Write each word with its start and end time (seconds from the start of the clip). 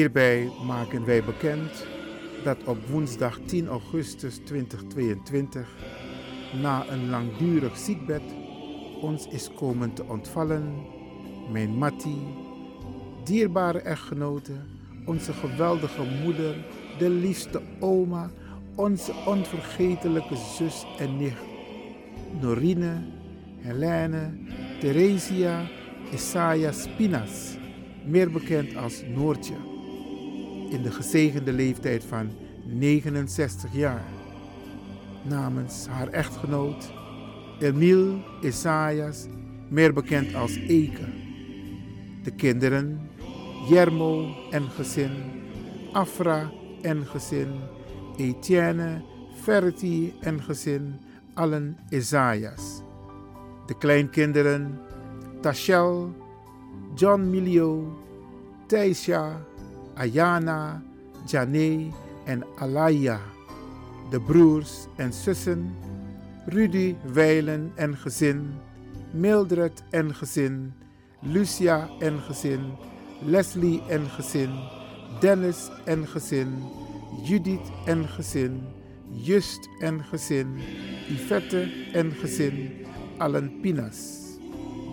Hierbij 0.00 0.50
maken 0.66 1.04
wij 1.04 1.24
bekend 1.24 1.86
dat 2.44 2.56
op 2.64 2.86
woensdag 2.88 3.38
10 3.46 3.66
augustus 3.66 4.36
2022 4.44 5.68
na 6.62 6.84
een 6.88 7.10
langdurig 7.10 7.76
ziekbed 7.76 8.22
ons 9.00 9.26
is 9.28 9.50
komen 9.54 9.92
te 9.92 10.04
ontvallen 10.04 10.74
mijn 11.52 11.70
Matti, 11.70 12.16
dierbare 13.24 13.78
echtgenote, 13.78 14.52
onze 15.04 15.32
geweldige 15.32 16.02
moeder, 16.24 16.56
de 16.98 17.10
liefste 17.10 17.62
oma, 17.80 18.30
onze 18.74 19.12
onvergetelijke 19.26 20.36
zus 20.36 20.84
en 20.98 21.16
nicht, 21.16 21.42
Norine, 22.40 23.02
Helene, 23.58 24.30
Theresia, 24.78 25.68
Isaiah 26.12 26.72
Spinas, 26.72 27.56
meer 28.04 28.30
bekend 28.30 28.76
als 28.76 29.02
Noortje, 29.14 29.69
in 30.70 30.82
de 30.82 30.90
gezegende 30.90 31.52
leeftijd 31.52 32.04
van 32.04 32.30
69 32.64 33.72
jaar. 33.72 34.04
Namens 35.22 35.86
haar 35.86 36.08
echtgenoot, 36.08 36.92
Emile 37.60 38.22
Isaias, 38.42 39.26
meer 39.68 39.92
bekend 39.92 40.34
als 40.34 40.56
Eke. 40.56 41.08
De 42.22 42.30
kinderen, 42.30 43.00
Jermo 43.68 44.34
en 44.50 44.70
gezin, 44.70 45.10
Afra 45.92 46.50
en 46.82 47.06
gezin, 47.06 47.52
Etienne, 48.16 49.02
Ferti 49.42 50.14
en 50.20 50.42
gezin, 50.42 50.94
allen 51.34 51.76
Isaias. 51.88 52.82
De 53.66 53.78
kleinkinderen, 53.78 54.78
Tachel, 55.40 56.14
John 56.94 57.30
Milio, 57.30 57.98
Taisha, 58.66 59.40
Ayana, 59.96 60.82
Jane 61.26 61.92
en 62.26 62.44
Alaya. 62.58 63.20
De 64.10 64.18
broers 64.18 64.88
en 64.96 65.12
zussen, 65.12 65.76
Rudy 66.46 66.96
Weilen 67.14 67.72
en 67.76 67.96
gezin, 67.96 68.54
Mildred 69.12 69.82
en 69.92 70.14
gezin, 70.14 70.72
Lucia 71.22 71.88
en 72.00 72.18
gezin, 72.20 72.72
Leslie 73.22 73.82
en 73.88 74.08
gezin, 74.16 74.50
Dennis 75.20 75.70
en 75.86 76.06
gezin, 76.06 76.48
Judith 77.24 77.70
en 77.86 78.08
gezin, 78.08 78.62
Just 79.12 79.68
en 79.80 80.04
gezin, 80.10 80.58
Yvette 81.08 81.68
en 81.92 82.12
gezin, 82.12 82.86
allen 83.18 83.60
Pinas. 83.60 84.38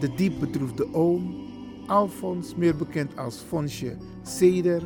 De 0.01 0.09
diep 0.15 0.39
bedroefde 0.39 0.85
oom, 0.93 1.46
Alfons, 1.87 2.55
meer 2.55 2.75
bekend 2.75 3.17
als 3.17 3.37
Fonsje 3.47 3.95
Seder, 4.23 4.81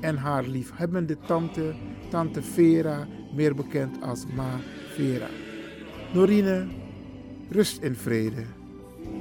en 0.00 0.16
haar 0.16 0.44
liefhebbende 0.46 1.16
tante, 1.26 1.74
tante 2.08 2.42
Vera, 2.42 3.06
meer 3.34 3.54
bekend 3.54 4.02
als 4.02 4.26
Ma 4.34 4.60
Vera. 4.94 5.28
Norine, 6.12 6.66
rust 7.50 7.82
in 7.82 7.94
vrede. 7.94 8.44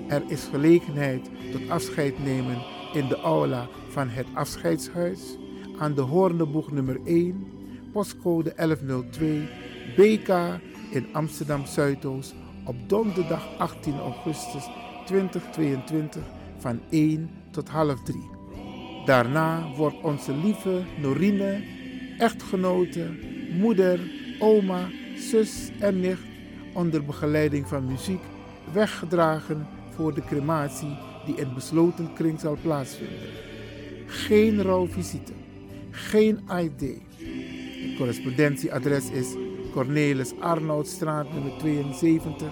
Er 0.08 0.24
is 0.28 0.48
gelegenheid 0.52 1.30
tot 1.52 1.70
afscheid 1.70 2.24
nemen 2.24 2.58
in 2.94 3.08
de 3.08 3.18
aula 3.18 3.68
van 3.90 4.10
het 4.10 4.28
afscheidshuis 4.34 5.38
aan 5.78 5.94
de 5.94 6.02
Hoorneboeg 6.02 6.72
nummer 6.72 7.00
1, 7.06 7.48
postcode 7.92 8.54
1102, 8.56 9.48
BK 9.96 10.60
in 10.90 11.06
Amsterdam 11.12 11.66
Zuidoost 11.66 12.36
op 12.66 12.76
donderdag 12.88 13.58
18 13.58 14.00
augustus 14.00 14.70
2022 15.06 16.24
van 16.62 16.80
1 16.90 17.30
tot 17.52 17.70
half 17.70 18.04
3. 18.04 18.30
Daarna 19.06 19.68
wordt 19.76 20.02
onze 20.02 20.36
lieve 20.36 20.82
Norine, 21.02 21.64
echtgenote, 22.18 23.10
moeder, 23.58 24.00
oma, 24.40 24.90
zus 25.16 25.72
en 25.80 26.00
nicht 26.00 26.22
onder 26.74 27.06
begeleiding 27.06 27.68
van 27.68 27.86
muziek 27.86 28.22
weggedragen 28.74 29.68
voor 29.96 30.14
de 30.14 30.22
crematie 30.22 30.98
die 31.26 31.36
in 31.36 31.54
besloten 31.54 32.14
kring 32.14 32.40
zal 32.40 32.58
plaatsvinden. 32.62 33.30
Geen 34.06 34.62
rouwvisite, 34.62 35.32
geen 35.92 36.40
ID. 36.60 36.82
Het 36.82 37.98
correspondentieadres 37.98 39.10
is 39.10 39.36
Cornelis 39.72 40.34
Arnoudstraat 40.40 41.34
nummer 41.34 41.52
72, 41.58 42.52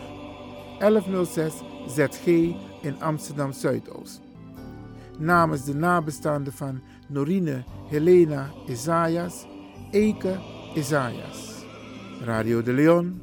1106 0.79 1.53
ZG 1.87 2.25
in 2.81 3.01
Amsterdam 3.01 3.51
Zuidoost. 3.51 4.22
Namens 5.17 5.63
de 5.63 5.75
nabestaanden 5.75 6.53
van 6.53 6.81
Norine 7.07 7.63
Helena 7.90 8.51
Isaias, 8.67 9.45
Eke 9.91 10.40
Isaias. 10.75 11.66
Radio 12.23 12.62
de 12.63 12.73
Leon 12.73 13.22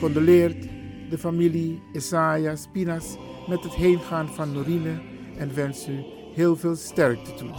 condoleert 0.00 0.68
de 1.10 1.18
familie 1.18 1.82
Isaias 1.92 2.68
Pinas 2.72 3.16
met 3.48 3.62
het 3.62 3.74
heengaan 3.74 4.28
van 4.28 4.52
Norine 4.52 5.00
en 5.38 5.54
wens 5.54 5.88
u 5.88 6.04
heel 6.34 6.56
veel 6.56 6.76
sterkte 6.76 7.34
toe. 7.34 7.50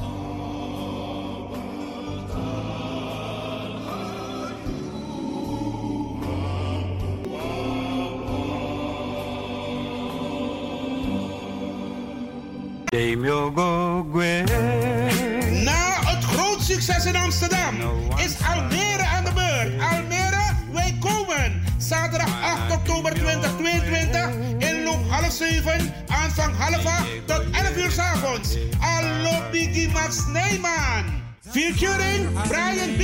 Na 15.64 16.00
het 16.06 16.24
groot 16.24 16.62
succes 16.62 17.06
in 17.06 17.16
Amsterdam 17.16 17.76
is 18.18 18.36
Almere 18.48 19.04
aan 19.04 19.26
de 19.26 19.32
beurt. 19.34 19.82
Almere, 19.92 20.56
wij 20.72 20.98
komen. 21.00 21.62
Zaterdag 21.78 22.42
8 22.42 22.72
oktober 22.72 23.14
2022 23.14 24.30
in 24.58 24.84
loop 24.84 25.10
half 25.10 25.32
7, 25.32 25.94
aanvang 26.08 26.56
half 26.58 26.86
8 26.86 27.06
tot 27.26 27.44
11 27.52 27.78
uur 27.78 27.92
s 27.92 27.98
avonds. 27.98 28.58
Allo 28.80 29.50
Biggie 29.52 29.90
Max 29.90 30.26
Neyman. 30.28 31.04
Featuring 31.52 32.28
Brian 32.48 32.96
B., 32.98 33.02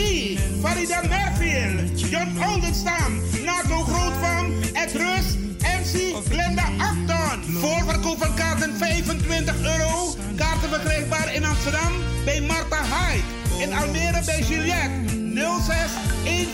Farida 0.61 1.01
Merfield, 1.09 1.99
John 1.99 2.37
Oldenstam, 2.49 3.21
Nato 3.43 3.83
Grootvam, 3.83 4.53
Ed 4.73 4.91
Rus, 4.91 5.37
MC 5.61 6.13
Glenda 6.29 6.63
Acton. 6.77 7.14
Voorverkoop 7.49 8.17
van 8.17 8.35
kaarten 8.35 8.77
25 8.77 9.55
euro. 9.61 10.15
Kaarten 10.35 10.69
verkrijgbaar 10.69 11.33
in 11.33 11.45
Amsterdam 11.45 11.91
bij 12.25 12.41
Marta 12.41 12.81
Hyde. 12.83 13.63
In 13.63 13.73
Almere 13.73 14.21
bij 14.25 14.41
Juliette 14.41 15.13
06 15.65 15.77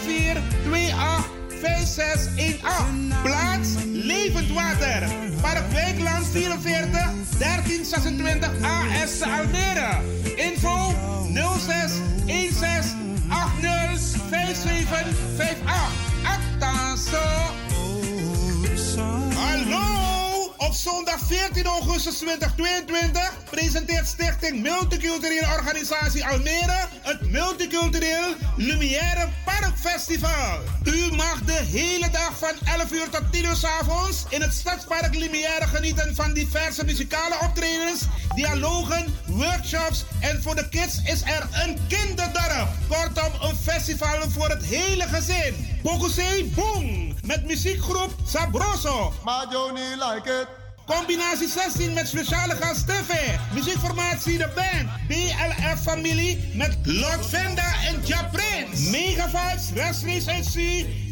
14 0.04 0.38
28 0.66 1.30
5618. 1.62 3.22
Plaats 3.24 3.70
Levend 3.92 4.50
Water. 4.50 5.04
Park 5.42 5.72
Wijkland 5.72 6.28
44 6.32 6.90
1326 7.38 8.50
AS 8.62 9.22
Almere. 9.22 10.02
Info 10.36 10.94
06 11.58 11.92
16 12.60 13.28
80 13.28 14.00
5758. 14.30 15.58
Actaso. 16.24 17.18
Hallo! 17.18 17.71
Op 20.72 20.78
zondag 20.78 21.20
14 21.28 21.66
augustus 21.66 22.18
2022 22.18 23.44
presenteert 23.50 24.08
Stichting 24.08 24.62
Multiculturele 24.62 25.48
Organisatie 25.58 26.26
Almere 26.26 26.88
het 27.02 27.32
Multicultureel 27.32 28.34
Lumière 28.58 29.30
Park 29.46 29.74
Festival. 29.76 30.60
U 30.84 31.16
mag 31.16 31.42
de 31.42 31.62
hele 31.72 32.10
dag 32.10 32.38
van 32.38 32.54
11 32.80 32.92
uur 32.92 33.10
tot 33.10 33.32
10 33.32 33.46
uur 33.46 33.56
s 33.56 33.64
avonds 33.64 34.26
in 34.30 34.42
het 34.42 34.54
Stadspark 34.54 35.16
Lumière 35.16 35.68
genieten 35.68 36.16
van 36.16 36.34
diverse 36.34 36.86
muzikale 36.86 37.36
optredens, 37.42 38.02
dialogen, 38.36 39.14
workshops 39.28 40.06
en 40.20 40.42
voor 40.42 40.56
de 40.56 40.70
kids 40.70 41.02
is 41.04 41.22
er 41.22 41.48
een 41.52 41.78
kinderdorp. 41.88 42.68
Kortom, 42.88 43.50
een 43.50 43.56
festival 43.56 44.30
voor 44.30 44.50
het 44.50 44.64
hele 44.64 45.04
gezin. 45.04 45.80
Bokuse 45.82 46.46
Boom 46.56 47.16
met 47.24 47.46
muziekgroep 47.46 48.16
Sabroso. 48.26 49.14
Maar 49.24 49.48
Johnny 49.52 49.96
like 49.96 50.42
it. 50.42 50.61
Combinatie 50.86 51.48
16 51.48 51.94
met 51.94 52.08
speciale 52.08 52.56
gast 52.56 52.88
TV. 52.88 53.14
Muziekformatie 53.54 54.38
de 54.38 54.50
band. 54.56 54.90
BLF 55.08 55.82
familie 55.82 56.52
met 56.54 56.78
Lord 56.84 57.26
Venda 57.26 57.74
en 57.88 58.02
Ja 58.06 58.30
Prince. 58.32 58.90
Mega 58.90 59.30
Vibes, 59.30 59.70
Race 59.76 60.44
SC. 60.44 60.56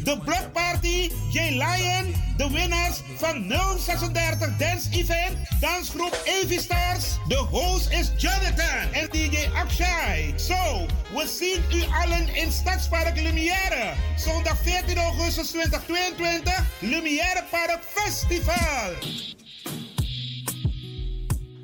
De 0.04 0.18
Block 0.24 0.52
Party, 0.52 1.10
J 1.30 1.38
Lion. 1.38 2.14
De 2.36 2.50
winnaars 2.50 3.00
van 3.16 3.48
036 3.48 4.56
Dance 4.58 4.90
Event. 4.90 5.36
Dansgroep 5.60 6.22
Avi 6.26 6.58
Stars. 6.58 7.18
De 7.28 7.36
host 7.36 7.90
is 7.90 8.10
Jonathan 8.16 8.92
en 8.92 9.08
DJ 9.10 9.48
Akshay. 9.54 10.34
Zo, 10.36 10.86
we 11.14 11.26
zien 11.38 11.62
u 11.78 11.84
allen 12.02 12.34
in 12.34 12.52
Stadspark 12.52 13.16
Lumière. 13.16 13.92
Zondag 14.16 14.58
14 14.62 14.98
augustus 14.98 15.50
2022. 15.50 16.64
Lumière 16.80 17.44
Park 17.50 17.78
Festival. 17.94 18.94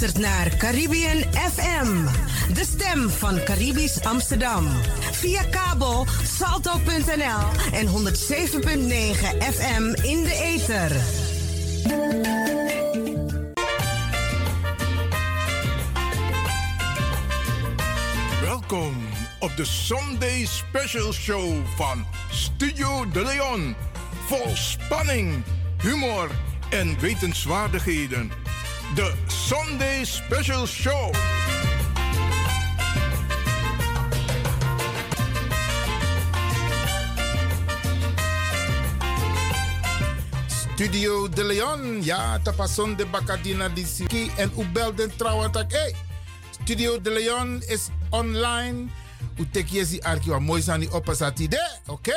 Luistert 0.00 0.24
naar 0.24 0.56
Caribbean 0.56 1.22
FM, 1.32 2.04
de 2.52 2.64
stem 2.64 3.10
van 3.10 3.42
Caribisch 3.44 4.00
Amsterdam. 4.00 4.66
Via 5.12 5.42
kabel 5.42 6.06
salto.nl 6.24 7.72
en 7.72 7.86
107.9 7.86 7.92
FM 9.54 9.82
in 10.02 10.22
de 10.22 10.40
ether. 10.42 10.90
Welkom 18.40 18.96
op 19.38 19.56
de 19.56 19.64
Sunday 19.64 20.44
Special 20.44 21.12
Show 21.12 21.66
van 21.76 22.06
Studio 22.30 23.10
De 23.10 23.22
Leon. 23.22 23.74
Vol 24.26 24.56
spanning, 24.56 25.42
humor 25.82 26.30
en 26.70 27.00
wetenswaardigheden. 27.00 28.45
De 28.94 29.12
Sunday 29.26 30.04
Special 30.04 30.66
Show. 30.66 31.14
Studio 40.74 41.28
De 41.28 41.44
Leon, 41.44 42.04
ja, 42.04 42.38
tapason 42.42 42.96
de 42.96 43.06
Bacadina 43.06 43.68
di 43.68 43.84
Siki 43.84 44.30
en 44.36 44.50
u 44.58 44.64
belden 44.72 45.16
trouwens 45.16 45.56
hey, 45.68 45.94
Studio 46.50 47.00
De 47.00 47.10
Leon 47.10 47.62
is 47.66 47.88
online. 48.10 48.88
U 49.38 49.46
tek 49.50 49.68
je 49.68 50.02
arki 50.02 50.30
wa 50.30 50.38
mooi 50.38 50.62
sani 50.62 50.88
opasati 50.90 51.48
de, 51.48 51.78
oké. 51.86 52.12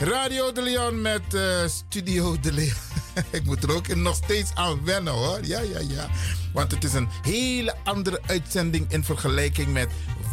Radio 0.00 0.52
De 0.52 0.62
Leon 0.62 1.00
met 1.00 1.34
uh, 1.34 1.66
Studio 1.66 2.40
De 2.40 2.52
Leon. 2.52 2.91
Ik 3.30 3.44
moet 3.44 3.62
er 3.62 3.74
ook 3.74 3.94
nog 3.94 4.14
steeds 4.14 4.50
aan 4.54 4.84
wennen 4.84 5.12
hoor. 5.12 5.38
Ja, 5.42 5.60
ja, 5.60 5.78
ja. 5.78 6.06
Want 6.52 6.70
het 6.70 6.84
is 6.84 6.92
een 6.92 7.08
hele 7.22 7.74
andere 7.84 8.20
uitzending 8.26 8.92
in 8.92 9.04
vergelijking 9.04 9.72
met 9.72 9.88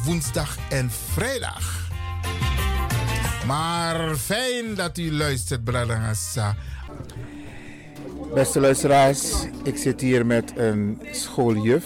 woensdag 0.06 0.58
en 0.70 0.92
vrijdag. 0.92 1.88
Maar 3.46 4.16
fijn 4.16 4.76
dat 4.76 4.98
u 4.98 5.14
luistert, 5.14 5.64
Bradangasa. 5.64 6.56
Beste 8.34 8.60
luisteraars, 8.60 9.34
ik 9.64 9.78
zit 9.78 10.02
hier 10.02 10.26
met 10.26 10.54
een 10.56 11.02
schooljuf. 11.12 11.86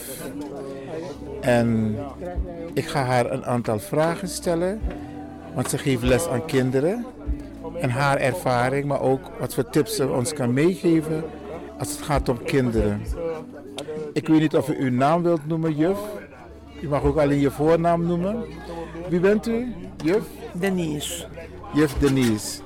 En 1.42 1.98
ik 2.74 2.88
ga 2.88 3.04
haar 3.04 3.32
een 3.32 3.46
aantal 3.46 3.80
vragen 3.80 4.28
stellen. 4.28 4.82
Want 5.54 5.70
ze 5.70 5.78
geeft 5.78 6.04
les 6.04 6.28
aan 6.28 6.46
kinderen. 6.46 7.06
En 7.80 7.90
haar 7.90 8.18
ervaring, 8.18 8.86
maar 8.86 9.02
ook 9.02 9.22
wat 9.40 9.54
voor 9.54 9.70
tips 9.70 9.96
ze 9.96 10.10
ons 10.10 10.34
kan 10.34 10.54
meegeven 10.54 11.24
als 11.78 11.92
het 11.92 12.02
gaat 12.02 12.30
om 12.30 12.44
kinderen. 12.44 13.02
Ik 14.14 14.28
weet 14.28 14.40
niet 14.40 14.56
of 14.56 14.70
u 14.70 14.76
uw 14.78 14.92
naam 14.92 15.24
wilt 15.24 15.48
noemen, 15.48 15.76
juf. 15.76 16.00
U 16.82 16.88
mag 16.88 17.04
ook 17.04 17.18
alleen 17.18 17.40
je 17.40 17.52
voornaam 17.52 18.06
noemen. 18.06 18.44
Wie 19.10 19.20
bent 19.20 19.48
u, 19.48 19.74
juf? 20.04 20.24
Denise. 20.52 21.26
Juf 21.74 21.94
Denise. 21.94 22.62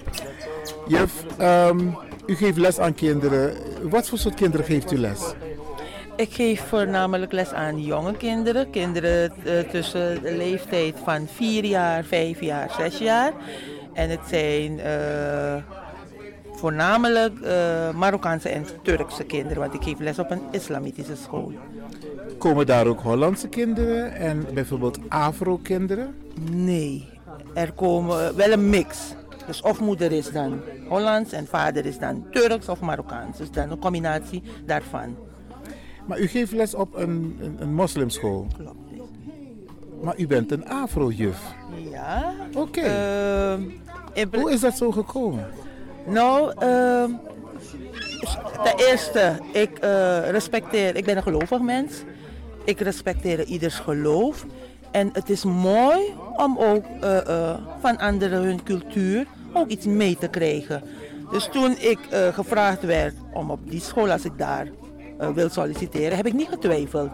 Juf, 0.88 1.24
um, 1.42 1.98
u 2.26 2.36
geeft 2.36 2.58
les 2.58 2.80
aan 2.80 2.94
kinderen. 2.94 3.54
Wat 3.90 4.10
voor 4.10 4.18
soort 4.18 4.36
kinderen 4.36 4.66
geeft 4.66 4.92
u 4.92 4.98
les? 4.98 5.34
Ik 6.16 6.34
geef 6.34 6.68
voornamelijk 6.68 7.32
les 7.32 7.54
aan 7.54 7.82
jonge 7.82 8.18
kinderen. 8.18 8.70
Kinderen 8.70 9.34
uh, 9.46 9.60
tussen 9.60 10.22
de 10.22 10.36
leeftijd 10.36 10.96
van 11.04 11.28
4 11.34 11.66
jaar, 11.66 12.04
5 12.04 12.42
jaar, 12.42 12.72
6 12.78 12.98
jaar. 12.98 13.34
En 13.98 14.10
het 14.10 14.20
zijn 14.28 14.80
uh, 14.80 15.56
voornamelijk 16.52 17.40
uh, 17.40 17.94
Marokkaanse 17.94 18.50
en 18.50 18.66
Turkse 18.82 19.24
kinderen, 19.24 19.58
want 19.58 19.74
ik 19.74 19.84
geef 19.84 20.00
les 20.00 20.20
op 20.20 20.32
een 20.32 20.42
islamitische 20.52 21.16
school. 21.16 21.52
Komen 22.38 22.66
daar 22.66 22.88
ook 22.88 23.00
Hollandse 23.00 23.48
kinderen 23.48 24.16
en 24.16 24.46
bijvoorbeeld 24.54 25.00
Afro-kinderen? 25.10 26.16
Nee, 26.52 27.10
er 27.54 27.72
komen 27.72 28.36
wel 28.36 28.52
een 28.52 28.70
mix. 28.70 29.16
Dus 29.48 29.62
of 29.62 29.80
moeder 29.80 30.12
is 30.12 30.32
dan 30.32 30.62
Hollands 30.88 31.32
en 31.32 31.48
vader 31.48 31.86
is 31.86 32.00
dan 32.00 32.26
Turks 32.32 32.70
of 32.70 32.80
Marokkaans. 32.80 33.38
Dus 33.38 33.52
dan 33.52 33.72
een 33.72 33.80
combinatie 33.80 34.44
daarvan. 34.66 35.16
Maar 36.06 36.20
u 36.20 36.28
geeft 36.28 36.52
les 36.52 36.76
op 36.76 36.96
een, 36.96 37.38
een, 37.42 37.56
een 37.60 37.74
moslimschool? 37.74 38.48
Klopt. 38.58 38.87
Maar 40.02 40.18
u 40.18 40.28
bent 40.28 40.52
een 40.52 40.70
Afro-juf? 40.70 41.40
Ja. 41.92 42.34
Oké. 42.54 42.80
Okay. 42.80 43.58
Uh, 44.16 44.42
Hoe 44.42 44.52
is 44.52 44.60
dat 44.60 44.78
zo 44.78 44.92
gekomen? 44.92 45.48
Nou, 46.06 46.54
uh, 46.64 47.04
ten 48.64 48.78
eerste, 48.78 49.40
ik 49.52 49.70
uh, 49.84 50.30
respecteer, 50.30 50.96
ik 50.96 51.06
ben 51.06 51.18
een 51.18 51.24
gelovig 51.24 51.62
mens. 51.62 52.04
Ik 52.64 52.80
respecteer 52.80 53.44
ieders 53.44 53.76
geloof. 53.76 54.46
En 54.92 55.10
het 55.14 55.30
is 55.30 55.44
mooi 55.44 56.14
om 56.36 56.58
ook 56.58 56.84
uh, 57.04 57.58
van 57.80 57.98
anderen 57.98 58.44
hun 58.44 58.64
cultuur 58.64 59.26
ook 59.54 59.68
iets 59.68 59.86
mee 59.86 60.18
te 60.18 60.28
krijgen. 60.28 60.84
Dus 61.32 61.50
toen 61.52 61.76
ik 61.80 62.00
gevraagd 62.34 62.82
werd 62.82 63.16
om 63.34 63.52
op 63.52 63.70
die 63.70 63.82
school, 63.82 64.12
als 64.12 64.26
ik 64.26 64.38
daar 64.38 64.68
wil 65.34 65.50
solliciteren, 65.50 66.18
heb 66.18 66.26
ik 66.26 66.34
niet 66.34 66.48
getwijfeld. 66.48 67.12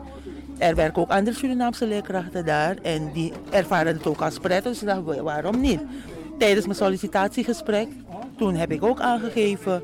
Er 0.58 0.76
werken 0.76 1.02
ook 1.02 1.10
andere 1.10 1.38
Surinaamse 1.38 1.88
leerkrachten 1.88 2.46
daar 2.46 2.76
en 2.82 3.12
die 3.14 3.34
ervaren 3.50 3.98
het 3.98 4.08
ook 4.08 4.22
als 4.22 4.40
prettig, 4.40 4.80
dus 4.80 5.16
ik 5.16 5.22
waarom 5.22 5.62
niet? 5.62 5.82
Tijdens 6.38 6.66
mijn 6.66 6.78
sollicitatiegesprek, 6.78 7.88
toen 8.38 8.56
heb 8.56 8.72
ik 8.72 8.84
ook 8.84 9.00
aangegeven 9.00 9.84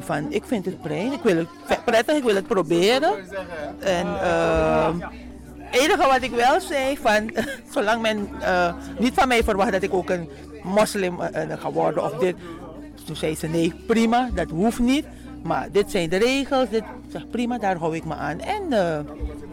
van 0.00 0.32
ik 0.32 0.44
vind 0.44 0.64
het 0.64 0.80
prettig, 0.80 1.12
ik 1.12 1.22
wil 1.22 1.36
het 1.66 1.84
prettig, 1.84 2.16
ik 2.16 2.22
wil 2.22 2.34
het 2.34 2.46
proberen. 2.46 3.12
En 3.78 4.06
het 5.72 5.80
enige 5.80 6.06
wat 6.06 6.22
ik 6.22 6.30
wel 6.30 6.60
zei, 6.60 6.96
van, 6.96 7.30
zolang 7.74 8.02
men 8.02 8.28
uh, 8.40 8.74
niet 8.98 9.14
van 9.14 9.28
mij 9.28 9.44
verwacht 9.44 9.72
dat 9.72 9.82
ik 9.82 9.94
ook 9.94 10.10
een 10.10 10.28
moslim 10.62 11.20
uh, 11.20 11.58
ga 11.58 11.70
worden 11.70 12.04
of 12.04 12.12
dit. 12.12 12.36
Toen 13.04 13.16
zei 13.16 13.36
ze 13.36 13.46
nee, 13.46 13.74
prima, 13.86 14.28
dat 14.34 14.50
hoeft 14.50 14.78
niet. 14.78 15.06
Maar 15.42 15.68
dit 15.72 15.90
zijn 15.90 16.08
de 16.08 16.16
regels, 16.16 16.68
dit, 16.68 16.82
zeg, 17.08 17.28
prima, 17.28 17.58
daar 17.58 17.76
hou 17.76 17.96
ik 17.96 18.04
me 18.04 18.14
aan. 18.14 18.40
En 18.40 18.62
uh, 18.70 18.98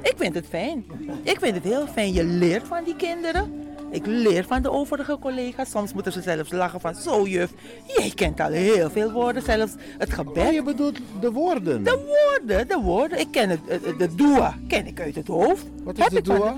ik 0.02 0.14
vind 0.18 0.34
het 0.34 0.46
fijn. 0.50 0.86
Ik 1.24 1.40
vind 1.40 1.56
het 1.56 1.64
heel 1.64 1.88
fijn. 1.88 2.14
Je 2.14 2.24
leert 2.24 2.68
van 2.68 2.84
die 2.84 2.96
kinderen. 2.96 3.68
Ik 3.92 4.06
leer 4.06 4.46
van 4.46 4.62
de 4.62 4.72
overige 4.72 5.18
collega's. 5.20 5.70
Soms 5.70 5.94
moeten 5.94 6.12
ze 6.12 6.22
zelfs 6.22 6.52
lachen 6.52 6.80
van, 6.80 6.96
zo 6.96 7.28
juf, 7.28 7.52
jij 7.88 8.12
kent 8.16 8.40
al 8.40 8.52
heel 8.52 8.90
veel 8.90 9.12
woorden, 9.12 9.42
zelfs 9.42 9.74
het 9.98 10.14
gebed. 10.14 10.48
Oh, 10.48 10.54
je 10.54 10.64
bedoelt 10.64 11.00
de 11.20 11.32
woorden? 11.32 11.84
De 11.84 12.00
woorden, 12.06 12.68
de 12.68 12.80
woorden. 12.84 13.20
Ik 13.20 13.28
ken 13.32 13.50
het, 13.50 13.60
de, 13.98 14.16
dua, 14.16 14.56
ken 14.68 14.88
ik 14.88 15.00
uit 15.00 15.16
het 15.16 15.28
hoofd. 15.28 15.66
Wat 15.84 15.98
is 15.98 16.08
de 16.08 16.22
dua? 16.22 16.56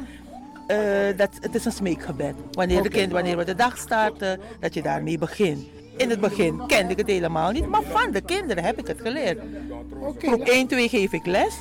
Uh, 0.68 1.18
dat, 1.18 1.30
het 1.40 1.56
is 1.56 1.66
een 1.66 1.72
smeekgebed. 1.72 2.36
Wanneer, 2.52 2.78
okay. 2.78 2.90
de 2.90 2.98
kind, 2.98 3.12
wanneer 3.12 3.38
we 3.38 3.44
de 3.44 3.56
dag 3.56 3.78
starten, 3.78 4.40
dat 4.60 4.74
je 4.74 4.82
daarmee 4.82 5.18
begint. 5.18 5.66
In 6.02 6.10
het 6.10 6.20
begin 6.20 6.66
kende 6.68 6.92
ik 6.92 6.98
het 6.98 7.08
helemaal 7.08 7.52
niet, 7.52 7.68
maar 7.68 7.84
van 7.84 8.12
de 8.12 8.22
kinderen 8.22 8.64
heb 8.64 8.80
ik 8.80 8.88
het 8.88 9.02
geleerd. 9.02 9.40
Groep 10.18 10.42
1, 10.42 10.68
2 10.68 10.90
geef 10.90 11.14
ik 11.14 11.26
les. 11.26 11.56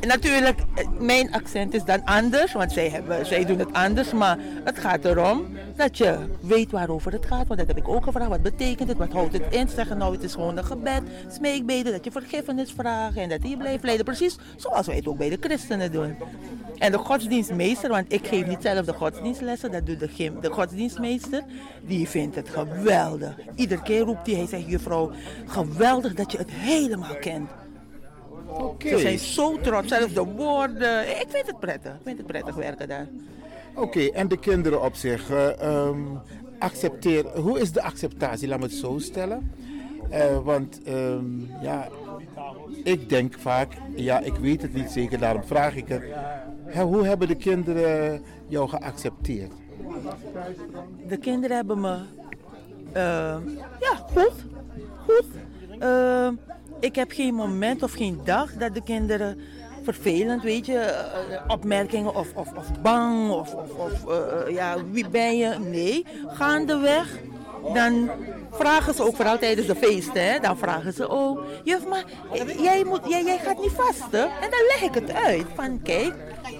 Natuurlijk, 0.00 0.60
eh, 0.74 0.86
mijn 0.98 1.32
accent 1.32 1.74
is 1.74 1.84
dan 1.84 2.04
anders, 2.04 2.52
want 2.52 2.72
zij, 2.72 2.88
hebben, 2.88 3.26
zij 3.26 3.44
doen 3.44 3.58
het 3.58 3.72
anders. 3.72 4.12
Maar 4.12 4.38
het 4.64 4.78
gaat 4.78 5.04
erom 5.04 5.46
dat 5.76 5.98
je 5.98 6.18
weet 6.40 6.70
waarover 6.70 7.12
het 7.12 7.26
gaat. 7.26 7.46
Want 7.46 7.58
dat 7.58 7.68
heb 7.68 7.76
ik 7.76 7.88
ook 7.88 8.04
gevraagd. 8.04 8.30
Wat 8.30 8.42
betekent 8.42 8.88
het? 8.88 8.98
Wat 8.98 9.12
houdt 9.12 9.32
het 9.32 9.42
in? 9.50 9.68
Zeggen 9.68 9.98
nou, 9.98 10.12
het 10.12 10.22
is 10.22 10.34
gewoon 10.34 10.56
een 10.56 10.64
gebed, 10.64 11.02
smeekbeden, 11.30 11.92
dat 11.92 12.04
je 12.04 12.10
vergiffenis 12.10 12.72
vraagt 12.72 13.16
en 13.16 13.28
dat 13.28 13.48
je 13.48 13.56
blijft 13.56 13.84
leiden. 13.84 14.04
Precies 14.04 14.36
zoals 14.56 14.86
wij 14.86 14.96
het 14.96 15.06
ook 15.06 15.18
bij 15.18 15.28
de 15.28 15.38
christenen 15.40 15.92
doen. 15.92 16.16
En 16.78 16.92
de 16.92 16.98
godsdienstmeester, 16.98 17.90
want 17.90 18.12
ik 18.12 18.26
geef 18.26 18.46
niet 18.46 18.62
zelf 18.62 18.86
de 18.86 18.92
godsdienstlessen, 18.92 19.72
dat 19.72 19.86
doet 19.86 20.00
de, 20.00 20.32
de 20.40 20.50
godsdienstmeester, 20.50 21.42
die 21.86 22.08
vindt 22.08 22.36
het 22.36 22.48
geweldig. 22.48 23.34
Iedere 23.54 23.82
keer 23.82 24.00
roept 24.00 24.26
hij, 24.26 24.36
hij 24.36 24.46
zegt, 24.46 24.66
juffrouw, 24.66 25.10
geweldig 25.46 26.14
dat 26.14 26.32
je 26.32 26.38
het 26.38 26.50
helemaal 26.50 27.16
kent. 27.20 27.50
Oké. 28.58 28.88
Ze 28.88 28.98
zijn 28.98 29.18
zo 29.18 29.58
trots, 29.60 29.88
zelfs 29.88 30.12
de 30.14 30.24
woorden. 30.24 31.08
Ik 31.20 31.26
vind 31.28 31.46
het 31.46 31.60
prettig, 31.60 31.92
ik 31.92 32.00
vind 32.04 32.18
het 32.18 32.26
prettig 32.26 32.54
werken 32.54 32.88
daar. 32.88 33.06
Oké, 33.74 34.00
en 34.06 34.28
de 34.28 34.36
kinderen 34.38 34.82
op 34.82 34.94
zich. 34.94 35.30
eh, 35.30 35.60
ehm, 35.60 35.98
accepteer, 36.58 37.38
hoe 37.38 37.60
is 37.60 37.72
de 37.72 37.82
acceptatie? 37.82 38.48
Laat 38.48 38.58
me 38.58 38.64
het 38.64 38.74
zo 38.74 38.98
stellen. 38.98 39.52
Eh, 40.10 40.38
want 40.44 40.80
ehm, 40.84 41.40
ja, 41.62 41.88
ik 42.84 43.08
denk 43.08 43.34
vaak, 43.38 43.72
ja, 43.94 44.20
ik 44.20 44.34
weet 44.36 44.62
het 44.62 44.74
niet 44.74 44.90
zeker, 44.90 45.18
daarom 45.18 45.44
vraag 45.44 45.76
ik 45.76 45.88
het. 45.88 46.02
Hè, 46.64 46.82
hoe 46.82 47.06
hebben 47.06 47.28
de 47.28 47.34
kinderen 47.34 48.22
jou 48.48 48.68
geaccepteerd? 48.68 49.52
De 51.08 51.16
kinderen 51.16 51.56
hebben 51.56 51.80
me, 51.80 51.96
eh, 52.92 53.36
ja, 53.80 53.94
goed, 54.12 54.32
goed. 55.06 55.26
Eh, 55.78 56.28
ik 56.80 56.94
heb 56.94 57.10
geen 57.10 57.34
moment 57.34 57.82
of 57.82 57.92
geen 57.92 58.20
dag 58.24 58.52
dat 58.52 58.74
de 58.74 58.82
kinderen 58.82 59.40
vervelend, 59.82 60.42
weet 60.42 60.66
je, 60.66 60.78
eh, 60.78 61.40
opmerkingen 61.48 62.14
of, 62.14 62.28
of, 62.34 62.52
of 62.56 62.80
bang 62.82 63.30
of, 63.30 63.54
of, 63.54 64.06
eh, 64.06 64.54
ja, 64.54 64.76
wie 64.90 65.08
ben 65.08 65.36
je? 65.36 65.58
Nee, 65.58 66.06
gaandeweg. 66.26 67.18
Dan 67.74 68.10
vragen 68.50 68.94
ze 68.94 69.02
ook, 69.02 69.16
vooral 69.16 69.38
tijdens 69.38 69.66
de 69.66 69.74
feesten, 69.74 70.32
hè, 70.32 70.38
dan 70.38 70.58
vragen 70.58 70.92
ze, 70.92 71.08
oh, 71.08 71.40
juf, 71.64 71.86
maar 71.86 72.04
jij, 72.62 72.84
moet, 72.84 73.00
jij, 73.08 73.24
jij 73.24 73.38
gaat 73.38 73.60
niet 73.60 73.72
vasten? 73.72 74.22
En 74.22 74.50
dan 74.50 74.60
leg 74.68 74.82
ik 74.82 74.94
het 74.94 75.12
uit, 75.12 75.46
van 75.54 75.82
kijk, 75.82 76.14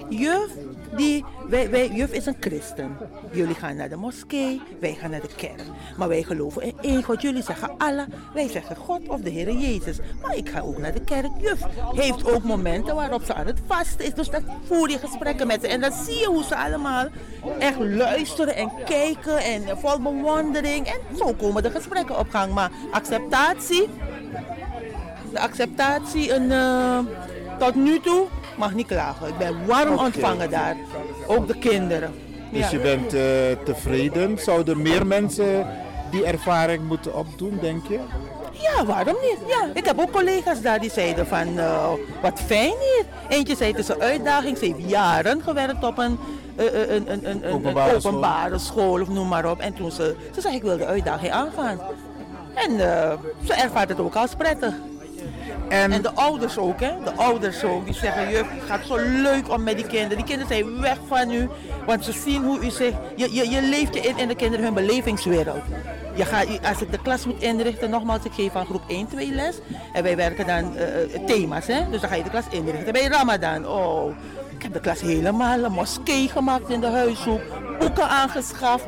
juf, 0.08 0.50
die, 0.96 1.24
wij, 1.48 1.70
wij, 1.70 1.88
juf 1.88 2.12
is 2.12 2.26
een 2.26 2.36
christen. 2.40 2.96
Jullie 3.32 3.54
gaan 3.54 3.76
naar 3.76 3.88
de 3.88 3.96
moskee, 3.96 4.60
wij 4.80 4.94
gaan 4.94 5.10
naar 5.10 5.20
de 5.20 5.34
kerk. 5.36 5.62
Maar 5.96 6.08
wij 6.08 6.22
geloven 6.22 6.62
in 6.62 6.74
één 6.80 7.02
God. 7.02 7.22
Jullie 7.22 7.42
zeggen 7.42 7.70
Allah, 7.78 8.06
wij 8.34 8.48
zeggen 8.48 8.76
God 8.76 9.08
of 9.08 9.20
de 9.20 9.30
Heer 9.30 9.52
Jezus. 9.52 9.98
Maar 10.22 10.36
ik 10.36 10.48
ga 10.48 10.60
ook 10.60 10.78
naar 10.78 10.92
de 10.92 11.04
kerk. 11.04 11.30
Juf 11.40 11.60
heeft 11.94 12.32
ook 12.32 12.42
momenten 12.42 12.94
waarop 12.94 13.24
ze 13.24 13.34
aan 13.34 13.46
het 13.46 13.60
vasten 13.66 14.04
is. 14.04 14.14
Dus 14.14 14.30
dan 14.30 14.44
voer 14.64 14.90
je 14.90 14.98
gesprekken 14.98 15.46
met 15.46 15.60
ze. 15.60 15.68
En 15.68 15.80
dan 15.80 15.92
zie 15.92 16.18
je 16.18 16.26
hoe 16.26 16.44
ze 16.44 16.56
allemaal 16.56 17.06
echt 17.58 17.78
luisteren 17.78 18.54
en 18.54 18.70
kijken 18.84 19.38
en 19.38 19.78
vol 19.78 20.00
bewondering. 20.00 20.86
En 20.86 21.16
zo 21.16 21.32
komen 21.32 21.62
de 21.62 21.70
gesprekken 21.70 22.18
op 22.18 22.30
gang. 22.30 22.52
Maar 22.52 22.70
acceptatie, 22.90 23.88
de 25.32 25.40
acceptatie 25.40 26.32
eh, 26.32 26.98
tot 27.58 27.74
nu 27.74 28.00
toe 28.00 28.26
mag 28.56 28.74
niet 28.74 28.86
klagen. 28.86 29.28
Ik 29.28 29.38
ben 29.38 29.66
warm 29.66 29.98
ontvangen 29.98 30.50
daar. 30.50 30.76
Ook 31.26 31.46
de 31.46 31.58
kinderen. 31.58 32.14
Dus 32.52 32.60
Ja. 32.60 32.70
je 32.70 32.78
bent 32.78 33.14
eh, 33.14 33.64
tevreden. 33.64 34.38
Zouden 34.38 34.82
meer 34.82 35.06
mensen 35.06 35.66
die 36.10 36.24
ervaring 36.24 36.86
moeten 36.88 37.14
opdoen, 37.14 37.58
denk 37.60 37.86
je? 37.86 37.98
Ja, 38.52 38.84
waarom 38.84 39.16
niet? 39.22 39.38
Ja, 39.48 39.68
ik 39.74 39.84
heb 39.84 39.98
ook 40.00 40.10
collega's 40.10 40.60
daar 40.60 40.80
die 40.80 40.90
zeiden 40.90 41.26
van, 41.26 41.58
eh, 41.58 41.88
wat 42.22 42.40
fijn 42.46 42.74
hier. 42.80 43.04
Eentje 43.28 43.56
zei 43.56 43.70
het 43.70 43.78
is 43.80 43.88
een 43.88 44.00
uitdaging. 44.00 44.58
Ze 44.58 44.64
heeft 44.64 44.90
jaren 44.90 45.42
gewerkt 45.42 45.84
op 45.84 45.98
een, 45.98 46.18
eh, 46.56 46.64
een, 46.94 47.12
een, 47.12 47.30
een, 47.30 47.44
Openbare 47.94 48.58
school 48.58 49.00
of 49.00 49.08
noem 49.08 49.28
maar 49.28 49.50
op. 49.50 49.58
En 49.60 49.74
toen 49.74 49.90
ze, 49.90 50.16
ze 50.34 50.40
zei 50.40 50.54
ik 50.54 50.62
wil 50.62 50.76
de 50.76 50.86
uitdaging 50.86 51.32
aangaan. 51.32 51.80
En 52.54 52.70
ze 53.46 53.54
ervaart 53.54 53.88
het 53.88 54.00
ook 54.00 54.14
als 54.14 54.34
prettig. 54.34 54.74
En, 55.68 56.02
de 56.02 56.12
ouders 56.14 56.58
ook, 56.58 56.80
hè? 56.80 56.92
De 57.04 57.12
ouders 57.12 57.64
ook. 57.64 57.84
Die 57.84 57.94
zeggen, 57.94 58.30
juf, 58.30 58.46
het 58.50 58.62
gaat 58.66 58.86
zo 58.86 58.96
leuk 58.96 59.50
om 59.50 59.62
met 59.62 59.76
die 59.76 59.86
kinderen. 59.86 60.16
Die 60.16 60.26
kinderen 60.26 60.48
zijn 60.48 60.80
weg 60.80 60.98
van 61.06 61.30
u. 61.30 61.48
Want 61.86 62.04
ze 62.04 62.12
zien 62.12 62.44
hoe 62.44 62.64
u 62.64 62.70
zich... 62.70 62.94
Je, 63.16 63.34
je, 63.34 63.50
je 63.50 63.62
leeft 63.62 63.94
je 63.94 64.00
in 64.00 64.18
in 64.18 64.28
de 64.28 64.34
kinderen 64.34 64.64
hun 64.64 64.74
belevingswereld. 64.74 65.62
Je 66.14 66.24
gaat, 66.24 66.46
als 66.68 66.82
ik 66.82 66.90
de 66.90 67.02
klas 67.02 67.26
moet 67.26 67.42
inrichten, 67.42 67.90
nogmaals, 67.90 68.24
ik 68.24 68.32
geef 68.32 68.52
van 68.52 68.66
groep 68.66 68.82
1, 68.88 69.08
2 69.08 69.30
les. 69.30 69.58
En 69.92 70.02
wij 70.02 70.16
werken 70.16 70.46
dan 70.46 70.76
eh, 70.76 71.14
eh, 71.14 71.24
thema's, 71.26 71.66
hè? 71.66 71.90
Dus 71.90 72.00
dan 72.00 72.10
ga 72.10 72.16
je 72.16 72.22
de 72.22 72.30
klas 72.30 72.44
inrichten. 72.50 72.92
Bij 72.92 73.06
Ramadan, 73.06 73.66
oh... 73.66 74.14
Ik 74.56 74.62
heb 74.62 74.72
de 74.72 74.80
klas 74.80 75.00
helemaal 75.00 75.62
een 75.62 75.72
moskee 75.72 76.28
gemaakt 76.28 76.68
in 76.68 76.80
de 76.80 76.86
huishoek. 76.86 77.40
Boeken 77.78 78.08
aangeschaft 78.08 78.86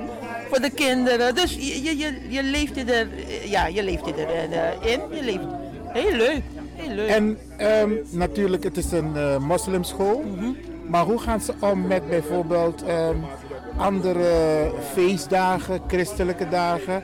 voor 0.48 0.60
de 0.60 0.70
kinderen. 0.70 1.34
Dus 1.34 1.54
je, 1.54 1.82
je, 1.82 1.96
je, 1.96 2.26
je 2.28 2.42
leeft 2.42 2.74
je 2.74 2.84
er... 2.84 3.08
Ja, 3.48 3.66
je 3.66 3.82
leeft 3.82 4.06
je 4.06 4.14
er 4.14 4.52
eh, 4.52 4.92
in. 4.92 5.00
Je 5.10 5.22
leeft... 5.22 5.44
Heel 5.92 6.12
leuk. 6.12 6.42
Leuk. 6.94 7.08
en 7.08 7.38
ehm, 7.56 7.90
natuurlijk, 8.10 8.64
het 8.64 8.76
is 8.76 8.92
een 8.92 9.16
eh, 9.16 9.38
moslimschool. 9.38 10.24
Maar 10.88 11.04
hoe 11.04 11.18
gaan 11.18 11.40
ze 11.40 11.52
om 11.60 11.86
met 11.86 12.08
bijvoorbeeld 12.08 12.82
ehm, 12.82 13.16
andere 13.76 14.70
feestdagen, 14.92 15.80
christelijke 15.86 16.48
dagen? 16.48 17.02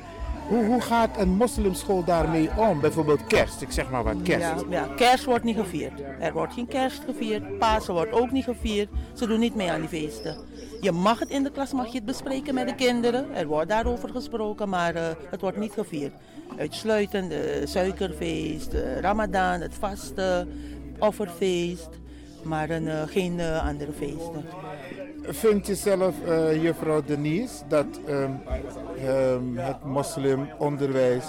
Hoe, 0.49 0.64
hoe 0.64 0.81
gaat 0.81 1.19
een 1.19 1.29
moslimschool 1.29 2.05
daarmee 2.05 2.50
om? 2.57 2.81
Bijvoorbeeld 2.81 3.26
kerst, 3.26 3.61
ik 3.61 3.71
zeg 3.71 3.91
maar 3.91 4.05
wat, 4.05 4.14
kerst. 4.23 4.41
Ja, 4.41 4.57
ja, 4.69 4.88
kerst 4.97 5.25
wordt 5.25 5.45
niet 5.45 5.57
gevierd. 5.57 6.00
Er 6.21 6.33
wordt 6.33 6.53
geen 6.53 6.67
kerst 6.67 7.03
gevierd. 7.07 7.59
Pasen 7.59 7.95
wordt 7.95 8.12
ook 8.12 8.31
niet 8.31 8.45
gevierd. 8.45 8.88
Ze 9.14 9.26
doen 9.26 9.41
niet 9.41 9.55
mee 9.55 9.71
aan 9.71 9.81
die 9.81 9.88
feesten. 9.88 10.37
Je 10.81 10.93
mag 10.93 11.19
het 11.19 11.31
in 11.31 11.43
de 11.43 11.50
klas 11.50 11.73
mag 11.73 11.87
je 11.87 11.97
het 11.97 12.05
bespreken 12.05 12.55
met 12.55 12.69
de 12.69 12.75
kinderen. 12.75 13.35
Er 13.35 13.47
wordt 13.47 13.69
daarover 13.69 14.09
gesproken, 14.09 14.69
maar 14.69 14.95
eh, 14.95 15.03
het 15.31 15.41
wordt 15.41 15.57
niet 15.57 15.73
gevierd. 15.73 16.12
Uitsluitend 16.58 17.32
suikerfeest, 17.64 18.70
de 18.70 19.00
Ramadan, 19.00 19.61
het 19.61 19.75
vasten, 19.75 20.49
offerfeest. 20.99 21.88
Maar 22.44 22.70
een, 22.70 22.88
eh, 22.88 23.02
geen 23.06 23.40
eh, 23.40 23.66
andere 23.66 23.92
feesten. 23.92 24.44
Vind 25.23 25.66
je 25.66 25.75
zelf, 25.75 26.14
eh, 26.25 26.62
juffrouw 26.62 27.02
Denise, 27.02 27.64
dat 27.68 27.87
ehm, 28.06 28.30
ehm, 28.99 29.56
het 29.56 29.84
moslimonderwijs 29.84 31.25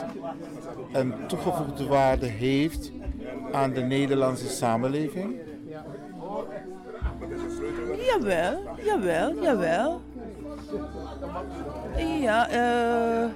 een 0.91 1.13
toegevoegde 1.27 1.85
waarde 1.85 2.25
heeft 2.25 2.91
aan 3.51 3.71
de 3.73 3.81
Nederlandse 3.81 4.47
samenleving? 4.49 5.35
Jawel, 8.05 8.59
jawel, 8.83 9.41
jawel. 9.41 10.01
Ja, 12.21 12.49
eh. 12.49 13.29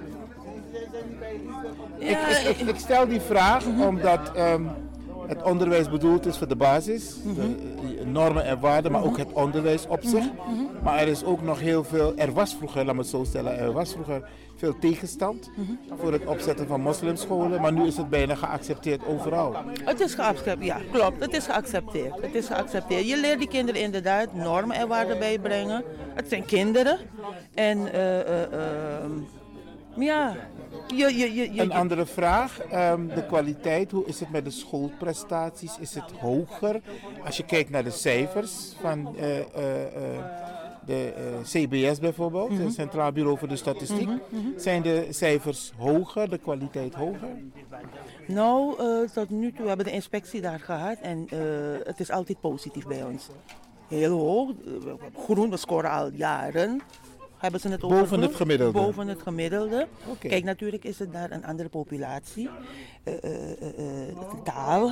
Ja, 1.99 2.27
ik, 2.27 2.57
ik, 2.57 2.67
ik 2.67 2.79
stel 2.79 3.07
die 3.07 3.21
vraag 3.21 3.65
omdat 3.65 4.31
ehm, 4.35 4.63
het 5.29 5.43
onderwijs 5.43 5.89
bedoeld 5.89 6.25
is 6.25 6.37
voor 6.37 6.47
de 6.47 6.55
basis, 6.55 7.15
de 7.35 7.55
eh, 7.99 8.05
normen 8.05 8.45
en 8.45 8.59
waarden, 8.59 8.91
maar 8.91 9.03
ook 9.03 9.17
het 9.17 9.33
onderwijs 9.33 9.87
op 9.87 9.99
zich. 10.03 10.23
Maar 10.83 10.99
er 10.99 11.07
is 11.07 11.23
ook 11.23 11.41
nog 11.41 11.59
heel 11.59 11.83
veel, 11.83 12.13
er 12.15 12.33
was 12.33 12.55
vroeger, 12.55 12.85
laat 12.85 12.95
me 12.95 13.01
het 13.01 13.09
zo 13.09 13.23
stellen, 13.23 13.57
er 13.57 13.71
was 13.71 13.91
vroeger 13.91 14.29
veel 14.55 14.79
tegenstand 14.79 15.49
voor 15.99 16.11
het 16.11 16.25
opzetten 16.25 16.67
van 16.67 16.81
moslimscholen, 16.81 17.61
maar 17.61 17.73
nu 17.73 17.85
is 17.85 17.97
het 17.97 18.09
bijna 18.09 18.35
geaccepteerd 18.35 19.05
overal. 19.05 19.55
Het 19.83 19.99
is 19.99 20.13
geaccepteerd, 20.13 20.65
ja, 20.65 20.77
klopt. 20.91 21.19
Het 21.19 21.33
is 21.33 21.45
geaccepteerd. 21.45 22.21
Het 22.21 22.35
is 22.35 22.47
geaccepteerd. 22.47 23.09
Je 23.09 23.19
leert 23.19 23.39
die 23.39 23.47
kinderen 23.47 23.81
inderdaad 23.81 24.33
normen 24.33 24.75
en 24.75 24.87
waarden 24.87 25.19
bijbrengen. 25.19 25.83
Het 26.13 26.29
zijn 26.29 26.45
kinderen. 26.45 26.97
En, 27.53 27.93
ehm, 27.93 29.11
ja, 29.95 30.35
je, 30.87 31.17
je, 31.17 31.33
je, 31.33 31.53
je, 31.53 31.61
Een 31.61 31.71
andere 31.71 32.05
vraag, 32.05 32.59
ehm, 32.59 33.07
de 33.07 33.25
kwaliteit, 33.25 33.91
hoe 33.91 34.05
is 34.05 34.19
het 34.19 34.31
met 34.31 34.45
de 34.45 34.51
schoolprestaties? 34.51 35.77
Is 35.79 35.95
het 35.95 36.11
hoger? 36.19 36.81
Als 37.25 37.37
je 37.37 37.45
kijkt 37.45 37.69
naar 37.69 37.83
de 37.83 37.91
cijfers 37.91 38.73
van 38.81 39.15
eh, 39.17 39.39
eh, 39.39 39.83
eh, 39.83 40.23
de 40.85 41.13
CBS 41.43 41.99
bijvoorbeeld, 41.99 42.57
het 42.57 42.73
Centraal 42.73 43.11
Bureau 43.11 43.37
voor 43.37 43.47
de 43.47 43.55
Statistiek, 43.55 44.09
zijn 44.55 44.81
de 44.81 45.07
cijfers 45.09 45.73
hoger, 45.77 46.29
de 46.29 46.37
kwaliteit 46.37 46.93
hoger? 46.93 47.29
Nou, 48.27 48.75
tot 49.13 49.29
nu 49.29 49.51
toe 49.51 49.67
hebben 49.67 49.85
we 49.85 49.91
de 49.91 49.97
inspectie 49.97 50.41
daar 50.41 50.59
gehad 50.59 50.97
en 51.01 51.27
het 51.83 51.99
is 51.99 52.11
altijd 52.11 52.39
positief 52.39 52.87
bij 52.87 53.03
ons. 53.03 53.29
Heel 53.87 54.19
hoog, 54.19 54.51
groen, 55.25 55.49
we 55.49 55.57
scoren 55.57 55.91
al 55.91 56.11
jaren. 56.11 56.81
Hebben 57.39 57.59
ze 57.59 57.69
het 57.69 57.83
over 57.83 57.97
Boven 57.97 58.21
het 58.21 58.35
gemiddelde? 58.35 58.79
Boven 58.79 59.07
het 59.07 59.21
gemiddelde. 59.21 59.87
Kijk, 60.19 60.43
natuurlijk 60.43 60.83
is 60.83 60.99
het 60.99 61.13
daar 61.13 61.31
een 61.31 61.45
andere 61.45 61.69
populatie. 61.69 62.49
Eh, 63.03 63.23
eh, 63.23 63.51
eh, 64.09 64.15
taal, 64.43 64.91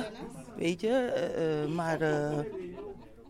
weet 0.56 0.80
je. 0.80 1.66
maar 1.74 1.98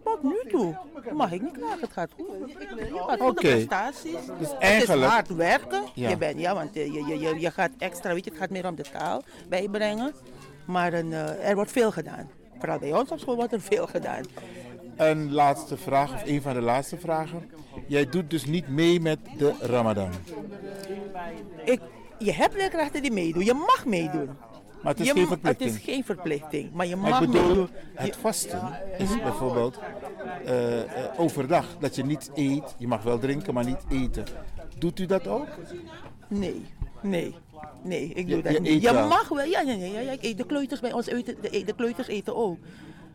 tot 0.04 0.22
nu 0.22 0.50
toe 0.50 0.76
mag 1.12 1.32
ik 1.32 1.40
niet 1.42 1.52
klagen, 1.52 1.80
het 1.80 1.92
gaat 1.92 2.10
goed. 2.16 2.26
Je 2.50 3.02
gaat 3.06 3.20
goede 3.20 3.24
Oké. 3.24 3.40
prestaties. 3.40 4.12
Dus 4.38 4.48
Het 4.48 4.58
eigenlijk- 4.58 5.02
is 5.02 5.08
hard 5.08 5.34
werken. 5.36 5.82
Ja. 5.94 6.08
Je 6.08 6.16
bent, 6.16 6.40
ja, 6.40 6.54
want 6.54 6.74
je, 6.74 6.92
je, 6.92 7.18
je, 7.18 7.40
je 7.40 7.50
gaat 7.50 7.70
extra, 7.78 8.12
weet 8.14 8.24
je, 8.24 8.30
het 8.30 8.38
gaat 8.38 8.50
meer 8.50 8.66
om 8.66 8.74
de 8.74 8.84
taal 8.92 9.22
bijbrengen. 9.48 10.12
Maar 10.64 10.92
een, 10.92 11.12
er 11.12 11.54
wordt 11.54 11.70
veel 11.72 11.90
gedaan. 11.90 12.30
vooral 12.58 12.78
bij 12.78 12.92
ons 12.92 13.10
op 13.10 13.18
school 13.18 13.36
wordt 13.36 13.52
er 13.52 13.60
veel 13.60 13.86
gedaan. 13.86 14.22
Een 14.98 15.32
laatste 15.32 15.76
vraag, 15.76 16.12
of 16.14 16.22
een 16.26 16.42
van 16.42 16.54
de 16.54 16.60
laatste 16.60 16.96
vragen. 16.98 17.50
Jij 17.86 18.08
doet 18.08 18.30
dus 18.30 18.44
niet 18.44 18.68
mee 18.68 19.00
met 19.00 19.18
de 19.38 19.54
Ramadan. 19.60 20.10
Ik, 21.64 21.80
je 22.18 22.32
hebt 22.32 22.54
leerkrachten 22.54 23.02
die 23.02 23.12
meedoen, 23.12 23.44
je 23.44 23.54
mag 23.54 23.86
meedoen. 23.86 24.28
Maar 24.82 24.92
het 24.92 25.00
is 25.00 25.06
Je 25.06 25.12
geen 25.12 25.26
verplichting. 25.26 25.70
Het 25.70 25.78
is 25.78 25.84
geen 25.84 26.04
verplichting, 26.04 26.72
maar 26.72 26.86
je 26.86 26.96
Maar 26.96 27.10
mag 27.10 27.20
ik 27.20 27.26
bedoel, 27.30 27.46
meedoen. 27.46 27.68
het 27.94 28.16
vasten 28.16 28.60
is 28.98 29.22
bijvoorbeeld 29.22 29.78
eh, 30.44 30.80
eh, 30.82 30.86
overdag. 31.20 31.76
Dat 31.80 31.94
je 31.96 32.04
niet 32.04 32.30
eet, 32.34 32.74
je 32.78 32.86
mag 32.86 33.02
wel 33.02 33.18
drinken, 33.18 33.54
maar 33.54 33.64
niet 33.64 33.84
eten. 33.90 34.24
Doet 34.78 34.98
u 34.98 35.06
dat 35.06 35.26
ook? 35.26 35.46
Nee, 36.28 36.64
nee. 37.02 37.34
Nee, 37.82 38.08
ik 38.14 38.26
doe 38.28 38.36
Je- 38.36 38.42
dat 38.42 38.52
je 38.52 38.60
niet. 38.60 38.82
je 38.82 38.92
mag 38.92 39.28
wel, 39.28 39.44
ja, 39.44 39.60
ja, 39.60 39.72
ja, 39.72 39.86
ja, 39.86 40.00
ja, 40.00 40.12
ik 40.12 40.22
eet 40.22 40.36
de 40.36 40.46
kleuters 40.46 40.80
bij 40.80 40.92
ons 40.92 41.06
eten, 41.06 41.36
de, 41.40 41.62
de 41.64 41.74
kleuters 41.74 42.08
eten 42.08 42.36
ook. 42.36 42.58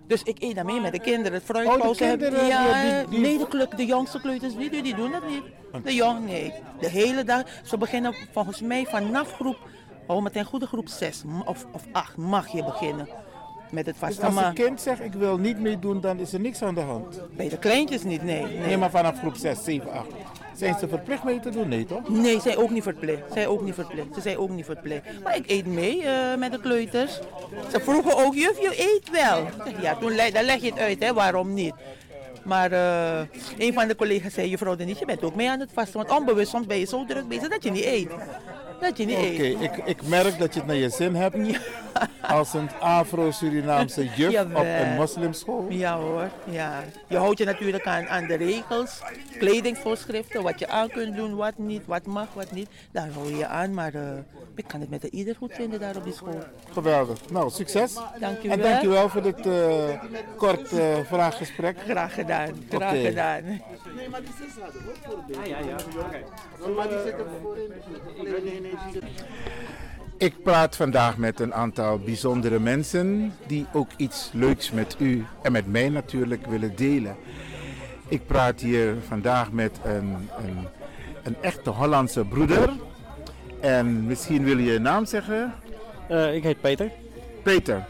Dus 0.07 0.23
ik 0.23 0.37
eet 0.41 0.55
daarmee 0.55 0.81
met 0.81 0.91
de 0.91 0.99
kinderen. 0.99 1.33
Het 1.33 1.43
fruitpauze 1.43 2.03
heb- 2.03 2.19
kinderen, 2.19 2.45
ja, 2.47 2.81
die- 2.99 3.09
die- 3.09 3.19
nee, 3.19 3.37
de, 3.37 3.47
kleu- 3.47 3.75
de 3.75 3.85
jongste 3.85 4.19
kleuters, 4.21 4.55
die, 4.55 4.81
die 4.81 4.95
doen 4.95 5.11
dat 5.11 5.27
niet. 5.27 5.43
De 5.83 5.93
jong, 5.93 6.25
nee. 6.25 6.53
De 6.79 6.89
hele 6.89 7.23
dag, 7.23 7.43
ze 7.63 7.77
beginnen 7.77 8.15
volgens 8.31 8.61
mij 8.61 8.85
vanaf 8.85 9.33
groep, 9.33 9.57
oh, 10.07 10.23
met 10.23 10.35
een 10.35 10.45
goede 10.45 10.65
groep 10.67 10.87
6 10.87 11.23
of, 11.45 11.65
of 11.71 11.83
8 11.91 12.17
mag 12.17 12.47
je 12.51 12.63
beginnen 12.63 13.07
met 13.71 13.85
het 13.85 13.95
Dus 13.99 14.07
vasten. 14.15 14.37
als 14.37 14.45
een 14.45 14.53
kind 14.53 14.81
zegt 14.81 15.01
ik 15.03 15.13
wil 15.13 15.37
niet 15.37 15.59
meedoen, 15.59 16.01
dan 16.01 16.19
is 16.19 16.33
er 16.33 16.39
niks 16.39 16.61
aan 16.61 16.75
de 16.75 16.81
hand. 16.81 17.21
bij 17.35 17.49
de 17.49 17.57
kleintjes 17.57 18.03
niet, 18.03 18.23
nee. 18.23 18.43
Nee, 18.43 18.57
Nee, 18.57 18.77
maar 18.77 18.89
vanaf 18.89 19.19
groep 19.19 19.35
6, 19.35 19.63
7, 19.63 19.91
8. 19.91 20.07
Zijn 20.63 20.79
ze 20.79 20.87
verplicht 20.87 21.23
mee 21.23 21.39
te 21.39 21.49
doen? 21.49 21.67
Nee, 21.67 21.85
toch? 21.85 22.09
nee 22.09 22.39
zij 22.41 22.57
ook 22.57 22.69
niet 22.69 22.83
verplicht. 22.83 23.21
Zij 23.33 23.47
ook 23.47 23.61
niet 23.61 23.73
verplicht. 23.73 24.07
Ze 24.15 24.21
zijn 24.21 24.37
ook 24.37 24.49
niet 24.49 24.65
verplicht. 24.65 25.01
Maar 25.23 25.35
ik 25.35 25.49
eet 25.49 25.65
mee 25.65 26.03
eh, 26.03 26.37
met 26.37 26.51
de 26.51 26.59
kleuters. 26.59 27.19
Ze 27.71 27.79
vroegen 27.79 28.17
ook, 28.25 28.33
juf, 28.33 28.59
je 28.61 28.73
eet 28.95 29.09
wel. 29.11 29.45
Ja, 29.81 29.95
toen 29.95 30.15
le- 30.15 30.31
dan 30.31 30.43
leg 30.43 30.61
je 30.61 30.69
het 30.69 30.79
uit, 30.79 31.03
hè, 31.03 31.13
waarom 31.13 31.53
niet. 31.53 31.73
Maar 32.43 32.71
eh, 32.71 33.19
een 33.57 33.73
van 33.73 33.87
de 33.87 33.95
collega's 33.95 34.33
zei, 34.33 34.49
juffrouw 34.49 34.75
Denise, 34.75 34.99
je 34.99 35.05
bent 35.05 35.23
ook 35.23 35.35
mee 35.35 35.49
aan 35.49 35.59
het 35.59 35.69
vasten. 35.73 35.97
Want 36.05 36.19
onbewust 36.19 36.49
soms 36.49 36.65
ben 36.65 36.79
je 36.79 36.85
zo 36.85 37.05
druk 37.05 37.27
bezig 37.27 37.47
dat 37.49 37.63
je 37.63 37.71
niet 37.71 37.83
eet. 37.85 38.09
Dat 38.83 38.97
je 38.97 39.05
niet 39.05 39.17
Oké, 39.17 39.43
ik, 39.43 39.77
ik 39.85 40.07
merk 40.07 40.39
dat 40.39 40.53
je 40.53 40.59
het 40.59 40.67
naar 40.67 40.75
je 40.75 40.89
zin 40.89 41.15
hebt. 41.15 41.35
Als 42.21 42.53
een 42.53 42.69
Afro-Surinaamse 42.79 44.07
juf 44.15 44.41
op 44.41 44.55
een 44.55 44.95
moslimschool. 44.95 45.65
Ja 45.69 45.97
hoor, 45.97 46.29
ja. 46.49 46.83
Je 47.07 47.17
houdt 47.17 47.37
je 47.37 47.45
natuurlijk 47.45 47.85
aan, 47.85 48.07
aan 48.07 48.27
de 48.27 48.35
regels, 48.35 49.01
kledingvoorschriften, 49.37 50.43
wat 50.43 50.59
je 50.59 50.67
aan 50.67 50.89
kunt 50.89 51.15
doen, 51.15 51.35
wat 51.35 51.57
niet, 51.57 51.85
wat 51.85 52.05
mag, 52.05 52.27
wat 52.33 52.51
niet. 52.51 52.69
Daar 52.91 53.09
hou 53.13 53.29
je 53.29 53.37
je 53.37 53.47
aan, 53.47 53.73
maar 53.73 53.93
eh, 53.93 54.01
ik 54.55 54.67
kan 54.67 54.79
het 54.79 54.89
met 54.89 55.03
ieder 55.03 55.35
goed 55.35 55.53
vinden 55.53 55.79
daar 55.79 55.95
op 55.95 56.03
die 56.03 56.13
school. 56.13 56.43
Geweldig. 56.71 57.29
Nou, 57.29 57.49
succes. 57.49 57.93
Dank 58.19 58.43
u 58.43 58.49
En 58.49 58.59
wel. 58.59 58.69
dankjewel 58.69 59.09
voor 59.09 59.21
dit 59.21 59.45
eh, 59.45 60.01
kort 60.35 60.71
eh, 60.71 60.97
vraaggesprek. 61.03 61.77
Graag 61.87 62.13
gedaan, 62.13 62.49
graag 62.69 62.91
Oké. 62.91 63.01
gedaan. 63.05 63.61
Ik 70.17 70.43
praat 70.43 70.75
vandaag 70.75 71.17
met 71.17 71.39
een 71.39 71.53
aantal 71.53 71.99
bijzondere 71.99 72.59
mensen 72.59 73.33
die 73.47 73.65
ook 73.73 73.89
iets 73.97 74.29
leuks 74.33 74.71
met 74.71 74.95
u 74.99 75.25
en 75.41 75.51
met 75.51 75.67
mij 75.67 75.89
natuurlijk 75.89 76.45
willen 76.45 76.75
delen. 76.75 77.15
Ik 78.07 78.25
praat 78.25 78.59
hier 78.59 78.95
vandaag 79.07 79.51
met 79.51 79.79
een, 79.83 80.29
een, 80.45 80.67
een 81.23 81.35
echte 81.41 81.69
Hollandse 81.69 82.25
broeder. 82.25 82.69
En 83.61 84.05
misschien 84.05 84.43
wil 84.43 84.57
je 84.57 84.71
je 84.71 84.79
naam 84.79 85.05
zeggen? 85.05 85.53
Eh, 86.07 86.35
ik 86.35 86.43
heet 86.43 86.61
Peter. 86.61 86.91
Peter. 87.43 87.85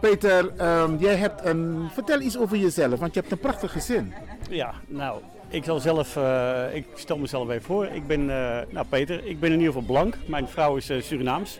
Peter, 0.00 0.52
ehm, 0.56 0.96
jij 0.96 1.16
hebt 1.16 1.44
een. 1.44 1.88
Vertel 1.92 2.20
iets 2.20 2.38
over 2.38 2.56
jezelf, 2.56 2.98
want 3.00 3.14
je 3.14 3.20
hebt 3.20 3.32
een 3.32 3.38
prachtig 3.38 3.72
gezin. 3.72 4.12
Ja, 4.50 4.74
nou, 4.86 5.20
ik 5.54 5.64
zal 5.64 5.80
zelf, 5.80 6.16
eh, 6.16 6.74
ik 6.74 6.86
stel 6.94 7.18
mezelf 7.18 7.48
even 7.48 7.62
voor. 7.62 7.86
Ik 7.86 8.06
ben, 8.06 8.20
eh, 8.20 8.60
nou 8.70 8.86
Peter, 8.88 9.24
ik 9.24 9.40
ben 9.40 9.52
in 9.52 9.58
ieder 9.58 9.72
geval 9.72 9.86
blank. 9.86 10.16
Mijn 10.26 10.48
vrouw 10.48 10.76
is 10.76 10.90
eh, 10.90 11.02
Surinaams. 11.02 11.58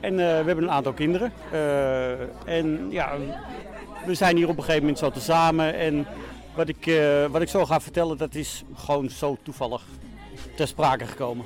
En 0.00 0.16
we 0.16 0.22
hebben 0.22 0.64
een 0.64 0.70
aantal 0.70 0.92
kinderen. 0.92 1.32
En 2.44 2.86
ja, 2.90 3.16
we 4.06 4.14
zijn 4.14 4.36
hier 4.36 4.48
op 4.48 4.56
een 4.56 4.62
gegeven 4.62 4.80
moment 4.80 4.98
zo 4.98 5.10
tezamen. 5.10 5.74
En 5.74 6.06
wat 6.54 6.68
ik, 6.68 7.00
wat 7.30 7.42
ik 7.42 7.48
zo 7.48 7.64
ga 7.64 7.80
vertellen, 7.80 8.16
dat 8.16 8.34
is 8.34 8.62
gewoon 8.74 9.10
zo 9.10 9.36
toevallig 9.42 9.82
ter 10.56 10.66
sprake 10.66 11.06
gekomen. 11.06 11.44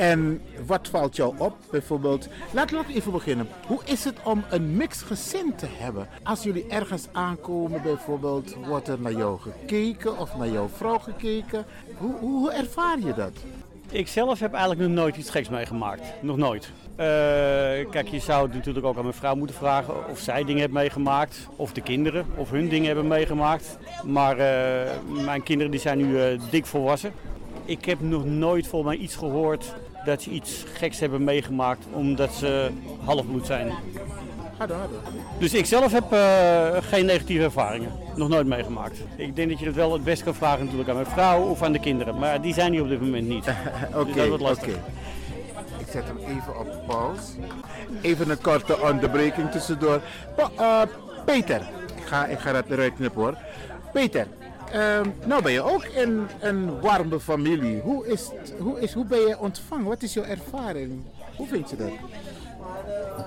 En 0.00 0.40
wat 0.66 0.88
valt 0.88 1.16
jou 1.16 1.34
op? 1.38 1.56
Bijvoorbeeld, 1.70 2.28
laat, 2.50 2.70
laat 2.70 2.88
even 2.88 3.12
beginnen. 3.12 3.48
Hoe 3.66 3.80
is 3.84 4.04
het 4.04 4.14
om 4.24 4.44
een 4.50 4.76
mixed 4.76 5.06
gezin 5.06 5.54
te 5.56 5.66
hebben? 5.68 6.08
Als 6.22 6.42
jullie 6.42 6.66
ergens 6.68 7.08
aankomen, 7.12 7.82
bijvoorbeeld, 7.82 8.54
wordt 8.66 8.88
er 8.88 9.00
naar 9.00 9.12
jou 9.12 9.40
gekeken 9.40 10.18
of 10.18 10.36
naar 10.36 10.48
jouw 10.48 10.68
vrouw 10.68 10.98
gekeken. 10.98 11.64
Hoe, 11.96 12.14
hoe, 12.18 12.52
ervaar 12.52 12.98
je 12.98 13.14
dat? 13.14 13.32
Ik 13.90 14.08
zelf 14.08 14.40
heb 14.40 14.52
eigenlijk 14.52 14.80
nog 14.88 14.98
nooit 14.98 15.16
iets 15.16 15.30
geks 15.30 15.48
meegemaakt. 15.48 16.02
Nog 16.20 16.36
nooit. 16.36 16.72
Eh, 16.96 17.06
kijk, 17.90 18.08
je 18.08 18.20
zou 18.20 18.46
het 18.46 18.54
natuurlijk 18.54 18.86
ook 18.86 18.96
aan 18.96 19.02
mijn 19.02 19.14
vrouw 19.14 19.34
moeten 19.34 19.56
vragen 19.56 20.08
of 20.08 20.18
zij 20.18 20.44
dingen 20.44 20.60
heeft 20.60 20.72
meegemaakt. 20.72 21.48
Of 21.56 21.72
de 21.72 21.80
kinderen, 21.80 22.26
of 22.36 22.50
hun 22.50 22.68
dingen 22.68 22.86
hebben 22.86 23.08
meegemaakt. 23.08 23.78
Maar 24.04 24.38
eh, 24.38 24.90
mijn 25.24 25.42
kinderen 25.42 25.70
die 25.70 25.80
zijn 25.80 25.98
nu 25.98 26.20
eh, 26.20 26.40
dik 26.50 26.66
volwassen. 26.66 27.12
Ik 27.64 27.84
heb 27.84 28.00
nog 28.00 28.24
nooit 28.24 28.66
volgens 28.66 28.94
mij 28.94 29.04
iets 29.04 29.16
gehoord 29.16 29.74
dat 30.04 30.22
ze 30.22 30.30
iets 30.30 30.64
geks 30.74 31.00
hebben 31.00 31.24
meegemaakt 31.24 31.86
omdat 31.92 32.32
ze 32.32 32.70
halfbloed 33.04 33.46
zijn. 33.46 33.72
Ga 34.58 34.66
door, 34.66 34.76
ga 34.76 34.86
door. 34.86 35.00
Dus 35.38 35.54
ik 35.54 35.66
zelf 35.66 35.92
heb 35.92 36.12
eh, 36.12 36.76
geen 36.80 37.06
negatieve 37.06 37.42
ervaringen. 37.44 37.92
Nog 38.14 38.28
nooit 38.28 38.46
meegemaakt. 38.46 38.98
Ik 39.16 39.36
denk 39.36 39.48
dat 39.50 39.58
je 39.58 39.64
dat 39.64 39.74
wel 39.74 39.92
het 39.92 40.04
best 40.04 40.22
kan 40.22 40.34
vragen 40.34 40.60
natuurlijk 40.64 40.88
aan 40.88 40.94
mijn 40.94 41.06
vrouw 41.06 41.42
of 41.42 41.62
aan 41.62 41.72
de 41.72 41.80
kinderen. 41.80 42.18
Maar 42.18 42.40
die 42.40 42.54
zijn 42.54 42.72
hier 42.72 42.82
op 42.82 42.88
dit 42.88 43.00
moment 43.00 43.28
niet. 43.28 43.44
Oké, 43.94 44.04
Dus 44.04 44.14
dat 44.14 44.26
wordt 44.28 44.42
oké. 44.42 44.42
lastig. 44.52 44.74
Ik 45.78 45.86
zet 45.90 46.04
hem 46.04 46.18
even 46.18 46.58
op 46.60 46.66
pauze. 46.86 47.22
Even 48.00 48.30
een 48.30 48.40
korte 48.40 48.80
onderbreking 48.80 49.50
tussendoor. 49.50 50.00
Pa- 50.36 50.50
eh, 50.56 50.88
Peter, 51.24 51.60
ik 51.96 52.04
ga, 52.06 52.26
ik 52.26 52.38
ga 52.38 52.52
dat 52.52 52.64
eruit 52.68 52.94
knippen 52.94 53.20
hoor. 53.22 53.36
Peter, 53.92 54.26
ehm, 54.72 55.08
nou 55.26 55.42
ben 55.42 55.52
je 55.52 55.62
ook 55.62 55.84
in 55.84 56.26
een 56.40 56.80
warme 56.80 57.20
familie. 57.20 57.80
Hoe, 57.80 58.06
is, 58.06 58.30
hoe, 58.58 58.80
is, 58.80 58.92
hoe 58.92 59.04
ben 59.04 59.20
je 59.20 59.38
ontvangen? 59.38 59.86
Wat 59.86 60.02
is 60.02 60.14
jouw 60.14 60.24
ervaring? 60.24 61.02
Hoe 61.36 61.46
vind 61.46 61.70
je 61.70 61.76
dat? 61.76 61.90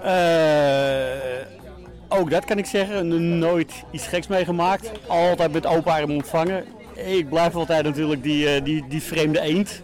Eh, 0.04 2.20
ook 2.20 2.30
dat 2.30 2.46
kan 2.46 2.58
ik 2.58 2.66
zeggen. 2.66 3.38
Nooit 3.40 3.84
iets 3.92 4.08
geks 4.08 4.28
meegemaakt. 4.28 4.92
Altijd 5.08 5.52
met 5.52 5.66
open 5.66 5.92
armen 5.92 6.16
ontvangen. 6.16 6.66
Ik 6.96 7.30
blijf 7.30 7.56
altijd 7.56 7.84
natuurlijk 7.84 8.24
die, 8.24 8.50
eh, 8.50 8.64
die, 8.64 8.88
die 8.88 9.02
vreemde 9.02 9.40
eend. 9.40 9.82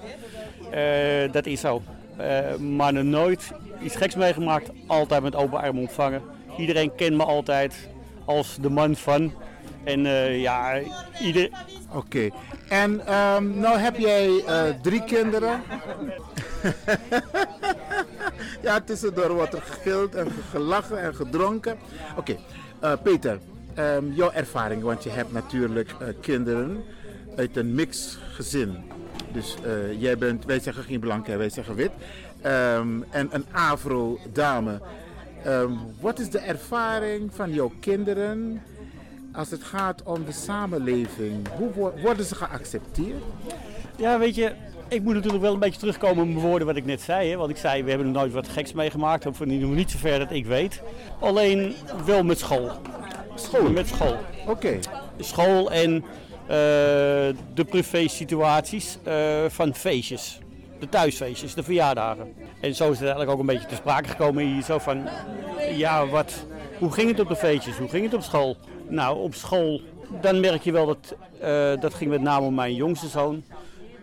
Eh, 0.71 1.31
dat 1.31 1.45
is 1.45 1.59
zo. 1.59 1.81
Eh, 2.17 2.55
maar 2.55 3.05
nooit 3.05 3.51
iets 3.83 3.95
geks 3.95 4.15
meegemaakt. 4.15 4.69
Altijd 4.87 5.21
met 5.21 5.35
open 5.35 5.59
armen 5.59 5.81
ontvangen. 5.81 6.21
Iedereen 6.57 6.95
kent 6.95 7.17
me 7.17 7.23
altijd 7.23 7.89
als 8.25 8.57
de 8.61 8.69
man 8.69 8.95
van. 8.95 9.33
En 9.83 10.05
eh, 10.05 10.41
ja, 10.41 10.79
ieder, 11.21 11.49
Oké. 11.93 12.29
En 12.69 13.05
ehm, 13.05 13.59
nou 13.59 13.77
heb 13.77 13.97
jij 13.97 14.43
eh, 14.45 14.63
drie 14.81 15.03
kinderen. 15.03 15.61
ja, 18.61 18.81
tussendoor 18.81 19.33
wordt 19.33 19.53
er 19.53 19.61
gegild 19.61 20.15
en 20.15 20.27
gelachen 20.51 21.01
en 21.01 21.15
gedronken. 21.15 21.77
Oké, 22.17 22.37
eh, 22.79 22.93
Peter, 23.03 23.39
ehm, 23.73 24.11
jouw 24.11 24.31
ervaring, 24.31 24.83
want 24.83 25.03
je 25.03 25.09
hebt 25.09 25.33
natuurlijk 25.33 25.95
kinderen 26.21 26.83
uit 27.35 27.57
een 27.57 27.75
mix 27.75 28.17
gezin. 28.33 28.91
Dus 29.31 29.57
jij 29.97 30.17
bent, 30.17 30.45
wij 30.45 30.59
zeggen 30.59 30.83
geen 30.83 30.99
blanke, 30.99 31.37
wij 31.37 31.49
zeggen 31.49 31.75
wit. 31.75 31.91
Ehm, 32.41 33.01
en 33.09 33.29
een 33.31 33.45
afro-dame. 33.51 34.81
Wat 35.99 36.19
is 36.19 36.29
de 36.29 36.39
ervaring 36.39 37.31
van 37.33 37.53
jouw 37.53 37.71
kinderen 37.79 38.61
als 39.33 39.51
het 39.51 39.63
gaat 39.63 40.03
om 40.03 40.25
de 40.25 40.31
samenleving? 40.31 41.47
Hoe 41.57 41.71
wo- 41.73 41.93
worden 42.01 42.25
ze 42.25 42.35
geaccepteerd? 42.35 43.23
Ja, 43.95 44.19
weet 44.19 44.35
je, 44.35 44.51
ik 44.87 45.01
moet 45.03 45.13
natuurlijk 45.13 45.43
wel 45.43 45.53
een 45.53 45.59
beetje 45.59 45.79
terugkomen 45.79 46.23
op 46.23 46.29
mijn 46.29 46.45
woorden 46.45 46.67
wat 46.67 46.75
ik 46.75 46.85
net 46.85 47.01
zei. 47.01 47.29
Hè? 47.29 47.35
Want 47.37 47.49
ik 47.49 47.57
zei, 47.57 47.83
we 47.83 47.89
hebben 47.89 48.11
nog 48.11 48.21
nooit 48.21 48.33
wat 48.33 48.47
geks 48.47 48.73
meegemaakt. 48.73 49.25
Of 49.25 49.45
niet 49.45 49.91
zover 49.91 50.19
dat 50.19 50.31
ik 50.31 50.45
weet. 50.45 50.81
Alleen 51.19 51.73
wel 52.05 52.23
met 52.23 52.39
school. 52.39 52.71
School? 53.35 53.69
Met 53.69 53.87
school. 53.87 54.15
Oké. 54.47 54.79
School 55.19 55.71
en 55.71 55.95
eh, 56.47 56.55
de 57.53 57.65
privé-situaties 57.69 58.97
eh, 59.03 59.45
van 59.47 59.75
feestjes. 59.75 60.39
De 60.79 60.89
thuisfeestjes, 60.89 61.53
de 61.53 61.63
verjaardagen. 61.63 62.33
En 62.61 62.75
zo 62.75 62.83
is 62.83 62.89
het 62.91 62.99
eigenlijk 63.01 63.31
ook 63.31 63.39
een 63.39 63.45
beetje 63.45 63.67
te 63.67 63.75
sprake 63.75 64.09
gekomen 64.09 64.43
hier. 64.45 64.63
Zo 64.63 64.77
van, 64.77 65.07
ja, 65.75 66.07
wat, 66.07 66.33
hoe 66.77 66.91
ging 66.91 67.09
het 67.09 67.19
op 67.19 67.27
de 67.27 67.35
feestjes? 67.35 67.77
Hoe 67.77 67.89
ging 67.89 68.03
het 68.03 68.13
op 68.13 68.21
school? 68.21 68.57
Nou, 68.89 69.19
op 69.19 69.33
school, 69.33 69.81
dan 70.21 70.39
merk 70.39 70.63
je 70.63 70.71
wel 70.71 70.85
dat, 70.85 71.15
eh, 71.39 71.81
dat 71.81 71.93
ging 71.93 72.09
met 72.09 72.21
name 72.21 72.45
om 72.45 72.53
mijn 72.53 72.75
jongste 72.75 73.07
zoon. 73.07 73.43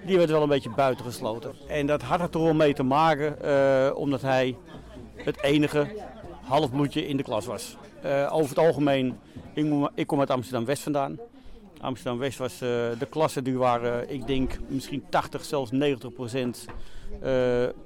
Die 0.04 0.16
werd 0.16 0.30
wel 0.30 0.42
een 0.42 0.48
beetje 0.48 0.70
buitengesloten. 0.70 1.52
En 1.68 1.86
dat 1.86 2.02
had 2.02 2.20
er 2.20 2.30
toch 2.30 2.42
wel 2.42 2.54
mee 2.54 2.74
te 2.74 2.82
maken, 2.82 3.42
eh, 3.42 3.96
omdat 3.96 4.22
hij 4.22 4.56
het 5.16 5.42
enige 5.42 5.86
halfbloedje 6.42 7.06
in 7.06 7.16
de 7.16 7.22
klas 7.22 7.46
was. 7.46 7.76
Eh, 8.02 8.28
over 8.32 8.48
het 8.48 8.58
algemeen, 8.58 9.18
ik, 9.52 9.90
ik 9.94 10.06
kom 10.06 10.20
uit 10.20 10.30
Amsterdam-West 10.30 10.82
vandaan. 10.82 11.18
Amsterdam-West 11.80 12.38
was 12.38 12.58
de 12.58 13.06
klassen 13.10 13.44
die 13.44 13.58
waren, 13.58 14.10
ik 14.10 14.26
denk 14.26 14.58
misschien 14.66 15.04
80, 15.08 15.44
zelfs 15.44 15.70
90 15.70 16.12
procent 16.12 16.64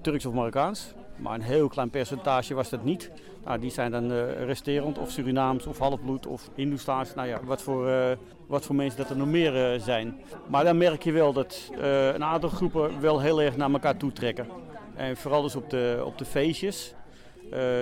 Turks 0.00 0.26
of 0.26 0.32
Marokkaans. 0.32 0.94
Maar 1.16 1.34
een 1.34 1.42
heel 1.42 1.68
klein 1.68 1.90
percentage 1.90 2.54
was 2.54 2.68
dat 2.68 2.84
niet. 2.84 3.10
Nou, 3.44 3.60
die 3.60 3.70
zijn 3.70 3.90
dan 3.90 4.12
eh, 4.12 4.44
resterend 4.44 4.98
of 4.98 5.10
Surinaams 5.10 5.66
of 5.66 5.78
halfbloed 5.78 6.26
of 6.26 6.50
Hindoestaans. 6.54 7.14
Nou 7.14 7.28
ja, 7.28 7.40
wat 7.44 7.62
voor, 7.62 7.88
eh, 7.88 8.16
wat 8.46 8.64
voor 8.64 8.74
mensen 8.74 8.98
dat 8.98 9.10
er 9.10 9.16
nog 9.16 9.28
meer 9.28 9.72
eh, 9.72 9.80
zijn. 9.80 10.20
Maar 10.48 10.64
dan 10.64 10.78
merk 10.78 11.02
je 11.02 11.12
wel 11.12 11.32
dat 11.32 11.70
een 11.78 12.24
aantal 12.24 12.48
groepen 12.48 13.00
wel 13.00 13.20
heel 13.20 13.42
erg 13.42 13.56
naar 13.56 13.70
elkaar 13.70 13.96
toe 13.96 14.12
trekken. 14.12 14.46
En 14.94 15.16
vooral 15.16 15.42
dus 15.42 15.56
op 15.56 15.70
de, 15.70 16.02
op 16.04 16.18
de 16.18 16.24
feestjes, 16.24 16.94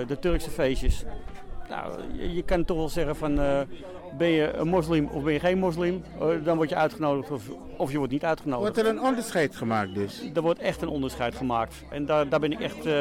de 0.07 0.17
Turkse 0.19 0.49
feestjes. 0.49 1.03
Nou, 1.69 1.93
je, 2.17 2.33
je 2.33 2.43
kan 2.43 2.65
toch 2.65 2.77
wel 2.77 2.89
zeggen 2.89 3.15
van, 3.15 3.39
eh, 3.39 3.59
ben 4.17 4.27
je 4.27 4.53
een 4.53 4.67
moslim 4.67 5.09
of 5.11 5.23
ben 5.23 5.33
je 5.33 5.39
geen 5.39 5.57
moslim? 5.57 6.03
Eh, 6.19 6.27
dan 6.43 6.55
word 6.55 6.69
je 6.69 6.75
uitgenodigd 6.75 7.31
of, 7.31 7.43
of 7.77 7.91
je 7.91 7.97
wordt 7.97 8.11
niet 8.11 8.23
uitgenodigd. 8.23 8.75
Wordt 8.75 8.89
er 8.89 8.95
een 8.95 9.01
onderscheid 9.01 9.55
gemaakt 9.55 9.93
dus? 9.93 10.29
Er 10.33 10.41
wordt 10.41 10.59
echt 10.59 10.81
een 10.81 10.87
onderscheid 10.87 11.35
gemaakt. 11.35 11.75
En 11.89 12.05
daar, 12.05 12.29
daar, 12.29 12.39
ben, 12.39 12.51
ik 12.51 12.59
echt, 12.59 12.77
eh, 12.77 12.93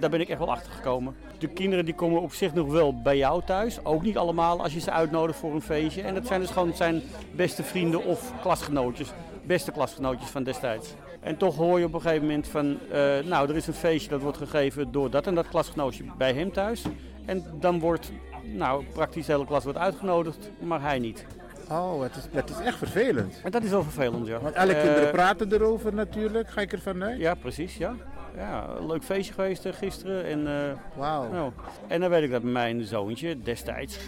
daar 0.00 0.10
ben 0.10 0.20
ik 0.20 0.28
echt 0.28 0.38
wel 0.38 0.50
achter 0.50 0.72
gekomen. 0.72 1.14
De 1.38 1.48
kinderen 1.48 1.84
die 1.84 1.94
komen 1.94 2.22
op 2.22 2.32
zich 2.32 2.54
nog 2.54 2.70
wel 2.70 3.00
bij 3.02 3.16
jou 3.16 3.42
thuis. 3.44 3.84
Ook 3.84 4.02
niet 4.02 4.16
allemaal 4.16 4.62
als 4.62 4.74
je 4.74 4.80
ze 4.80 4.90
uitnodigt 4.90 5.38
voor 5.38 5.54
een 5.54 5.62
feestje. 5.62 6.02
En 6.02 6.14
dat 6.14 6.26
zijn 6.26 6.40
dus 6.40 6.50
gewoon 6.50 6.74
zijn 6.74 7.02
beste 7.34 7.62
vrienden 7.62 8.04
of 8.04 8.32
klasgenootjes. 8.42 9.12
Beste 9.42 9.72
klasgenootjes 9.72 10.30
van 10.30 10.42
destijds. 10.42 10.94
En 11.20 11.36
toch 11.36 11.56
hoor 11.56 11.78
je 11.78 11.84
op 11.84 11.94
een 11.94 12.00
gegeven 12.00 12.26
moment 12.26 12.48
van... 12.48 12.78
nou, 13.24 13.48
er 13.48 13.56
is 13.56 13.66
een 13.66 13.74
feestje 13.74 14.10
dat 14.10 14.20
wordt 14.20 14.38
gegeven 14.38 14.92
door 14.92 15.10
dat 15.10 15.26
en 15.26 15.34
dat 15.34 15.48
klasgenootje 15.48 16.04
bij 16.18 16.32
hem 16.32 16.52
thuis. 16.52 16.82
En 17.26 17.44
dan 17.60 17.80
wordt 17.80 18.10
nou, 18.42 18.84
praktisch 18.92 19.26
de 19.26 19.32
hele 19.32 19.46
klas 19.46 19.64
wordt 19.64 19.78
uitgenodigd, 19.78 20.50
maar 20.58 20.80
hij 20.80 20.98
niet. 20.98 21.26
Oh, 21.70 22.02
het 22.02 22.16
is, 22.16 22.22
het 22.30 22.50
is 22.50 22.58
echt 22.58 22.78
vervelend. 22.78 23.40
En 23.44 23.50
dat 23.50 23.62
is 23.62 23.70
wel 23.70 23.82
vervelend, 23.82 24.26
ja. 24.26 24.38
Want 24.40 24.54
alle 24.56 24.72
Eh, 24.74 24.82
kinderen 24.82 25.10
praten 25.10 25.52
erover 25.52 25.94
natuurlijk, 25.94 26.48
ga 26.50 26.60
ik 26.60 26.72
ervan 26.72 27.02
uit. 27.04 27.18
Ja, 27.18 27.34
precies, 27.34 27.76
ja. 27.76 27.94
Ja, 28.36 28.68
een 28.78 28.86
leuk 28.86 29.04
feestje 29.04 29.32
geweest 29.34 29.64
eh, 29.66 29.72
gisteren. 29.72 30.24
En, 30.24 30.46
eh, 30.46 30.72
Wauw. 30.98 31.30
nou, 31.32 31.52
en 31.86 32.00
dan 32.00 32.10
weet 32.10 32.22
ik 32.22 32.30
dat 32.30 32.42
mijn 32.42 32.84
zoontje 32.84 33.42
destijds 33.42 33.98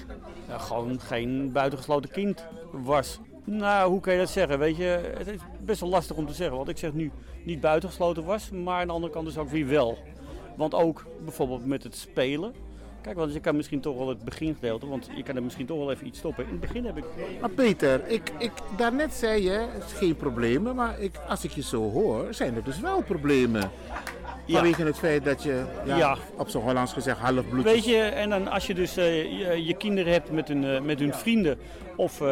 gewoon 0.59 1.01
geen 1.01 1.53
buitengesloten 1.53 2.11
kind 2.11 2.45
was. 2.71 3.21
Nou, 3.45 3.91
hoe 3.91 4.01
kan 4.01 4.13
je 4.13 4.19
dat 4.19 4.29
zeggen? 4.29 4.59
Weet 4.59 4.77
je, 4.77 5.13
het 5.19 5.27
is 5.27 5.41
best 5.61 5.81
wel 5.81 5.89
lastig 5.91 6.17
om 6.17 6.27
te 6.27 6.33
zeggen. 6.33 6.57
Want 6.57 6.69
ik 6.69 6.79
zeg 6.79 6.93
nu 6.93 7.11
niet 7.45 7.61
buitengesloten 7.61 8.25
was, 8.25 8.51
maar 8.51 8.81
aan 8.81 8.87
de 8.87 8.93
andere 8.93 9.13
kant 9.13 9.27
dus 9.27 9.39
ook 9.39 9.49
weer 9.49 9.69
wel. 9.69 9.99
Want 10.57 10.75
ook 10.75 11.07
bijvoorbeeld 11.25 11.67
met 11.67 11.83
het 11.83 11.97
spelen. 11.97 12.55
Kijk, 13.09 13.21
want 13.21 13.33
je 13.33 13.41
kan 13.41 13.57
misschien 13.57 13.81
toch 13.81 13.97
wel 13.97 14.09
het 14.09 14.25
begingedeelte, 14.25 14.87
want 14.87 15.09
je 15.17 15.23
kan 15.23 15.37
er 15.37 15.43
misschien 15.43 15.67
toch 15.67 15.79
wel 15.79 15.91
even 15.91 16.07
iets 16.07 16.19
stoppen. 16.19 16.45
In 16.45 16.51
het 16.51 16.61
begin 16.61 16.85
heb 16.85 16.97
ik 16.97 17.05
Maar 17.41 17.51
Peter, 17.51 18.09
ik, 18.09 18.33
ik, 18.39 18.53
daarnet 18.77 19.15
zei 19.15 19.43
je, 19.43 19.51
het 19.51 19.85
is 19.85 19.93
geen 19.93 20.17
problemen, 20.17 20.75
maar 20.75 21.01
ik, 21.01 21.17
als 21.29 21.45
ik 21.45 21.51
je 21.51 21.63
zo 21.63 21.91
hoor, 21.91 22.27
zijn 22.31 22.57
er 22.57 22.65
dus 22.65 22.81
wel 22.81 23.03
problemen. 23.03 23.71
Ja. 24.45 24.59
Vanwege 24.59 24.83
het 24.83 24.99
feit 24.99 25.25
dat 25.25 25.43
je, 25.43 25.65
ja, 25.85 25.97
Ja. 25.97 26.17
op 26.37 26.49
zo'n 26.49 26.63
Hollands 26.63 26.93
gezegd, 26.93 27.19
half 27.19 27.49
bloed 27.49 27.65
Weet 27.65 27.85
je, 27.85 27.99
en 27.99 28.31
dan 28.31 28.49
als 28.49 28.67
je 28.67 28.75
dus 28.75 28.97
eh, 28.97 29.23
je, 29.23 29.65
je 29.65 29.75
kinderen 29.75 30.13
hebt 30.13 30.31
met 30.31 30.49
hun, 30.49 30.65
eh, 30.65 30.81
met 30.81 30.99
hun 30.99 31.15
vrienden 31.15 31.59
of 31.97 32.21
eh, 32.21 32.27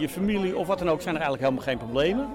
je 0.00 0.08
familie 0.08 0.56
of 0.56 0.66
wat 0.66 0.78
dan 0.78 0.90
ook, 0.90 1.02
zijn 1.02 1.14
er 1.14 1.20
eigenlijk 1.20 1.42
helemaal 1.42 1.74
geen 1.74 1.78
problemen. 1.78 2.28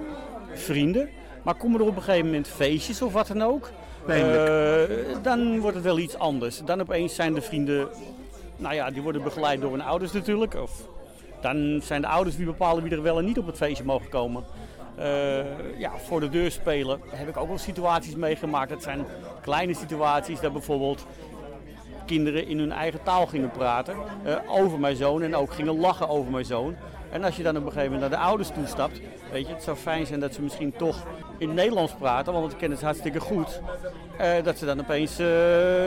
Vrienden. 0.53 1.09
Maar 1.43 1.55
komen 1.55 1.79
er 1.79 1.85
op 1.85 1.95
een 1.95 2.01
gegeven 2.01 2.25
moment 2.25 2.47
feestjes 2.47 3.01
of 3.01 3.13
wat 3.13 3.27
dan 3.27 3.41
ook, 3.41 3.69
Eh, 4.07 5.15
dan 5.21 5.59
wordt 5.59 5.75
het 5.75 5.85
wel 5.85 5.99
iets 5.99 6.17
anders. 6.17 6.61
Dan 6.65 6.81
opeens 6.81 7.15
zijn 7.15 7.33
de 7.33 7.41
vrienden, 7.41 7.87
nou 8.57 8.75
ja, 8.75 8.91
die 8.91 9.01
worden 9.01 9.23
begeleid 9.23 9.61
door 9.61 9.71
hun 9.71 9.81
ouders 9.81 10.11
natuurlijk. 10.11 10.55
Of 10.55 10.71
dan 11.41 11.79
zijn 11.83 12.01
de 12.01 12.07
ouders 12.07 12.35
die 12.35 12.45
bepalen 12.45 12.83
wie 12.83 12.91
er 12.91 13.01
wel 13.01 13.17
en 13.17 13.25
niet 13.25 13.37
op 13.37 13.45
het 13.45 13.57
feestje 13.57 13.83
mogen 13.83 14.09
komen. 14.09 14.43
Eh, 14.95 15.79
ja, 15.79 15.91
voor 15.97 16.19
de 16.19 16.29
deur 16.29 16.51
spelen 16.51 16.99
heb 17.09 17.27
ik 17.27 17.37
ook 17.37 17.47
wel 17.47 17.57
situaties 17.57 18.15
meegemaakt. 18.15 18.69
Dat 18.69 18.83
zijn 18.83 19.05
kleine 19.41 19.73
situaties, 19.73 20.39
dat 20.39 20.53
bijvoorbeeld 20.53 21.05
kinderen 22.05 22.47
in 22.47 22.59
hun 22.59 22.71
eigen 22.71 23.03
taal 23.03 23.25
gingen 23.25 23.51
praten 23.51 23.95
eh, 24.23 24.35
over 24.47 24.79
mijn 24.79 24.95
zoon 24.95 25.21
en 25.21 25.35
ook 25.35 25.51
gingen 25.53 25.79
lachen 25.79 26.09
over 26.09 26.31
mijn 26.31 26.45
zoon. 26.45 26.75
En 27.11 27.23
als 27.23 27.35
je 27.35 27.43
dan 27.43 27.57
op 27.57 27.65
een 27.65 27.71
gegeven 27.71 27.91
moment 27.91 28.11
naar 28.11 28.19
de 28.19 28.25
ouders 28.25 28.49
toestapt, 28.49 29.01
weet 29.31 29.47
je, 29.47 29.53
het 29.53 29.63
zou 29.63 29.77
fijn 29.77 30.05
zijn 30.05 30.19
dat 30.19 30.33
ze 30.33 30.41
misschien 30.41 30.73
toch 30.77 31.05
in 31.37 31.53
Nederlands 31.53 31.93
praten, 31.93 32.33
want 32.33 32.51
ik 32.51 32.57
ken 32.57 32.71
het 32.71 32.81
hartstikke 32.81 33.19
goed. 33.19 33.61
eh, 34.17 34.43
dat 34.43 34.57
ze 34.57 34.65
dan 34.65 34.79
opeens 34.79 35.19
eh, 35.19 35.27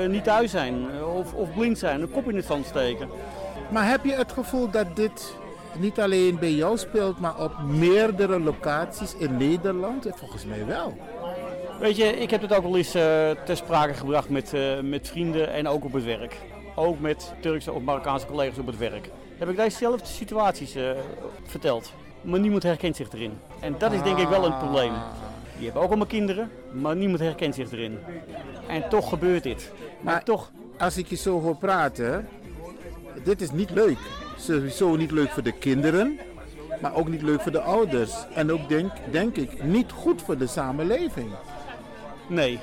niet 0.08 0.24
thuis 0.24 0.50
zijn 0.50 0.74
eh, 0.90 1.16
of, 1.16 1.34
of 1.34 1.54
blind 1.54 1.78
zijn, 1.78 2.00
een 2.00 2.10
kop 2.10 2.28
in 2.28 2.36
het 2.36 2.44
zand 2.44 2.66
steken. 2.66 3.08
Maar 3.70 3.88
heb 3.88 4.04
je 4.04 4.12
het 4.12 4.32
gevoel 4.32 4.70
dat 4.70 4.96
dit 4.96 5.34
niet 5.78 6.00
alleen 6.00 6.38
bij 6.38 6.52
jou 6.52 6.78
speelt, 6.78 7.20
maar 7.20 7.38
op 7.42 7.52
meerdere 7.66 8.40
locaties 8.40 9.14
in 9.14 9.36
Nederland? 9.36 10.06
Volgens 10.14 10.44
mij 10.46 10.66
wel. 10.66 10.96
Weet 11.80 11.96
je, 11.96 12.04
ik 12.04 12.30
heb 12.30 12.40
het 12.42 12.54
ook 12.54 12.62
wel 12.62 12.76
eens 12.76 12.94
eh, 12.94 13.30
ter 13.44 13.56
sprake 13.56 13.94
gebracht 13.94 14.28
met, 14.28 14.52
met 14.82 15.08
vrienden 15.08 15.52
en 15.52 15.68
ook 15.68 15.84
op 15.84 15.92
het 15.92 16.04
werk. 16.04 16.36
Ook 16.74 17.00
met 17.00 17.32
Turkse 17.40 17.72
of 17.72 17.82
Marokkaanse 17.82 18.26
collega's 18.26 18.58
op 18.58 18.66
het 18.66 18.78
werk. 18.78 19.10
Heb 19.42 19.50
ik 19.50 19.56
dezezelfde 19.56 20.06
situaties 20.06 20.74
eh, 20.74 20.90
verteld. 21.46 21.92
Maar 22.20 22.40
niemand 22.40 22.62
herkent 22.62 22.96
zich 22.96 23.12
erin. 23.12 23.38
En 23.60 23.74
dat 23.78 23.92
is 23.92 24.02
denk 24.02 24.18
ik 24.18 24.28
wel 24.28 24.44
een 24.44 24.58
probleem. 24.58 24.92
Die 25.56 25.64
hebben 25.64 25.82
ook 25.82 25.88
allemaal 25.88 26.06
kinderen, 26.06 26.50
maar 26.72 26.96
niemand 26.96 27.20
herkent 27.20 27.54
zich 27.54 27.72
erin. 27.72 27.98
En 28.66 28.88
toch 28.88 29.08
gebeurt 29.08 29.42
dit. 29.42 29.70
Maar, 30.00 30.14
Maar- 30.14 30.24
toch, 30.24 30.50
Als 30.78 30.96
ik 30.96 31.06
je 31.06 31.16
zo 31.16 31.40
hoor 31.40 31.56
praten, 31.56 32.28
dit 33.24 33.40
is 33.40 33.50
niet 33.50 33.70
leuk. 33.70 33.98
Sowieso 34.38 34.96
niet 34.96 35.10
leuk 35.10 35.30
voor 35.30 35.42
de 35.42 35.52
kinderen, 35.52 36.18
maar 36.80 36.94
ook 36.94 37.08
niet 37.08 37.22
leuk 37.22 37.40
voor 37.40 37.52
de 37.52 37.60
ouders. 37.60 38.12
En 38.34 38.52
ook 38.52 38.68
denk, 38.68 38.92
denk 39.10 39.36
ik 39.36 39.62
niet 39.62 39.92
goed 39.92 40.22
voor 40.22 40.38
de 40.38 40.46
samenleving. 40.46 41.30
nee. 42.26 42.58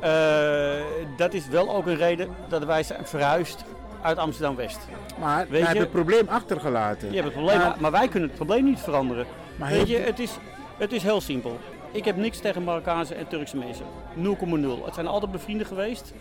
Eh, 0.00 0.84
dat 1.16 1.34
is 1.34 1.48
wel 1.48 1.74
ook 1.74 1.86
een 1.86 1.96
reden 1.96 2.28
dat 2.48 2.64
wij 2.64 2.82
zijn 2.82 3.06
verhuisd 3.06 3.64
uit 4.02 4.18
Amsterdam-West. 4.18 4.78
Maar 5.20 5.44
we 5.44 5.50
Weet 5.50 5.58
je- 5.60 5.64
hebben 5.66 5.82
het 5.82 5.92
probleem 5.92 6.28
achtergelaten. 6.28 7.08
Je 7.08 7.14
hebt 7.14 7.24
het 7.26 7.34
probleem, 7.36 7.58
Maar- 7.58 7.76
maar 7.80 7.90
wij 7.90 8.08
kunnen 8.08 8.28
het 8.28 8.36
probleem 8.38 8.64
niet 8.64 8.80
veranderen. 8.80 9.26
Maar 9.56 9.70
Weet 9.70 9.88
je- 9.88 9.96
het 9.98 10.18
is, 10.18 10.36
het 10.78 10.92
is 10.92 11.02
heel 11.02 11.20
simpel. 11.20 11.58
Ik 11.92 12.04
heb 12.04 12.16
niks 12.16 12.38
tegen 12.38 12.64
Marokkaanse 12.64 13.14
en 13.14 13.28
Turkse 13.28 13.56
mensen. 13.56 13.84
0,0. 14.14 14.84
Het 14.84 14.94
zijn 14.94 15.06
altijd 15.06 15.30
bevrienden 15.32 15.66
geweest. 15.66 16.12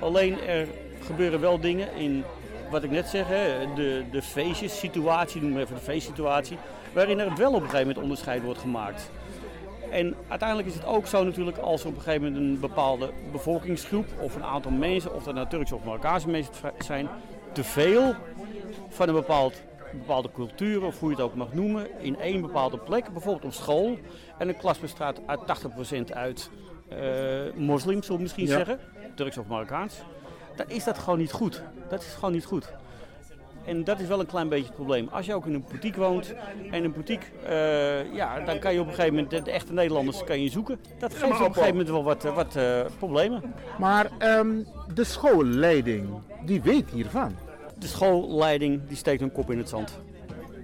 Alleen 0.00 0.40
er 0.46 0.66
gebeuren 1.06 1.40
wel 1.40 1.60
dingen 1.60 1.94
in, 1.94 2.24
wat 2.70 2.82
ik 2.82 2.90
net 2.90 3.06
zeg, 3.08 3.26
hè, 3.28 3.66
de, 3.74 4.04
de 4.10 4.22
feestjes, 4.22 4.78
situatie, 4.78 5.40
noem 5.42 5.52
maar 5.52 5.60
even 5.62 5.74
de 5.74 5.80
feestsituatie, 5.82 6.58
waarin 6.92 7.18
er 7.18 7.32
wel 7.36 7.48
op 7.48 7.54
een 7.54 7.60
gegeven 7.60 7.78
moment 7.86 7.98
onderscheid 7.98 8.42
wordt 8.42 8.60
gemaakt. 8.60 9.10
En 9.90 10.14
uiteindelijk 10.28 10.68
is 10.68 10.74
het 10.74 10.84
ook 10.86 11.06
zo 11.06 11.24
natuurlijk 11.24 11.56
als 11.58 11.82
er 11.82 11.88
op 11.88 11.96
een 11.96 12.02
gegeven 12.02 12.32
moment 12.32 12.42
een 12.42 12.60
bepaalde 12.60 13.10
bevolkingsgroep 13.32 14.06
of 14.20 14.34
een 14.34 14.44
aantal 14.44 14.70
mensen, 14.70 15.14
of 15.14 15.22
dat 15.24 15.34
nou 15.34 15.48
Turkse 15.48 15.74
of 15.74 15.84
Marokkaanse 15.84 16.28
mensen 16.28 16.52
zijn, 16.78 17.08
te 17.52 17.64
veel 17.64 18.14
van 18.88 19.08
een 19.08 19.14
bepaald, 19.14 19.62
bepaalde 19.92 20.30
cultuur 20.34 20.82
of 20.84 20.98
hoe 21.00 21.10
je 21.10 21.16
het 21.16 21.24
ook 21.24 21.34
mag 21.34 21.52
noemen, 21.52 21.86
in 22.02 22.20
één 22.20 22.40
bepaalde 22.40 22.78
plek, 22.78 23.12
bijvoorbeeld 23.12 23.44
op 23.44 23.52
school. 23.52 23.98
En 24.38 24.48
een 24.48 24.56
klas 24.56 24.78
bestaat 24.78 25.20
uit 25.26 25.40
80% 25.46 26.12
uit 26.12 26.50
eh, 26.88 26.98
moslims, 27.56 28.00
zullen 28.06 28.16
we 28.16 28.22
misschien 28.22 28.46
Ja. 28.46 28.56
zeggen, 28.56 28.78
Turks 29.14 29.38
of 29.38 29.46
Marokkaans. 29.46 29.94
Dan 30.56 30.66
is 30.68 30.84
dat 30.84 30.98
gewoon 30.98 31.18
niet 31.18 31.32
goed. 31.32 31.62
Dat 31.88 32.00
is 32.02 32.14
gewoon 32.14 32.32
niet 32.32 32.44
goed. 32.44 32.72
En 33.64 33.84
dat 33.84 34.00
is 34.00 34.08
wel 34.08 34.20
een 34.20 34.26
klein 34.26 34.48
beetje 34.48 34.66
het 34.66 34.74
probleem. 34.74 35.08
Als 35.10 35.26
je 35.26 35.34
ook 35.34 35.46
in 35.46 35.54
een 35.54 35.64
boutique 35.68 36.00
woont 36.00 36.34
en 36.70 36.84
een 36.84 36.92
boutique, 36.92 37.26
eh, 37.46 38.14
ja, 38.14 38.40
dan 38.40 38.58
kan 38.58 38.72
je 38.72 38.80
op 38.80 38.86
een 38.86 38.94
gegeven 38.94 39.14
moment 39.14 39.30
de, 39.30 39.42
de 39.42 39.50
echte 39.50 39.72
Nederlanders 39.72 40.24
kan 40.24 40.42
je 40.42 40.50
zoeken. 40.50 40.80
Dat 40.98 41.14
geeft 41.14 41.32
op 41.32 41.46
een 41.46 41.54
gegeven 41.54 41.68
moment 41.68 41.88
wel 41.88 42.04
wat, 42.04 42.24
eh, 42.24 42.34
wat 42.34 42.56
eh, 42.56 42.80
problemen. 42.98 43.42
Maar 43.78 44.10
ehm, 44.18 44.62
de 44.94 45.04
schoolleiding, 45.04 46.08
die 46.44 46.62
weet 46.62 46.90
hiervan. 46.90 47.36
De 47.78 47.86
schoolleiding 47.86 48.80
die 48.88 48.96
steekt 48.96 49.20
hun 49.20 49.32
kop 49.32 49.50
in 49.50 49.58
het 49.58 49.68
zand. 49.68 49.98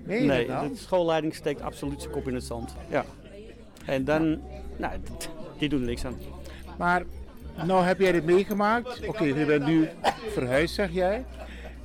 Nee, 0.05 0.21
je 0.21 0.27
Nee, 0.27 0.47
dat 0.47 0.57
nou? 0.57 0.69
de 0.69 0.77
schoolleiding 0.77 1.35
steekt 1.35 1.61
absoluut 1.61 2.01
zijn 2.01 2.13
kop 2.13 2.29
in 2.29 2.35
het 2.35 2.45
zand. 2.45 2.75
Ja. 2.89 3.05
En 3.85 4.05
dan, 4.05 4.41
nou, 4.77 4.93
die 5.59 5.69
doen 5.69 5.81
er 5.81 5.87
niks 5.87 6.05
aan. 6.05 6.17
Maar 6.79 7.03
nou 7.65 7.85
heb 7.85 8.01
jij 8.01 8.13
dit 8.13 8.25
meegemaakt. 8.25 9.07
Oké, 9.07 9.25
je 9.25 9.45
bent 9.45 9.67
nu 9.67 9.89
verhuisd, 10.33 10.75
zeg 10.75 10.93
jij. 10.93 11.25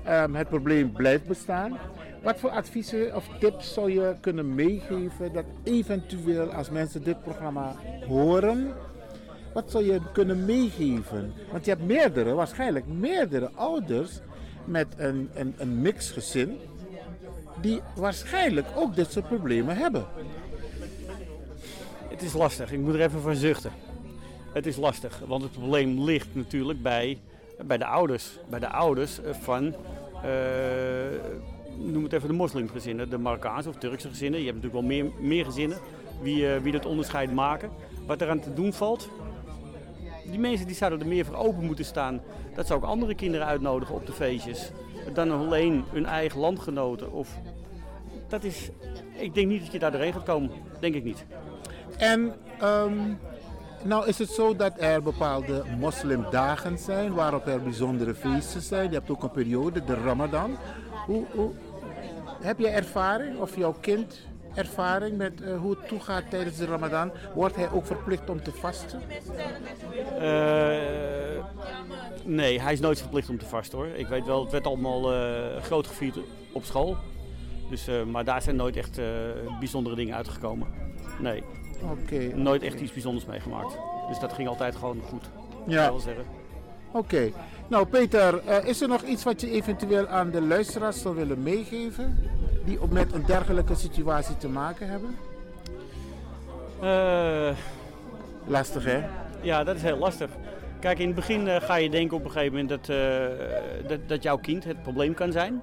Ehm, 0.03 0.33
het 0.33 0.49
probleem 0.49 0.91
blijft 0.91 1.27
bestaan. 1.27 1.77
Wat 2.23 2.39
voor 2.39 2.49
adviezen 2.49 3.15
of 3.15 3.27
tips 3.39 3.73
zou 3.73 3.91
je 3.91 4.15
kunnen 4.21 4.55
meegeven 4.55 5.33
dat 5.33 5.45
eventueel 5.63 6.53
als 6.53 6.69
mensen 6.69 7.03
dit 7.03 7.21
programma 7.21 7.75
horen, 8.07 8.73
wat 9.53 9.71
zou 9.71 9.85
je 9.85 10.01
kunnen 10.13 10.45
meegeven? 10.45 11.33
Want 11.51 11.65
je 11.65 11.71
hebt 11.71 11.85
meerdere, 11.85 12.33
waarschijnlijk 12.33 12.85
meerdere 12.87 13.49
ouders 13.55 14.19
met 14.65 14.87
een, 14.97 15.29
een, 15.33 15.55
een 15.57 15.81
die 17.61 17.81
waarschijnlijk 17.95 18.67
ook 18.75 18.95
dit 18.95 19.11
soort 19.11 19.27
problemen 19.27 19.77
hebben. 19.77 20.05
Het 22.07 22.21
is 22.21 22.33
lastig, 22.33 22.71
ik 22.71 22.79
moet 22.79 22.93
er 22.93 23.01
even 23.01 23.21
van 23.21 23.35
zuchten. 23.35 23.71
Het 24.53 24.65
is 24.65 24.75
lastig, 24.75 25.21
want 25.27 25.43
het 25.43 25.51
probleem 25.51 26.03
ligt 26.03 26.27
natuurlijk 26.31 26.81
bij, 26.81 27.19
bij 27.65 27.77
de 27.77 27.85
ouders. 27.85 28.39
Bij 28.49 28.59
de 28.59 28.69
ouders 28.69 29.21
eh, 29.21 29.33
van 29.33 29.75
noem 31.77 32.03
het 32.03 32.13
even 32.13 32.27
de 32.27 32.33
moslimgezinnen, 32.33 33.09
de 33.09 33.17
Marokkaanse 33.17 33.69
of 33.69 33.75
Turkse 33.75 34.07
gezinnen. 34.07 34.39
Je 34.39 34.45
hebt 34.45 34.63
natuurlijk 34.63 34.87
wel 34.87 34.97
meer, 34.97 35.11
meer 35.19 35.45
gezinnen 35.45 35.77
wie, 36.21 36.47
wie 36.47 36.71
dat 36.71 36.85
onderscheid 36.85 37.33
maken. 37.33 37.69
Wat 38.05 38.21
eraan 38.21 38.39
te 38.39 38.53
doen 38.53 38.73
valt, 38.73 39.09
die 40.25 40.39
mensen 40.39 40.67
die 40.67 40.75
zouden 40.75 40.99
er 40.99 41.07
meer 41.07 41.25
voor 41.25 41.35
open 41.35 41.65
moeten 41.65 41.85
staan. 41.85 42.21
Dat 42.55 42.67
ze 42.67 42.73
ook 42.73 42.83
andere 42.83 43.15
kinderen 43.15 43.47
uitnodigen 43.47 43.95
op 43.95 44.05
de 44.05 44.11
feestjes. 44.11 44.71
Dan 45.13 45.31
alleen 45.31 45.83
hun 45.91 46.05
eigen 46.05 46.39
landgenoten. 46.39 47.11
Of, 47.11 47.39
dat 48.27 48.43
is, 48.43 48.69
ik 49.13 49.33
denk 49.33 49.47
niet 49.47 49.61
dat 49.61 49.71
je 49.71 49.79
daar 49.79 49.91
doorheen 49.91 50.13
gaat 50.13 50.23
komen. 50.23 50.51
Denk 50.79 50.95
ik 50.95 51.03
niet. 51.03 51.25
En 51.97 52.33
ehm, 52.59 53.13
nou 53.83 54.07
is 54.07 54.17
het 54.17 54.29
zo 54.29 54.55
dat 54.55 54.73
er 54.77 55.01
bepaalde 55.01 55.63
moslimdagen 55.79 56.77
zijn 56.77 57.13
waarop 57.13 57.47
er 57.47 57.61
bijzondere 57.63 58.15
feesten 58.15 58.61
zijn. 58.61 58.89
Je 58.89 58.95
hebt 58.95 59.09
ook 59.09 59.23
een 59.23 59.31
periode, 59.31 59.83
de 59.83 59.93
Ramadan. 59.93 60.57
Hoe, 61.05 61.25
hoe, 61.31 61.51
heb 62.41 62.59
je 62.59 62.67
ervaring 62.67 63.39
of 63.39 63.55
jouw 63.55 63.75
kind 63.81 64.19
ervaring 64.53 65.17
met 65.17 65.41
uh, 65.41 65.57
hoe 65.57 65.71
het 65.71 65.87
toegaat 65.87 66.29
tijdens 66.29 66.57
de 66.57 66.65
Ramadan? 66.65 67.11
Wordt 67.35 67.55
hij 67.55 67.71
ook 67.71 67.85
verplicht 67.85 68.29
om 68.29 68.43
te 68.43 68.51
vasten? 68.51 69.01
Uh, 70.21 71.43
nee, 72.23 72.61
hij 72.61 72.73
is 72.73 72.79
nooit 72.79 72.99
verplicht 72.99 73.29
om 73.29 73.37
te 73.37 73.45
vasten 73.45 73.77
hoor. 73.77 73.87
Ik 73.87 74.07
weet 74.07 74.25
wel, 74.25 74.41
het 74.41 74.51
werd 74.51 74.65
allemaal 74.65 75.13
uh, 75.13 75.61
groot 75.61 75.87
gevierd 75.87 76.17
op 76.51 76.63
school. 76.63 76.97
Dus, 77.69 77.87
maar 78.11 78.23
daar 78.23 78.41
zijn 78.41 78.55
nooit 78.55 78.75
echt 78.75 78.99
bijzondere 79.59 79.95
dingen 79.95 80.15
uitgekomen. 80.15 80.67
Nee. 81.19 81.43
Oké. 81.81 82.35
Nooit 82.35 82.63
echt 82.63 82.79
iets 82.79 82.93
bijzonders 82.93 83.25
meegemaakt. 83.25 83.77
Dus 84.07 84.19
dat 84.19 84.33
ging 84.33 84.47
altijd 84.47 84.75
gewoon 84.75 85.01
goed. 85.01 85.29
Ja. 85.67 85.99
Zeggen. 85.99 86.25
Oké. 86.91 87.31
Nou 87.67 87.85
Peter, 87.85 88.41
uh, 88.47 88.65
is 88.65 88.81
er 88.81 88.87
nog 88.87 89.01
iets 89.01 89.23
wat 89.23 89.41
je 89.41 89.51
eventueel 89.51 90.07
aan 90.07 90.29
de 90.29 90.41
luisteraars 90.41 91.01
zou 91.01 91.15
willen 91.15 91.43
meegeven? 91.43 92.29
Die 92.65 92.79
met 92.89 93.13
een 93.13 93.25
dergelijke 93.25 93.75
situatie 93.75 94.37
te 94.37 94.47
maken 94.47 94.87
hebben? 94.87 95.15
Uh, 96.83 97.57
lastig 98.45 98.85
hè? 98.85 99.03
Ja, 99.41 99.63
dat 99.63 99.75
is 99.75 99.81
heel 99.81 99.97
lastig. 99.97 100.29
Kijk, 100.79 100.99
in 100.99 101.05
het 101.05 101.15
begin 101.15 101.47
uh, 101.47 101.55
ga 101.55 101.75
je 101.75 101.89
denken 101.89 102.17
op 102.17 102.23
een 102.23 102.31
gegeven 102.31 102.57
moment 102.57 102.69
dat, 102.69 102.95
dat, 103.87 103.99
dat, 104.07 104.23
jouw 104.23 104.37
kind 104.37 104.63
het 104.63 104.81
probleem 104.81 105.13
kan 105.13 105.31
zijn. 105.31 105.61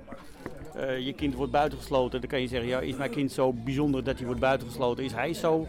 Je 0.98 1.12
kind 1.16 1.34
wordt 1.34 1.52
buitengesloten, 1.52 2.20
dan 2.20 2.30
kan 2.30 2.40
je 2.40 2.48
zeggen, 2.48 2.68
ja, 2.68 2.80
is 2.80 2.96
mijn 2.96 3.10
kind 3.10 3.32
zo 3.32 3.52
bijzonder 3.52 4.04
dat 4.04 4.16
hij 4.16 4.26
wordt 4.26 4.40
buitengesloten? 4.40 5.04
Is 5.04 5.12
hij 5.12 5.34
zo 5.34 5.66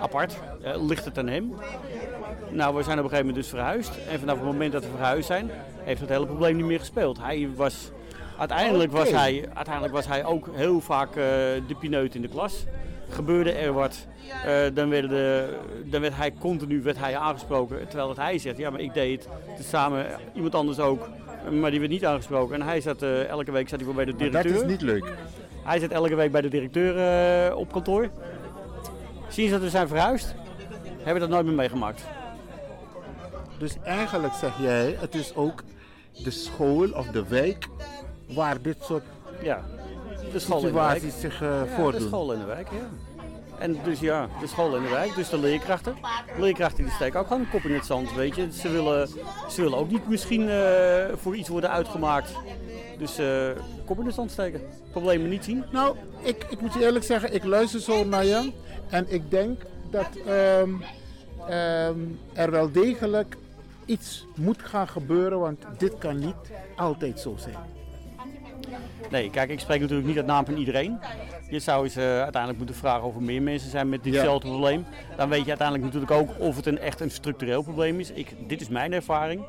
apart? 0.00 0.36
ligt 0.76 1.04
het 1.04 1.18
aan 1.18 1.28
hem? 1.28 1.54
Nou, 2.50 2.76
we 2.76 2.82
zijn 2.82 2.98
op 2.98 3.04
een 3.04 3.10
gegeven 3.10 3.26
moment 3.26 3.34
dus 3.34 3.48
verhuisd. 3.48 3.90
En 4.08 4.18
vanaf 4.18 4.36
het 4.36 4.44
moment 4.44 4.72
dat 4.72 4.82
we 4.82 4.90
verhuisd 4.90 5.26
zijn, 5.26 5.50
heeft 5.82 6.00
het 6.00 6.08
hele 6.08 6.26
probleem 6.26 6.56
niet 6.56 6.66
meer 6.66 6.78
gespeeld. 6.78 7.18
Hij 7.18 7.48
was, 7.56 7.90
uiteindelijk, 8.38 8.92
was 8.92 9.10
hij, 9.10 9.48
uiteindelijk 9.54 9.94
was 9.94 10.06
hij 10.06 10.24
ook 10.24 10.48
heel 10.52 10.80
vaak 10.80 11.08
uh, 11.08 11.14
de 11.14 11.76
pineut 11.78 12.14
in 12.14 12.22
de 12.22 12.28
klas. 12.28 12.64
Gebeurde 13.08 13.52
er 13.52 13.72
wat, 13.72 14.06
uh, 14.46 14.52
dan, 14.74 14.88
werd 14.88 15.08
de, 15.08 15.56
dan 15.84 16.00
werd 16.00 16.16
hij 16.16 16.32
continu 16.38 16.82
werd 16.82 16.98
hij 16.98 17.16
aangesproken. 17.16 17.88
Terwijl 17.88 18.08
dat 18.08 18.16
hij 18.16 18.38
zegt, 18.38 18.56
ja 18.56 18.70
maar 18.70 18.80
ik 18.80 18.94
deed 18.94 19.28
het 19.56 19.66
samen, 19.66 20.06
iemand 20.34 20.54
anders 20.54 20.78
ook. 20.78 21.08
Maar 21.60 21.70
die 21.70 21.80
werd 21.80 21.92
niet 21.92 22.04
aangesproken. 22.04 22.54
En 22.54 22.62
hij 22.62 22.80
zat, 22.80 23.02
uh, 23.02 23.26
elke 23.28 23.50
week 23.50 23.68
zat 23.68 23.80
hij 23.80 23.94
bij 23.94 24.04
de 24.04 24.16
directeur. 24.16 24.50
Maar 24.50 24.52
dat 24.52 24.62
is 24.62 24.70
niet 24.70 24.82
leuk. 24.82 25.12
Hij 25.62 25.78
zat 25.78 25.90
elke 25.90 26.14
week 26.14 26.32
bij 26.32 26.40
de 26.40 26.48
directeur 26.48 27.54
op 27.56 27.72
kantoor. 27.72 28.08
Sinds 29.28 29.50
dat 29.50 29.60
we 29.60 29.68
zijn 29.68 29.88
verhuisd, 29.88 30.34
hebben 30.96 31.14
we 31.14 31.20
dat 31.20 31.28
nooit 31.28 31.44
meer 31.44 31.54
meegemaakt. 31.54 32.04
Dus 33.58 33.76
eigenlijk 33.82 34.34
zeg 34.34 34.60
jij, 34.60 34.96
het 34.98 35.14
is 35.14 35.34
ook 35.34 35.62
de 36.22 36.30
school 36.30 36.90
of 36.90 37.06
de 37.06 37.28
wijk 37.28 37.66
waar 38.28 38.62
dit 38.62 38.76
soort 38.80 39.04
ja, 39.42 39.64
de 40.32 40.38
school 40.38 40.60
situaties 40.60 41.02
in 41.02 41.08
de 41.08 41.16
zich 41.16 41.42
uh, 41.42 41.48
ja, 41.48 41.66
voordoen. 41.66 42.00
de 42.00 42.06
school 42.06 42.32
in 42.32 42.38
de 42.38 42.44
wijk, 42.44 42.68
ja. 42.70 42.88
En 43.60 43.78
dus 43.84 44.00
ja, 44.00 44.28
de 44.40 44.46
school 44.46 44.76
in 44.76 44.82
de 44.82 44.88
wijk, 44.88 45.14
dus 45.14 45.28
de 45.28 45.38
leerkrachten. 45.38 45.96
De 46.36 46.40
leerkrachten 46.40 46.84
die 46.84 46.92
steken 46.92 47.20
ook 47.20 47.26
gewoon 47.26 47.42
een 47.42 47.50
kop 47.50 47.62
in 47.62 47.74
het 47.74 47.86
zand, 47.86 48.14
weet 48.14 48.36
je. 48.36 48.52
Ze 48.52 48.70
willen, 48.70 49.08
ze 49.48 49.62
willen 49.62 49.78
ook 49.78 49.90
niet 49.90 50.08
misschien 50.08 50.42
uh, 50.42 51.04
voor 51.14 51.36
iets 51.36 51.48
worden 51.48 51.70
uitgemaakt. 51.70 52.32
Dus 52.98 53.18
uh, 53.18 53.48
kop 53.84 53.98
in 53.98 54.06
het 54.06 54.14
zand 54.14 54.30
steken. 54.30 54.60
Problemen 54.90 55.28
niet 55.28 55.44
zien. 55.44 55.64
Nou, 55.72 55.96
ik, 56.22 56.46
ik 56.48 56.60
moet 56.60 56.74
je 56.74 56.80
eerlijk 56.80 57.04
zeggen, 57.04 57.34
ik 57.34 57.44
luister 57.44 57.80
zo 57.80 58.04
naar 58.04 58.24
je. 58.24 58.52
En 58.88 59.12
ik 59.12 59.30
denk 59.30 59.60
dat 59.90 60.08
um, 60.26 60.82
um, 61.50 62.18
er 62.32 62.50
wel 62.50 62.72
degelijk 62.72 63.36
iets 63.84 64.26
moet 64.34 64.62
gaan 64.62 64.88
gebeuren, 64.88 65.38
want 65.38 65.64
dit 65.78 65.98
kan 65.98 66.18
niet 66.18 66.34
altijd 66.76 67.20
zo 67.20 67.34
zijn. 67.38 67.79
Nee, 69.10 69.30
kijk, 69.30 69.50
ik 69.50 69.60
spreek 69.60 69.80
natuurlijk 69.80 70.08
niet 70.08 70.16
uit 70.16 70.26
naam 70.26 70.44
van 70.44 70.56
iedereen. 70.56 70.98
Je 71.48 71.58
zou 71.58 71.84
eens 71.84 71.96
uh, 71.96 72.04
uiteindelijk 72.04 72.56
moeten 72.56 72.76
vragen 72.76 73.02
of 73.02 73.14
er 73.14 73.22
meer 73.22 73.42
mensen 73.42 73.70
zijn 73.70 73.88
met 73.88 74.02
ditzelfde 74.02 74.46
ja. 74.46 74.52
probleem. 74.52 74.84
Dan 75.16 75.28
weet 75.28 75.42
je 75.42 75.48
uiteindelijk 75.48 75.86
natuurlijk 75.86 76.12
ook 76.12 76.38
of 76.38 76.56
het 76.56 76.66
een 76.66 76.78
echt 76.78 77.00
een 77.00 77.10
structureel 77.10 77.62
probleem 77.62 78.00
is. 78.00 78.10
Ik, 78.10 78.34
dit 78.46 78.60
is 78.60 78.68
mijn 78.68 78.92
ervaring. 78.92 79.42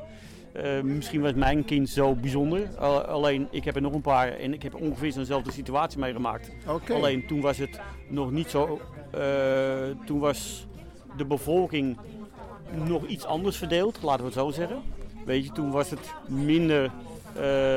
Uh, 0.56 0.80
misschien 0.80 1.20
was 1.20 1.32
mijn 1.34 1.64
kind 1.64 1.88
zo 1.88 2.14
bijzonder. 2.14 2.60
Uh, 2.60 2.98
alleen, 2.98 3.48
ik 3.50 3.64
heb 3.64 3.74
er 3.74 3.82
nog 3.82 3.92
een 3.92 4.00
paar 4.00 4.32
en 4.32 4.52
ik 4.52 4.62
heb 4.62 4.74
ongeveer 4.74 5.12
zo'nzelfde 5.12 5.52
situatie 5.52 5.98
meegemaakt. 5.98 6.50
Okay. 6.66 6.96
Alleen 6.96 7.26
toen 7.26 7.40
was 7.40 7.58
het 7.58 7.80
nog 8.08 8.30
niet 8.30 8.50
zo. 8.50 8.80
Uh, 9.14 9.20
toen 10.06 10.18
was 10.18 10.66
de 11.16 11.24
bevolking 11.24 11.96
nog 12.84 13.06
iets 13.06 13.24
anders 13.24 13.56
verdeeld, 13.56 13.98
laten 14.02 14.20
we 14.20 14.24
het 14.24 14.38
zo 14.38 14.50
zeggen. 14.50 14.82
Weet 15.24 15.44
je, 15.44 15.52
toen 15.52 15.70
was 15.70 15.90
het 15.90 16.12
minder, 16.28 16.90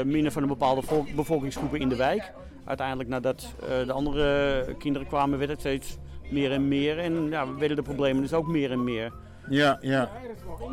minder 0.06 0.32
van 0.32 0.42
een 0.42 0.48
bepaalde 0.48 0.82
bevolkingsgroepen 1.16 1.80
in 1.80 1.90
de 1.90 1.96
wijk. 1.96 2.32
Uiteindelijk 2.66 3.10
nadat 3.10 3.54
uh, 3.62 3.86
de 3.86 3.92
andere 3.92 4.76
kinderen 4.78 5.08
kwamen, 5.08 5.38
werd 5.38 5.50
het 5.50 5.60
steeds 5.60 5.98
meer 6.32 6.52
en 6.52 6.68
meer. 6.68 7.00
En 7.00 7.30
ja, 7.30 7.56
werden 7.56 7.78
de 7.78 7.84
problemen 7.84 8.22
dus 8.22 8.34
ook 8.34 8.48
meer 8.48 8.72
en 8.72 8.84
meer. 8.84 9.12
Ja, 9.50 9.78
ja. 9.82 10.10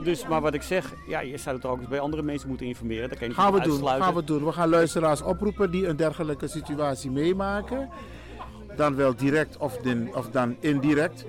Dus, 0.05 0.27
maar 0.27 0.41
wat 0.41 0.55
ik 0.55 0.63
zeg, 0.63 0.95
ja, 1.09 1.21
je 1.21 1.37
zou 1.37 1.57
het 1.57 1.67
ook 1.67 1.79
eens 1.79 1.89
bij 1.89 2.01
andere 2.01 2.23
mensen 2.23 2.49
moeten 2.49 2.67
informeren. 2.67 3.09
Dat 3.09 3.19
kan 3.19 3.29
je 3.29 3.35
gaan 3.35 3.53
we 3.53 3.61
doen, 3.61 3.87
gaan 3.87 4.15
we 4.15 4.25
doen. 4.25 4.45
We 4.45 4.53
gaan 4.53 4.69
luisteraars 4.69 5.23
oproepen 5.23 5.71
die 5.71 5.87
een 5.87 5.97
dergelijke 5.97 6.49
situatie 6.49 7.11
meemaken. 7.11 7.89
Dan 8.77 8.95
wel 8.97 9.17
direct 9.17 9.57
of, 9.57 9.77
din, 9.77 10.11
of 10.15 10.31
dan 10.31 10.57
indirect. 10.61 11.25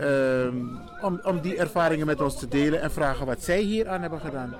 Uh, 0.00 0.46
om, 1.02 1.20
om 1.22 1.40
die 1.40 1.56
ervaringen 1.56 2.06
met 2.06 2.20
ons 2.20 2.38
te 2.38 2.48
delen 2.48 2.80
en 2.80 2.90
vragen 2.90 3.26
wat 3.26 3.42
zij 3.42 3.60
hier 3.60 3.88
aan 3.88 4.00
hebben 4.00 4.20
gedaan. 4.20 4.54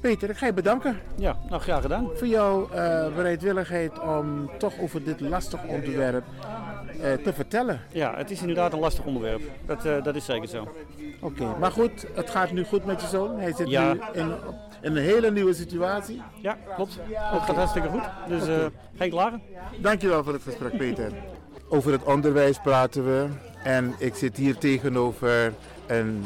Peter, 0.00 0.30
ik 0.30 0.36
ga 0.36 0.46
je 0.46 0.52
bedanken. 0.52 0.98
Ja, 1.16 1.36
nou 1.48 1.62
graag 1.62 1.82
gedaan. 1.82 2.10
Voor 2.14 2.26
jouw 2.26 2.62
uh, 2.62 2.68
bereidwilligheid 3.14 4.00
om 4.00 4.50
toch 4.58 4.78
over 4.80 5.04
dit 5.04 5.20
lastig 5.20 5.64
onderwerp 5.64 6.24
uh, 6.96 7.12
te 7.12 7.32
vertellen. 7.32 7.80
Ja, 7.92 8.16
het 8.16 8.30
is 8.30 8.40
inderdaad 8.40 8.72
een 8.72 8.78
lastig 8.78 9.04
onderwerp. 9.04 9.40
Dat, 9.66 9.86
uh, 9.86 10.02
dat 10.02 10.16
is 10.16 10.24
zeker 10.24 10.48
zo. 10.48 10.62
Oké, 11.20 11.42
okay, 11.42 11.58
maar 11.58 11.72
goed, 11.72 12.06
het 12.14 12.30
gaat 12.30 12.52
nu 12.52 12.64
goed 12.64 12.84
met 12.84 13.00
je 13.00 13.06
zoon. 13.06 13.38
Hij 13.38 13.52
zit 13.52 13.68
ja. 13.68 13.92
nu 13.92 14.00
in, 14.12 14.32
in, 14.80 14.96
een 14.96 15.02
hele 15.02 15.30
nieuwe 15.30 15.54
situatie. 15.54 16.22
Ja, 16.42 16.58
klopt. 16.74 16.98
Het 17.08 17.42
gaat 17.42 17.56
hartstikke 17.56 17.88
goed. 17.88 18.04
Dus 18.28 18.42
okay. 18.42 18.70
geen 18.96 19.10
klagen. 19.10 19.42
Dankjewel 19.80 20.24
voor 20.24 20.32
het 20.32 20.42
gesprek, 20.42 20.76
Peter. 20.76 21.12
Over 21.68 21.92
het 21.92 22.04
onderwijs 22.04 22.58
praten 22.58 23.04
we. 23.04 23.26
En 23.62 23.94
ik 23.98 24.14
zit 24.14 24.36
hier 24.36 24.58
tegenover 24.58 25.52
een, 25.86 26.24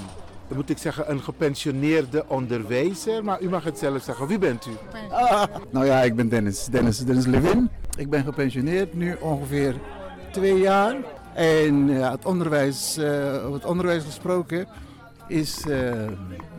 moet 0.54 0.70
ik 0.70 0.78
zeggen, 0.78 1.10
een 1.10 1.20
gepensioneerde 1.20 2.24
onderwijzer. 2.28 3.24
Maar 3.24 3.40
u 3.40 3.48
mag 3.48 3.64
het 3.64 3.78
zelf 3.78 4.02
zeggen. 4.02 4.26
Wie 4.26 4.38
bent 4.38 4.66
u? 4.66 4.70
Ah, 5.10 5.44
nou 5.70 5.86
ja, 5.86 6.00
ik 6.00 6.16
ben 6.16 6.28
Dennis. 6.28 6.64
Dennis, 6.64 6.98
Dennis 6.98 7.26
Levin. 7.26 7.70
Ik 7.96 8.10
ben 8.10 8.24
gepensioneerd 8.24 8.94
nu 8.94 9.16
ongeveer 9.20 9.74
twee 10.30 10.58
jaar. 10.58 10.96
En 11.34 11.88
uh, 11.88 12.10
het, 12.10 12.24
onderwijs, 12.24 12.98
uh, 12.98 13.06
over 13.34 13.52
het 13.52 13.64
onderwijs 13.64 14.04
gesproken 14.04 14.66
is, 15.28 15.66
uh, 15.66 15.92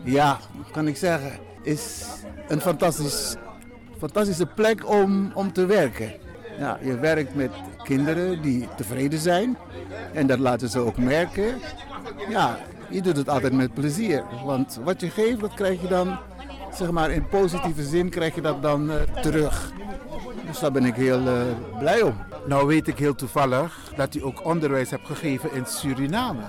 ja, 0.03 0.39
kan 0.71 0.87
ik 0.87 0.97
zeggen, 0.97 1.31
is 1.61 2.05
een 2.47 2.61
fantastisch, 2.61 3.35
fantastische 3.97 4.45
plek 4.45 4.89
om, 4.89 5.31
om 5.33 5.53
te 5.53 5.65
werken. 5.65 6.13
Ja, 6.59 6.79
je 6.81 6.99
werkt 6.99 7.35
met 7.35 7.51
kinderen 7.83 8.41
die 8.41 8.67
tevreden 8.75 9.19
zijn. 9.19 9.57
En 10.13 10.27
dat 10.27 10.39
laten 10.39 10.69
ze 10.69 10.79
ook 10.79 10.97
merken. 10.97 11.55
Ja, 12.29 12.57
je 12.93 13.01
doet 13.01 13.17
het 13.17 13.29
altijd 13.29 13.53
met 13.53 13.73
plezier. 13.73 14.23
Want 14.45 14.79
wat 14.83 15.01
je 15.01 15.09
geeft, 15.09 15.39
dat 15.39 15.53
krijg 15.53 15.81
je 15.81 15.87
dan, 15.87 16.17
zeg 16.73 16.91
maar 16.91 17.11
in 17.11 17.27
positieve 17.27 17.83
zin, 17.83 18.09
krijg 18.09 18.35
je 18.35 18.41
dat 18.41 18.61
dan 18.61 18.89
uh, 18.91 18.95
terug. 19.21 19.71
Dus 20.47 20.59
daar 20.59 20.71
ben 20.71 20.85
ik 20.85 20.95
heel 20.95 21.21
uh, 21.21 21.41
blij 21.79 22.01
om. 22.01 22.15
Nou 22.47 22.67
weet 22.67 22.87
ik 22.87 22.97
heel 22.97 23.15
toevallig 23.15 23.93
dat 23.95 24.15
u 24.15 24.23
ook 24.23 24.45
onderwijs 24.45 24.89
hebt 24.89 25.07
gegeven 25.07 25.53
in 25.53 25.65
Suriname. 25.65 26.41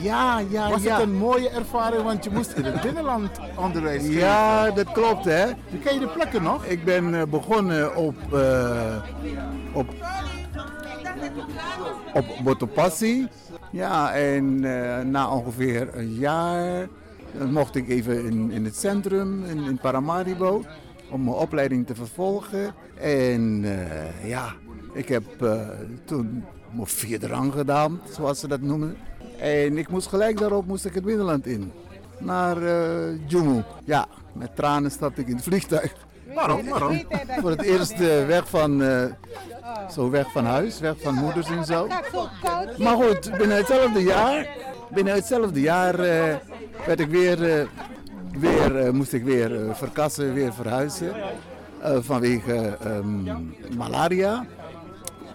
Ja, 0.00 0.38
ja, 0.50 0.70
Was 0.70 0.82
ja. 0.82 0.94
het 0.94 1.02
een 1.02 1.16
mooie 1.16 1.48
ervaring, 1.48 2.02
want 2.02 2.24
je 2.24 2.30
moest 2.30 2.52
in 2.52 2.64
het 2.64 2.80
binnenland 2.80 3.30
onderwijs 3.54 4.02
geven? 4.02 4.18
Ja, 4.18 4.70
dat 4.70 4.92
klopt 4.92 5.24
hè. 5.24 5.44
Ken 5.82 5.94
je 5.94 6.00
de 6.00 6.08
plekken 6.08 6.42
nog? 6.42 6.64
Ik 6.64 6.84
ben 6.84 7.14
uh, 7.14 7.22
begonnen 7.22 7.96
op, 7.96 8.14
uh, 8.32 8.96
op, 9.72 9.86
op 12.14 12.24
Botopassi. 12.42 13.28
Ja, 13.76 14.12
en 14.12 14.44
uh, 14.62 15.00
na 15.00 15.30
ongeveer 15.30 15.88
een 15.92 16.14
jaar 16.14 16.88
mocht 17.50 17.74
ik 17.74 17.88
even 17.88 18.24
in, 18.24 18.50
in 18.50 18.64
het 18.64 18.76
centrum, 18.76 19.44
in, 19.44 19.64
in 19.64 19.78
Paramaribo. 19.78 20.64
om 21.10 21.24
mijn 21.24 21.36
opleiding 21.36 21.86
te 21.86 21.94
vervolgen. 21.94 22.74
En 22.94 23.60
eh, 23.64 24.28
ja, 24.28 24.54
ik 24.92 25.08
heb 25.08 25.24
toen 26.04 26.44
mijn 26.72 26.86
vierde 26.86 27.26
rang 27.26 27.52
gedaan, 27.52 28.00
zoals 28.10 28.40
ze 28.40 28.48
dat 28.48 28.60
noemen. 28.60 28.96
En 29.38 29.78
ik 29.78 29.88
moest 29.88 30.06
gelijk 30.06 30.38
daarop 30.38 30.66
moest 30.66 30.84
ik 30.84 30.94
het 30.94 31.04
binnenland 31.04 31.46
in. 31.46 31.72
Naar 32.18 32.62
uh, 32.62 33.60
Ja, 33.84 34.06
met 34.32 34.56
tranen 34.56 34.90
stapte 34.90 35.20
ik 35.20 35.28
in 35.28 35.34
het 35.34 35.44
vliegtuig. 35.44 36.05
Waarom? 36.36 36.68
Waarom? 36.68 37.02
Voor 37.40 37.50
het 37.50 37.62
eerst 37.62 37.98
weg 38.26 38.48
van, 38.48 38.82
uh, 38.82 39.04
zo 39.90 40.10
weg 40.10 40.32
van 40.32 40.44
huis, 40.44 40.80
weg 40.80 40.94
van 40.98 41.14
moeders 41.14 41.48
en 41.48 41.64
zo. 41.64 41.86
Maar 42.78 42.96
goed, 42.96 43.30
binnen 43.38 43.56
hetzelfde 43.56 44.02
jaar, 44.02 44.48
binnen 44.90 45.14
hetzelfde 45.14 45.60
jaar 45.60 45.94
uh, 45.94 46.34
werd 46.86 47.00
ik 47.00 47.08
weer, 47.08 47.68
weer 48.38 48.94
moest 48.94 49.12
ik 49.12 49.24
weer 49.24 49.76
verkassen, 49.76 50.34
weer 50.34 50.52
verhuizen. 50.52 51.14
vanwege 51.82 52.78
um, 52.86 53.54
malaria. 53.76 54.46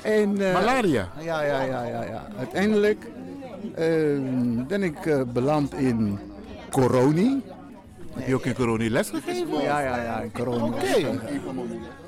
En, 0.01 0.33
malaria? 0.33 1.09
Ja, 1.19 1.41
ja, 1.41 1.61
ja, 1.61 1.83
ja, 1.83 2.03
ja. 2.03 2.27
Uiteindelijk 2.37 3.07
ehm, 3.75 4.65
ben 4.67 4.83
ik 4.83 5.25
beland 5.33 5.73
in 5.73 6.19
Coroni. 6.69 7.41
Heb 8.13 8.27
je 8.27 8.35
ook 8.35 8.45
in 8.45 8.53
Coroni 8.53 8.89
les 8.89 9.09
gegeven? 9.09 9.61
Ja, 9.61 9.79
ja, 9.79 10.03
ja, 10.03 10.19
in 10.19 10.31
Coroni. 10.31 10.63
Oké. 10.63 11.19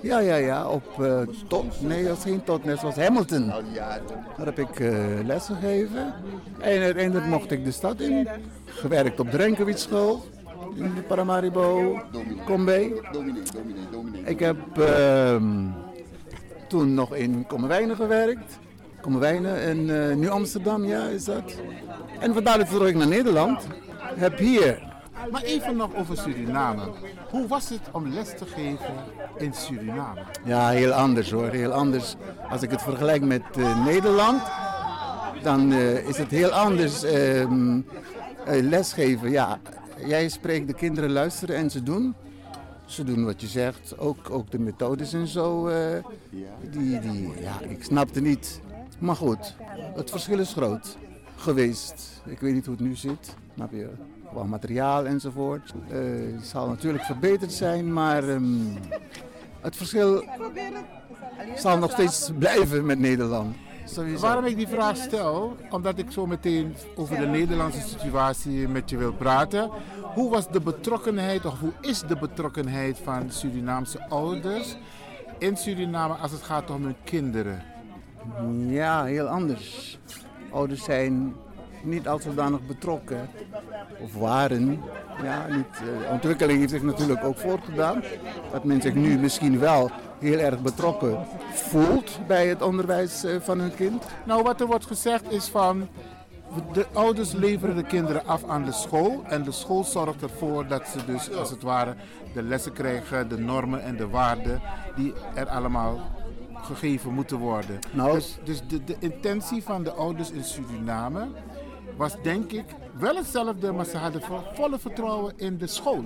Ja, 0.02 0.20
ja, 0.20 0.36
ja, 0.36 0.68
op 0.68 0.84
uh, 1.00 1.20
tot, 1.48 1.82
nee, 1.82 2.04
dat 2.04 2.16
was 2.16 2.24
geen 2.24 2.44
tot, 2.44 2.66
net 2.66 2.82
was 2.82 2.96
Hamilton. 2.96 3.48
Daar 4.38 4.46
heb 4.46 4.60
ik 4.60 4.80
uh, 4.80 4.98
les 5.26 5.46
gegeven. 5.46 6.14
En 6.60 6.82
uiteindelijk 6.82 7.26
mocht 7.26 7.52
ik 7.52 7.66
de 7.66 7.72
stad 7.72 8.00
in. 8.00 8.28
Gewerkt 8.66 9.20
op 9.20 9.32
de 9.32 9.38
Renkewitz 9.38 9.82
school 9.82 10.26
in 10.76 10.94
de 10.96 11.02
Paramaribo, 11.02 12.00
Combe. 12.46 13.02
Ik 14.26 14.40
heb 14.40 14.58
uh, 14.78 15.36
toen 16.68 16.94
nog 16.94 17.16
in 17.16 17.46
Kommerwijnen 17.48 17.96
gewerkt. 17.96 18.60
Kommerwijnen 19.02 19.62
en 19.62 19.78
uh, 19.78 20.16
Nieuw 20.16 20.30
Amsterdam, 20.30 20.86
ja, 20.86 21.08
is 21.08 21.24
dat. 21.24 21.54
En 22.20 22.34
vandaar 22.34 22.68
terug 22.68 22.88
ik 22.88 22.96
naar 22.96 23.08
Nederland. 23.08 23.68
Heb 24.16 24.38
hier 24.38 24.92
maar 25.32 25.42
even 25.42 25.76
nog 25.76 25.96
over 25.96 26.18
Suriname. 26.18 26.82
Hoe 27.30 27.48
was 27.48 27.70
het 27.70 27.82
om 27.92 28.08
les 28.08 28.38
te 28.38 28.46
geven 28.46 28.94
in 29.38 29.54
Suriname? 29.54 30.22
Ja, 30.46 30.70
heel 30.70 30.92
anders 30.92 31.32
hoor. 31.32 31.50
Heel 31.50 31.72
anders. 31.72 32.16
Als 32.50 32.62
ik 32.62 32.72
het 32.72 32.82
vergelijk 32.82 33.24
met 33.24 33.42
uh, 33.58 33.86
Nederland, 33.86 34.42
dan 35.42 35.72
uh, 35.72 36.08
is 36.08 36.18
het 36.18 36.32
heel 36.32 36.50
anders 36.50 37.04
uh, 37.04 37.46
lesgeven. 38.46 39.32
Ja, 39.32 39.60
jij 40.06 40.30
spreekt, 40.30 40.68
de 40.68 40.74
kinderen 40.74 41.12
luisteren 41.12 41.56
en 41.56 41.70
ze 41.70 41.84
doen. 41.84 42.16
Ze 42.86 43.04
doen 43.04 43.26
wat 43.26 43.42
je 43.42 43.48
zegt, 43.48 43.98
ook, 43.98 44.30
ook 44.30 44.52
de 44.52 44.60
methodes 44.60 45.14
en 45.14 45.28
zo. 45.28 45.70
die, 46.72 47.00
die, 47.00 47.34
ja, 47.42 47.60
ik 47.68 47.84
snapte 47.84 48.22
niet. 48.22 48.62
Maar 49.00 49.16
goed, 49.16 49.56
het 49.96 50.10
verschil 50.10 50.40
is 50.40 50.54
groot 50.54 50.98
geweest. 51.36 52.22
Ik 52.26 52.40
weet 52.40 52.54
niet 52.54 52.66
hoe 52.66 52.76
het 52.76 52.84
nu 52.84 52.96
zit, 52.96 53.36
snap 53.56 53.72
je? 53.72 53.90
Qua 54.34 54.44
materiaal 54.44 55.06
enzovoort. 55.06 55.74
Uh, 55.92 55.98
het 56.36 56.46
zal 56.46 56.68
natuurlijk 56.68 57.04
verbeterd 57.04 57.52
zijn, 57.52 57.94
maar 57.94 58.24
um, 58.24 58.78
het 59.62 59.76
verschil 59.76 60.24
zal 61.56 61.78
nog 61.78 61.92
steeds 61.92 62.32
blijven 62.38 62.86
met 62.86 63.00
Nederland. 63.00 63.56
Sowieso. 63.86 64.22
Waarom 64.22 64.46
ik 64.46 64.56
die 64.56 64.68
vraag 64.68 64.98
stel? 64.98 65.56
Omdat 65.70 65.98
ik 65.98 66.12
zo 66.12 66.26
meteen 66.26 66.76
over 66.96 67.20
de 67.20 67.26
Nederlandse 67.26 67.88
situatie 67.88 68.68
met 68.68 68.90
je 68.90 68.98
wil 68.98 69.14
praten. 69.14 69.70
Hoe 70.14 70.30
was 70.30 70.52
de 70.52 70.62
betrokkenheid, 70.62 71.46
of 71.46 71.60
hoe 71.60 71.74
is 71.82 72.02
de 72.02 72.18
betrokkenheid 72.18 73.00
van 73.04 73.32
Surinaamse 73.32 74.10
ouders 74.10 74.76
in 75.38 75.58
Suriname 75.58 76.14
als 76.14 76.32
het 76.32 76.42
gaat 76.42 76.70
om 76.70 76.84
hun 76.84 76.96
kinderen? 77.04 77.64
Ja, 78.68 79.04
heel 79.04 79.28
anders. 79.28 80.00
Ouders 80.52 80.84
zijn 80.84 81.36
niet 81.84 82.08
al 82.08 82.20
zodanig 82.20 82.66
betrokken 82.68 83.30
of 84.00 84.16
waren. 84.16 84.82
Ja, 85.24 85.46
niet, 85.50 85.66
de 85.84 86.06
eh, 86.06 86.12
ontwikkeling 86.12 86.60
heeft 86.60 86.72
zich 86.72 86.82
natuurlijk 86.82 87.24
ook 87.24 87.38
voortgedaan. 87.38 88.04
Dat 88.52 88.64
men 88.64 88.82
zich 88.82 88.94
nu 88.94 89.18
misschien 89.18 89.60
wel 89.60 89.92
heel 90.20 90.38
erg 90.38 90.62
betrokken 90.62 91.26
voelt 91.52 92.20
bij 92.28 92.48
het 92.48 92.62
onderwijs 92.62 93.24
eh, 93.24 93.36
van 93.40 93.60
hun 93.60 93.76
kind. 93.76 94.04
Nou, 94.26 94.44
wat 94.44 94.62
er 94.62 94.68
wordt 94.68 94.86
gezegd 94.86 95.32
is 95.32 95.48
van 95.48 95.88
de 96.74 96.86
ouders 96.94 97.32
leveren 97.32 97.76
de 97.76 97.84
kinderen 97.84 98.26
af 98.26 98.44
aan 98.44 98.64
de 98.64 98.72
school 98.72 99.24
en 99.28 99.44
de 99.44 99.52
school 99.52 99.84
zorgt 99.84 100.22
ervoor 100.22 100.68
dat 100.68 100.88
ze 100.88 101.06
dus 101.06 101.32
als 101.32 101.50
het 101.50 101.62
ware 101.62 101.96
de 102.34 102.44
lessen 102.44 102.74
krijgen, 102.74 103.30
de 103.30 103.38
normen 103.38 103.84
en 103.84 103.98
de 103.98 104.08
waarden 104.08 104.62
die 104.96 105.14
er 105.34 105.48
allemaal 105.48 106.00
gegeven 106.62 107.14
moeten 107.14 107.38
worden. 107.38 107.80
Nou, 107.92 108.14
dus, 108.14 108.38
dus 108.44 108.62
de, 108.68 108.84
de 108.84 108.96
intentie 109.00 109.64
van 109.64 109.84
de 109.84 109.92
ouders 109.92 110.32
in 110.32 110.44
Suriname 110.44 111.28
was 111.96 112.22
denk 112.22 112.52
ik 112.52 112.66
wel 113.00 113.16
hetzelfde, 113.16 113.72
maar 113.72 113.86
ze 113.86 113.98
hadden 113.98 114.22
volle 114.54 114.80
vertrouwen 114.80 115.34
in 115.38 115.58
de 115.58 115.68
school. 115.68 116.04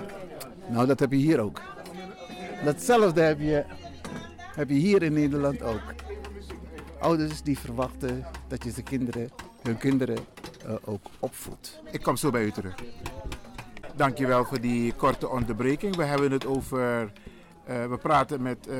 Nou, 0.69 0.87
dat 0.87 0.99
heb 0.99 1.11
je 1.11 1.17
hier 1.17 1.39
ook. 1.39 1.61
Datzelfde 2.63 3.21
heb 3.21 3.39
je, 3.39 3.63
heb 4.55 4.69
je 4.69 4.75
hier 4.75 5.03
in 5.03 5.13
Nederland 5.13 5.61
ook. 5.61 5.81
Ouders 6.99 7.41
die 7.41 7.59
verwachten 7.59 8.25
dat 8.47 8.63
je 8.63 8.71
ze 8.71 8.83
kinderen, 8.83 9.29
hun 9.61 9.77
kinderen 9.77 10.17
uh, 10.65 10.73
ook 10.85 11.05
opvoedt. 11.19 11.81
Ik 11.91 12.01
kom 12.01 12.15
zo 12.15 12.31
bij 12.31 12.43
u 12.43 12.51
terug. 12.51 12.75
Dankjewel 13.95 14.45
voor 14.45 14.61
die 14.61 14.93
korte 14.93 15.29
onderbreking. 15.29 15.95
We 15.95 16.03
hebben 16.03 16.31
het 16.31 16.45
over. 16.45 17.11
Uh, 17.69 17.85
we 17.85 17.97
praten 17.97 18.41
met 18.41 18.67
uh, 18.67 18.75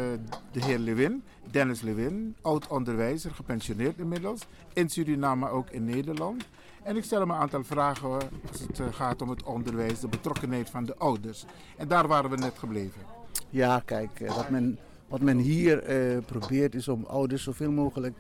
de 0.52 0.64
heer 0.64 0.80
Lewin, 0.80 1.24
Dennis 1.52 1.82
Lewin, 1.82 2.36
oud 2.42 2.68
onderwijzer, 2.68 3.32
gepensioneerd 3.32 3.98
inmiddels. 3.98 4.42
In 4.74 4.90
Suriname, 4.90 5.50
ook 5.50 5.70
in 5.70 5.86
Nederland. 5.86 6.44
En 6.88 6.96
ik 6.96 7.04
stel 7.04 7.20
hem 7.20 7.30
een 7.30 7.38
aantal 7.38 7.64
vragen 7.64 8.10
als 8.10 8.60
het 8.68 8.80
eh, 8.80 8.86
gaat 8.92 9.22
om 9.22 9.30
het 9.30 9.44
onderwijs, 9.44 10.00
de 10.00 10.08
betrokkenheid 10.08 10.70
van 10.70 10.86
de 10.86 10.96
ouders. 10.98 11.46
En 11.78 11.88
daar 11.88 12.08
waren 12.08 12.30
we 12.30 12.38
net 12.38 12.58
gebleven. 12.58 13.02
Ja, 13.50 13.82
kijk, 13.86 14.20
eh, 14.20 14.36
wat 14.36 14.50
men, 14.50 14.80
wat 15.08 15.22
men 15.22 15.38
hier 15.38 15.84
eh, 15.84 16.18
probeert 16.26 16.76
is 16.76 16.88
om 16.88 17.06
ouders 17.06 17.44
zoveel 17.44 17.72
mogelijk 17.72 18.18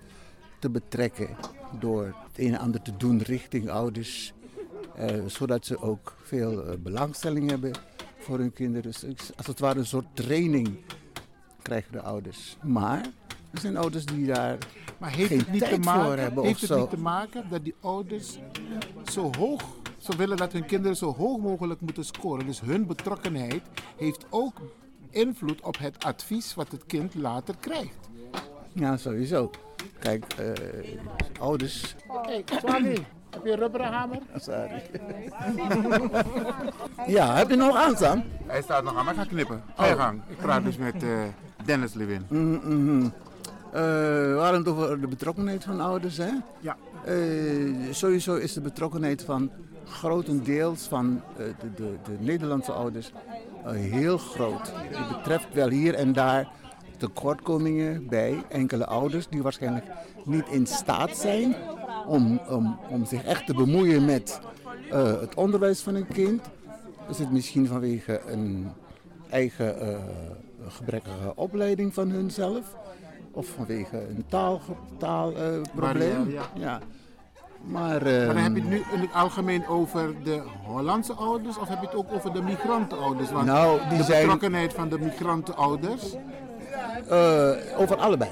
te 0.59 0.69
betrekken. 0.69 1.29
Door 1.79 2.05
het 2.05 2.37
een 2.37 2.53
en 2.53 2.59
ander 2.59 2.81
te 2.81 2.97
doen 2.97 3.21
richting 3.21 3.69
ouders. 3.69 4.33
zodat 5.25 5.65
ze 5.65 5.81
ook 5.81 6.15
veel 6.23 6.77
belangstelling 6.79 7.49
hebben 7.49 7.71
voor 8.17 8.37
hun 8.37 8.53
kinderen. 8.53 8.91
Dus 8.91 9.31
als 9.35 9.47
het 9.47 9.59
ware 9.59 9.79
een 9.79 9.85
soort 9.85 10.07
training 10.13 10.77
krijgen 11.61 11.91
de 11.91 12.01
ouders. 12.01 12.57
Maar 12.63 13.05
er 13.51 13.59
zijn 13.59 13.77
ouders 13.77 14.05
die 14.05 14.25
daar 14.25 14.57
maar 14.97 15.11
heeft 15.11 15.27
geen 15.27 15.37
het 15.37 15.51
niet 15.51 15.59
tijd 15.61 15.73
te 15.73 15.79
maken, 15.79 16.03
voor 16.03 16.17
hebben 16.17 16.43
Heeft 16.43 16.61
het 16.61 16.77
niet 16.77 16.89
te 16.89 16.97
maken 16.97 17.49
dat 17.49 17.63
die 17.63 17.75
ouders 17.81 18.37
zo 19.11 19.31
hoog, 19.37 19.61
ze 19.97 20.15
willen 20.15 20.37
dat 20.37 20.51
hun 20.51 20.65
kinderen 20.65 20.97
zo 20.97 21.13
hoog 21.13 21.39
mogelijk 21.39 21.81
moeten 21.81 22.05
scoren. 22.05 22.45
Dus 22.45 22.61
hun 22.61 22.85
betrokkenheid 22.85 23.61
heeft 23.97 24.25
ook 24.29 24.61
invloed 25.09 25.61
op 25.61 25.77
het 25.77 26.03
advies 26.03 26.55
wat 26.55 26.71
het 26.71 26.85
kind 26.85 27.15
later 27.15 27.55
krijgt. 27.59 28.09
Ja, 28.73 28.97
sowieso. 28.97 29.51
Kijk, 29.99 30.25
uh, 30.39 30.51
ouders... 31.39 31.95
Kijk, 32.23 32.49
sorry. 32.61 33.05
Heb 33.29 33.45
je 33.45 33.51
een 33.51 33.57
rubberen 33.57 33.87
hamer? 33.87 34.19
Sorry. 34.35 34.83
ja, 37.17 37.35
heb 37.35 37.49
je 37.49 37.55
nog 37.55 37.75
aanstaan? 37.75 38.23
Hij 38.45 38.61
staat 38.61 38.83
nog 38.83 38.95
aan, 38.95 39.05
maar 39.05 39.13
ik 39.13 39.19
ga 39.19 39.25
knippen. 39.25 39.63
Ga 39.75 39.85
je 39.85 39.93
oh. 39.93 39.99
gang. 39.99 40.21
Ik 40.27 40.37
praat 40.37 40.63
dus 40.63 40.77
met 40.77 41.03
uh, 41.03 41.19
Dennis 41.65 41.93
Lewin. 41.93 42.25
Mm 42.29 42.59
-hmm. 42.63 43.13
Uh, 43.77 43.83
we 43.83 44.37
hadden 44.39 44.59
het 44.59 44.69
over 44.69 45.01
de 45.01 45.07
betrokkenheid 45.07 45.63
van 45.63 45.79
ouders. 45.79 46.17
Hè? 46.17 46.29
Ja. 46.59 46.77
Uh, 47.07 47.93
sowieso 47.93 48.35
is 48.35 48.53
de 48.53 48.61
betrokkenheid 48.61 49.23
van 49.23 49.51
grotendeels 49.85 50.81
van 50.81 51.21
uh, 51.31 51.37
de, 51.37 51.73
de, 51.75 51.95
de, 52.03 52.17
Nederlandse 52.19 52.71
ouders 52.71 53.11
heel 53.65 54.17
groot. 54.17 54.71
Het 54.73 55.17
betreft 55.17 55.53
wel 55.53 55.69
hier 55.69 55.93
en 55.93 56.13
daar 56.13 56.47
tekortkomingen 56.97 58.07
bij 58.07 58.43
enkele 58.49 58.85
ouders 58.85 59.27
die 59.27 59.41
waarschijnlijk 59.41 59.85
niet 60.25 60.47
in 60.49 60.67
staat 60.67 61.17
zijn 61.17 61.55
om, 62.07 62.39
om, 62.49 62.79
om 62.89 63.05
zich 63.05 63.23
echt 63.23 63.45
te 63.45 63.53
bemoeien 63.53 64.05
met 64.05 64.39
het 64.89 65.35
onderwijs 65.35 65.81
van 65.81 65.95
een 65.95 66.07
kind. 66.07 66.41
Is 67.09 67.19
het 67.19 67.31
misschien 67.31 67.67
vanwege 67.67 68.21
een 68.27 68.67
eigen 69.29 70.01
gebrekkige 70.67 71.35
opleiding 71.35 71.93
van 71.93 72.09
hunzelf? 72.09 72.75
Of 73.37 73.47
vanwege 73.47 73.97
een 73.97 74.25
taalprobleem. 74.27 74.97
Taal, 74.97 75.31
uh, 75.31 76.33
ja. 76.33 76.41
ja. 76.53 76.79
Maar, 77.63 78.03
maar 78.03 78.25
dan 78.25 78.37
heb 78.37 78.55
je 78.55 78.61
het 78.61 78.69
nu 78.69 78.75
in 78.93 78.99
het 78.99 79.13
algemeen 79.13 79.67
over 79.67 80.23
de 80.23 80.41
Hollandse 80.63 81.13
ouders 81.13 81.57
of 81.57 81.67
heb 81.67 81.81
je 81.81 81.85
het 81.85 81.95
ook 81.95 82.13
over 82.13 82.33
de 82.33 82.41
migrantenouders? 82.41 83.31
Want 83.31 83.45
nou, 83.45 83.79
die 83.89 83.97
de 83.97 84.05
betrokkenheid 84.05 84.73
van 84.73 84.89
de 84.89 84.99
migrantenouders? 84.99 86.15
Uh, 87.11 87.51
over 87.77 87.95
allebei. 87.95 88.29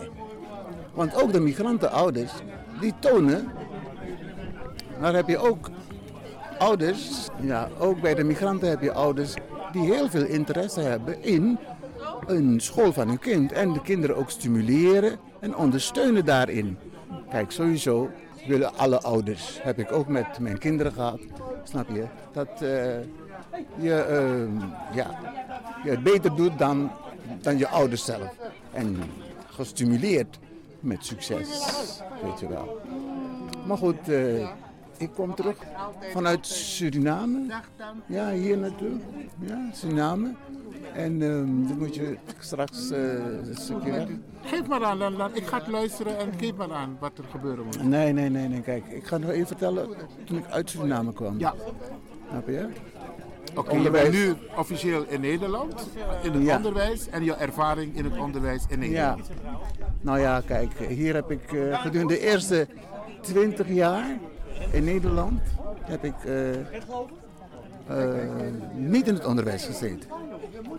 Want 0.94 1.22
ook 1.22 1.32
de 1.32 1.40
migrantenouders, 1.40 2.32
die 2.80 2.94
tonen, 3.00 3.52
daar 5.02 5.14
heb 5.14 5.28
je 5.28 5.38
ook 5.38 5.70
ouders, 6.58 7.28
ja, 7.42 7.68
ook 7.80 8.02
bij 8.02 8.16
de 8.16 8.24
migranten 8.24 8.70
heb 8.70 8.82
je 8.82 8.92
ouders 8.92 9.34
die 9.72 9.94
heel 9.94 10.10
veel 10.10 10.26
interesse 10.26 10.80
hebben 10.80 11.24
in 11.24 11.60
een 12.28 12.60
school 12.60 12.94
van 12.94 13.08
hun 13.08 13.20
kind 13.20 13.52
en 13.52 13.74
de 13.74 13.82
kinderen 13.82 14.16
ook 14.16 14.30
stimuleren 14.30 15.18
en 15.40 15.56
ondersteunen 15.56 16.26
daarin. 16.26 16.78
Kijk, 17.30 17.52
sowieso 17.52 18.10
willen 18.48 18.78
alle 18.78 19.02
ouders, 19.02 19.60
heb 19.62 19.80
ik 19.80 19.92
ook 19.92 20.08
met 20.08 20.40
mijn 20.40 20.58
kinderen 20.58 20.92
gehad, 20.92 21.20
snap 21.64 21.90
je, 21.90 22.06
dat 22.32 22.48
uh, 22.62 22.70
je, 23.78 24.06
uh, 24.10 24.96
ja, 24.96 25.20
je 25.84 25.90
het 25.90 26.04
beter 26.04 26.36
doet 26.36 26.58
dan, 26.58 26.92
dan 27.42 27.58
je 27.58 27.68
ouders 27.68 28.06
zelf. 28.06 28.36
En 28.74 28.98
gestimuleerd 29.50 30.40
met 30.80 31.06
succes, 31.06 31.48
weet 32.24 32.40
je 32.40 32.48
wel. 32.48 32.82
Maar 33.68 33.78
goed, 33.78 34.10
uh, 34.10 34.48
ik 34.98 35.10
kom 35.16 35.36
terug 35.36 35.58
vanuit 36.12 36.48
Suriname. 36.48 37.62
Ja, 38.06 38.32
hier 38.32 38.58
naartoe. 38.58 38.92
Ja, 39.40 39.70
Suriname. 39.74 40.34
En 40.94 41.22
um, 41.22 41.68
dan 41.68 41.78
moet 41.78 41.96
je 41.96 42.18
straks 42.40 42.92
uh, 42.92 42.98
een 42.98 43.56
stukje 43.56 44.08
Geef 44.42 44.68
maar 44.68 44.84
aan, 44.84 45.00
dan, 45.00 45.36
ik 45.36 45.48
ga 45.48 45.58
het 45.58 45.68
luisteren 45.68 46.18
en 46.18 46.32
geef 46.38 46.56
maar 46.56 46.72
aan 46.72 46.98
wat 47.00 47.18
er 47.18 47.24
gebeuren 47.32 47.66
moet. 47.66 47.84
Nee, 47.84 48.14
nee, 48.14 48.30
nee, 48.30 48.48
nee. 48.48 48.62
Kijk, 48.62 48.88
ik 48.88 49.08
ga 49.08 49.18
nog 49.18 49.30
even 49.30 49.48
vertellen 49.48 49.90
toen 50.24 50.38
ik 50.38 50.46
uit 50.50 50.70
Suriname 50.70 51.14
kwam. 51.14 51.40
Ja. 51.40 51.54
Snap 52.30 52.48
je? 52.48 52.68
Oké, 53.56 53.60
okay, 53.60 53.82
je 53.82 53.90
bent 53.90 54.12
nu 54.12 54.34
officieel 54.58 55.06
in 55.08 55.22
Nederland, 55.22 55.90
in 56.24 56.32
het 56.32 56.44
ja. 56.44 56.56
onderwijs 56.56 57.10
en 57.10 57.24
je 57.24 57.34
ervaring 57.34 57.96
in 57.96 58.04
het 58.04 58.18
onderwijs 58.18 58.64
in 58.68 58.80
Nederland. 58.80 59.28
Ja. 59.28 59.52
Nou 60.02 60.20
ja, 60.20 60.42
kijk, 60.46 60.72
hier 60.78 61.14
heb 61.14 61.32
ik 61.32 61.52
uh, 61.52 61.82
gedurende 61.82 62.14
de 62.14 62.20
eerste 62.20 62.68
20 63.22 63.70
jaar 63.70 64.18
in 64.72 64.84
Nederland 64.84 65.42
heb 65.82 66.04
ik 66.04 66.14
uh, 66.26 66.52
uh, 67.92 68.08
niet 68.74 69.08
in 69.08 69.14
het 69.14 69.26
onderwijs 69.26 69.66
gezeten. 69.66 70.10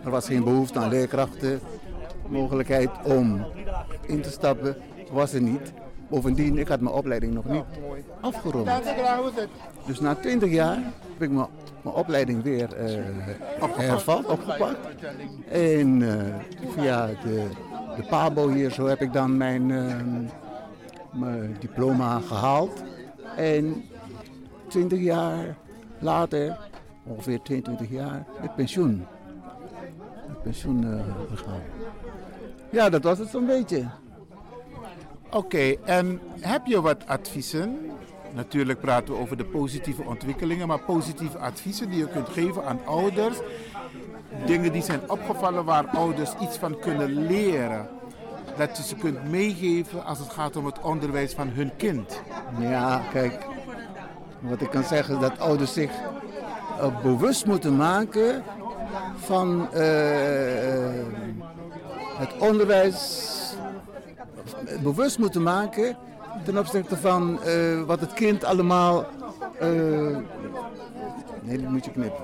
Er 0.03 0.09
was 0.09 0.25
geen 0.25 0.43
behoefte 0.43 0.79
aan 0.79 0.89
leerkrachten, 0.89 1.59
mogelijkheid 2.27 2.89
om 3.03 3.45
in 4.05 4.21
te 4.21 4.31
stappen 4.31 4.75
was 5.11 5.33
er 5.33 5.41
niet. 5.41 5.73
Bovendien, 6.09 6.57
ik 6.57 6.67
had 6.67 6.79
mijn 6.79 6.95
opleiding 6.95 7.33
nog 7.33 7.45
niet 7.45 7.63
afgerond. 8.21 8.69
Dus 9.85 9.99
na 9.99 10.15
20 10.15 10.49
jaar 10.49 10.75
heb 11.13 11.21
ik 11.21 11.29
mijn, 11.29 11.47
mijn 11.81 11.95
opleiding 11.95 12.43
weer 12.43 12.69
uh, 12.79 13.03
hervat, 13.77 14.25
opgepakt. 14.25 14.77
En 15.49 16.03
via 16.75 17.05
de, 17.05 17.47
de 17.95 18.03
PABO 18.09 18.49
hier 18.49 18.71
zo 18.71 18.85
heb 18.85 19.01
ik 19.01 19.13
dan 19.13 19.37
mijn, 19.37 19.69
uh, 19.69 19.95
mijn 21.11 21.57
diploma 21.59 22.19
gehaald. 22.19 22.83
En 23.37 23.83
20 24.67 24.99
jaar 24.99 25.57
later, 25.99 26.57
ongeveer 27.03 27.41
22 27.41 27.89
jaar, 27.89 28.25
met 28.41 28.55
pensioen. 28.55 29.05
Met 30.27 30.41
pensioen 30.43 31.01
gegaan. 31.29 31.61
Ja, 32.69 32.89
dat 32.89 33.03
was 33.03 33.19
het 33.19 33.29
zo'n 33.29 33.45
beetje. 33.45 33.85
Oké, 35.31 35.75
en 35.85 36.19
heb 36.39 36.65
je 36.65 36.81
wat 36.81 37.07
adviezen? 37.07 37.77
Natuurlijk 38.33 38.79
praten 38.79 39.13
we 39.13 39.19
over 39.19 39.37
de 39.37 39.45
positieve 39.45 40.03
ontwikkelingen, 40.03 40.67
maar 40.67 40.79
positieve 40.79 41.37
adviezen 41.37 41.89
die 41.89 41.99
je 41.99 42.07
kunt 42.07 42.29
geven 42.29 42.65
aan 42.65 42.85
ouders. 42.85 43.37
Dingen 44.45 44.71
die 44.71 44.81
zijn 44.81 45.09
opgevallen 45.09 45.65
waar 45.65 45.87
ouders 45.87 46.33
iets 46.41 46.57
van 46.57 46.79
kunnen 46.79 47.27
leren. 47.27 47.87
Dat 48.57 48.77
je 48.77 48.83
ze 48.83 48.95
kunt 48.95 49.29
meegeven 49.29 50.05
als 50.05 50.19
het 50.19 50.29
gaat 50.29 50.55
om 50.55 50.65
het 50.65 50.81
onderwijs 50.81 51.33
van 51.33 51.47
hun 51.49 51.75
kind. 51.75 52.21
Ja, 52.59 53.01
kijk, 53.11 53.45
wat 54.39 54.61
ik 54.61 54.69
kan 54.69 54.83
zeggen 54.83 55.15
is 55.15 55.21
dat 55.21 55.39
ouders 55.39 55.73
zich 55.73 55.91
uh, 55.91 57.01
bewust 57.01 57.45
moeten 57.45 57.75
maken 57.75 58.43
van 59.15 59.67
uh, 59.73 59.79
het 62.17 62.37
onderwijs 62.39 63.35
bewust 64.83 65.19
moeten 65.19 65.43
maken 65.43 65.97
ten 66.43 66.57
opzichte 66.57 66.97
van 66.97 67.39
wat 67.85 67.99
het 67.99 68.13
kind 68.13 68.43
allemaal. 68.43 69.05
Nee, 69.59 69.67
moet 69.69 70.25
je 71.25 71.41
knippen. 71.41 71.57
Die 71.57 71.67
moet 71.67 71.85
je 71.85 71.91
knippen. 71.91 72.23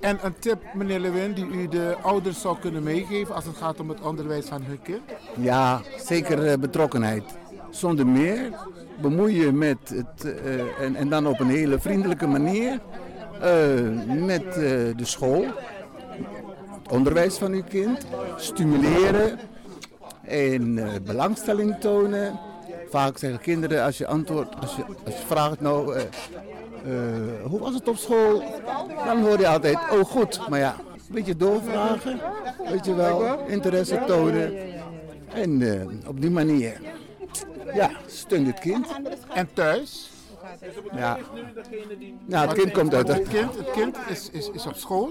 En 0.00 0.18
een 0.22 0.34
tip, 0.38 0.62
meneer 0.74 1.00
Lewin, 1.00 1.32
die 1.32 1.46
u 1.46 1.68
de 1.68 1.96
ouders 2.02 2.40
zou 2.40 2.58
kunnen 2.58 2.82
meegeven 2.82 3.34
als 3.34 3.44
het 3.44 3.56
gaat 3.56 3.80
om 3.80 3.88
het 3.88 4.00
onderwijs 4.00 4.46
van 4.46 4.62
hun 4.62 4.82
kind? 4.82 5.00
Ja, 5.40 5.80
zeker 5.96 6.44
uh, 6.44 6.54
betrokkenheid. 6.54 7.24
Zonder 7.70 8.06
meer 8.06 8.52
bemoeien 9.00 9.58
met 9.58 9.78
het, 9.88 10.24
uh, 10.24 10.80
en, 10.80 10.96
en, 10.96 11.08
dan 11.08 11.26
op 11.26 11.40
een 11.40 11.50
hele 11.50 11.78
vriendelijke 11.78 12.26
manier 12.26 12.72
uh, 12.72 14.24
met 14.24 14.52
de 14.52 15.04
school, 15.04 15.44
het 16.82 16.92
onderwijs 16.92 17.38
van 17.38 17.52
uw 17.52 17.64
kind, 17.68 18.06
stimuleren 18.36 19.38
en 20.22 20.80
belangstelling 21.04 21.76
tonen. 21.80 22.40
Vaak 22.90 23.18
zeggen 23.18 23.40
kinderen 23.40 23.84
als 23.84 23.98
je 23.98 24.06
antwoordt, 24.06 24.60
als 24.60 24.76
je, 24.76 24.84
als 25.04 25.14
je 25.14 25.26
vraagt 25.26 25.60
nou, 25.60 25.98
hoe 27.42 27.58
was 27.58 27.74
het 27.74 27.88
op 27.88 27.96
school? 27.96 28.42
Dan 29.04 29.20
hoor 29.22 29.38
je 29.38 29.48
altijd, 29.48 29.78
oh 29.92 30.04
goed, 30.04 30.48
maar 30.48 30.58
ja, 30.58 30.76
een 30.92 31.14
beetje 31.14 31.36
doorvragen, 31.36 32.20
weet 32.70 32.84
je 32.84 32.94
wel, 32.94 33.38
interesse 33.46 34.02
tonen. 34.06 34.52
En 35.32 35.62
op 36.06 36.20
die 36.20 36.30
manier 36.30 36.80
ja, 37.74 37.90
steun 38.06 38.46
het 38.46 38.58
kind. 38.58 38.86
En 39.34 39.48
thuis? 39.52 40.10
Ja. 40.92 41.18
Nou, 42.26 42.48
het 42.48 42.58
kind 42.58 42.72
komt 42.72 42.94
uit. 42.94 43.08
Het 43.08 43.28
kind, 43.28 43.56
het 43.56 43.70
kind 43.70 43.96
is, 44.08 44.28
is, 44.32 44.50
is 44.50 44.66
op 44.66 44.74
school, 44.74 45.10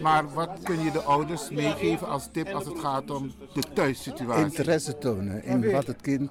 maar 0.00 0.32
wat 0.34 0.50
kun 0.62 0.80
je 0.80 0.90
de 0.90 1.02
ouders 1.02 1.50
meegeven 1.50 2.08
als 2.08 2.28
tip 2.32 2.48
als 2.48 2.64
het 2.64 2.78
gaat 2.78 3.10
om 3.10 3.32
de 3.54 3.62
thuissituatie? 3.72 4.44
Interesse 4.44 4.98
tonen 4.98 5.44
in 5.44 5.70
wat 5.70 5.86
het 5.86 6.00
kind 6.00 6.30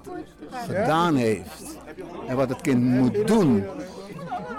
gedaan 0.50 1.16
heeft 1.16 1.78
en 2.26 2.36
wat 2.36 2.48
het 2.48 2.60
kind 2.60 2.82
moet 2.82 3.26
doen 3.26 3.64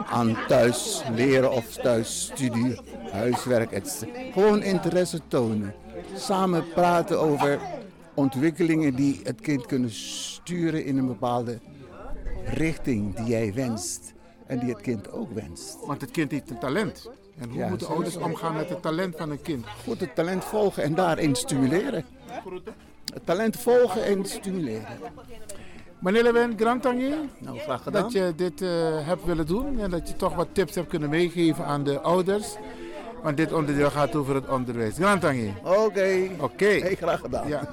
aan 0.09 0.37
thuis 0.47 1.03
leren 1.15 1.51
of 1.51 1.73
thuisstudie, 1.73 2.79
huiswerk, 3.11 3.71
etc. 3.71 4.03
Gewoon 4.33 4.63
interesse 4.63 5.19
tonen. 5.27 5.73
Samen 6.15 6.69
praten 6.73 7.19
over 7.19 7.59
ontwikkelingen 8.13 8.95
die 8.95 9.19
het 9.23 9.41
kind 9.41 9.65
kunnen 9.65 9.91
sturen 9.91 10.85
in 10.85 10.97
een 10.97 11.07
bepaalde 11.07 11.59
richting 12.45 13.15
die 13.15 13.25
jij 13.25 13.53
wenst. 13.53 14.13
En 14.45 14.59
die 14.59 14.69
het 14.69 14.81
kind 14.81 15.11
ook 15.11 15.31
wenst. 15.31 15.77
Want 15.85 16.01
het 16.01 16.11
kind 16.11 16.31
heeft 16.31 16.49
een 16.49 16.59
talent. 16.59 17.09
En 17.39 17.49
hoe 17.49 17.69
moeten 17.69 17.87
ouders 17.87 18.15
omgaan 18.15 18.55
met 18.55 18.69
het 18.69 18.81
talent 18.81 19.15
van 19.17 19.31
een 19.31 19.41
kind? 19.41 19.65
Goed, 19.83 19.99
het 19.99 20.15
talent 20.15 20.45
volgen 20.45 20.83
en 20.83 20.95
daarin 20.95 21.35
stimuleren. 21.35 22.05
Het 23.13 23.25
talent 23.25 23.57
volgen 23.57 24.03
en 24.03 24.25
stimuleren. 24.25 24.97
Meneer 25.99 26.23
Lewin, 26.23 26.53
Grantangi, 26.57 27.13
nou, 27.37 27.57
graag 27.57 27.83
gedaan. 27.83 28.01
dat 28.01 28.11
je 28.11 28.33
dit 28.35 28.61
uh, 28.61 28.69
hebt 29.07 29.25
willen 29.25 29.47
doen 29.47 29.79
en 29.79 29.89
dat 29.89 30.07
je 30.07 30.15
toch 30.15 30.35
wat 30.35 30.47
tips 30.51 30.75
hebt 30.75 30.87
kunnen 30.87 31.09
meegeven 31.09 31.65
aan 31.65 31.83
de 31.83 31.99
ouders. 31.99 32.55
Want 33.23 33.37
dit 33.37 33.53
onderdeel 33.53 33.89
gaat 33.89 34.15
over 34.15 34.35
het 34.35 34.47
onderwijs. 34.47 34.95
Grantangi. 34.95 35.53
Oké. 35.63 35.77
Oké. 35.79 36.43
Okay. 36.43 36.79
Hey, 36.79 36.95
graag 36.95 37.19
gedaan. 37.19 37.47
Ja. 37.47 37.69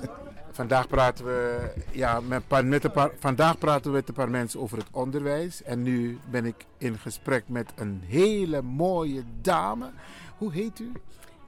Vandaag 0.50 0.88
praten 0.88 1.24
we, 1.24 1.70
ja, 1.90 2.20
met, 2.20 2.42
met 2.64 2.84
een 2.84 2.90
paar, 2.90 3.10
vandaag 3.18 3.58
praten 3.58 3.90
we 3.90 3.96
met 3.96 4.08
een 4.08 4.14
paar 4.14 4.30
mensen 4.30 4.60
over 4.60 4.78
het 4.78 4.86
onderwijs. 4.90 5.62
En 5.62 5.82
nu 5.82 6.18
ben 6.30 6.44
ik 6.44 6.66
in 6.78 6.98
gesprek 6.98 7.44
met 7.48 7.72
een 7.74 8.02
hele 8.06 8.62
mooie 8.62 9.22
dame. 9.40 9.90
Hoe 10.38 10.52
heet 10.52 10.78
u? 10.78 10.92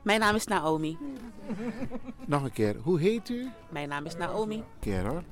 Mijn 0.03 0.21
naam 0.21 0.35
is 0.35 0.47
Naomi. 0.47 0.99
Nog 2.27 2.43
een 2.43 2.53
keer, 2.53 2.77
hoe 2.83 3.01
heet 3.01 3.29
u? 3.29 3.51
Mijn 3.69 3.89
naam 3.89 4.05
is 4.05 4.17
Naomi. 4.17 4.65
Keer 4.81 5.07
hoor. 5.07 5.23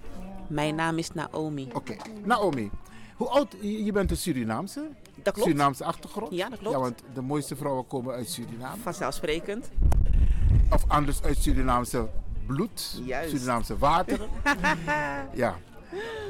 Mijn 0.48 0.74
naam 0.74 0.98
is 0.98 1.12
Naomi. 1.12 1.66
Oké, 1.72 1.76
okay. 1.76 1.98
Naomi. 2.24 2.70
Hoe 3.16 3.28
oud, 3.28 3.56
je 3.60 3.92
bent 3.92 4.10
een 4.10 4.16
Surinaamse? 4.16 4.88
Dat 5.22 5.34
klopt. 5.34 5.48
Surinaamse 5.48 5.84
achtergrond? 5.84 6.32
Ja, 6.32 6.48
dat 6.48 6.58
klopt. 6.58 6.74
Ja, 6.74 6.80
want 6.80 7.02
de 7.14 7.20
mooiste 7.20 7.56
vrouwen 7.56 7.86
komen 7.86 8.14
uit 8.14 8.28
Suriname. 8.28 8.82
Vanzelfsprekend. 8.82 9.70
Of 10.70 10.84
anders 10.88 11.22
uit 11.22 11.38
Surinaamse 11.38 12.08
bloed, 12.46 13.00
Juist. 13.04 13.30
Surinaamse 13.30 13.78
water. 13.78 14.20
ja. 15.34 15.56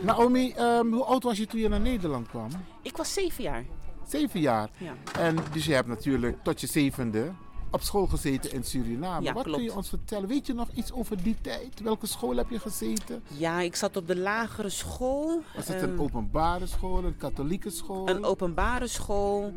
Naomi, 0.02 0.54
um, 0.58 0.92
hoe 0.92 1.04
oud 1.04 1.22
was 1.22 1.38
je 1.38 1.46
toen 1.46 1.60
je 1.60 1.68
naar 1.68 1.80
Nederland 1.80 2.28
kwam? 2.28 2.48
Ik 2.82 2.96
was 2.96 3.12
zeven 3.12 3.42
jaar. 3.42 3.64
Zeven 4.06 4.40
jaar? 4.40 4.68
Ja. 4.78 4.94
En 5.18 5.36
dus 5.52 5.64
je 5.64 5.72
hebt 5.72 5.88
natuurlijk 5.88 6.42
tot 6.42 6.60
je 6.60 6.66
zevende 6.66 7.32
op 7.70 7.82
school 7.82 8.06
gezeten 8.06 8.52
in 8.52 8.64
Suriname. 8.64 9.24
Ja, 9.24 9.32
Wat 9.32 9.42
klopt. 9.42 9.58
kun 9.58 9.66
je 9.66 9.74
ons 9.76 9.88
vertellen? 9.88 10.28
Weet 10.28 10.46
je 10.46 10.54
nog 10.54 10.68
iets 10.74 10.92
over 10.92 11.22
die 11.22 11.36
tijd? 11.40 11.80
Welke 11.82 12.06
school 12.06 12.36
heb 12.36 12.50
je 12.50 12.58
gezeten? 12.58 13.22
Ja, 13.36 13.60
ik 13.60 13.76
zat 13.76 13.96
op 13.96 14.06
de 14.06 14.16
lagere 14.16 14.68
school. 14.68 15.42
Was 15.54 15.68
het 15.68 15.82
een 15.82 15.90
um, 15.90 16.00
openbare 16.00 16.66
school, 16.66 17.04
een 17.04 17.16
katholieke 17.16 17.70
school? 17.70 18.08
Een 18.08 18.24
openbare 18.24 18.86
school. 18.86 19.52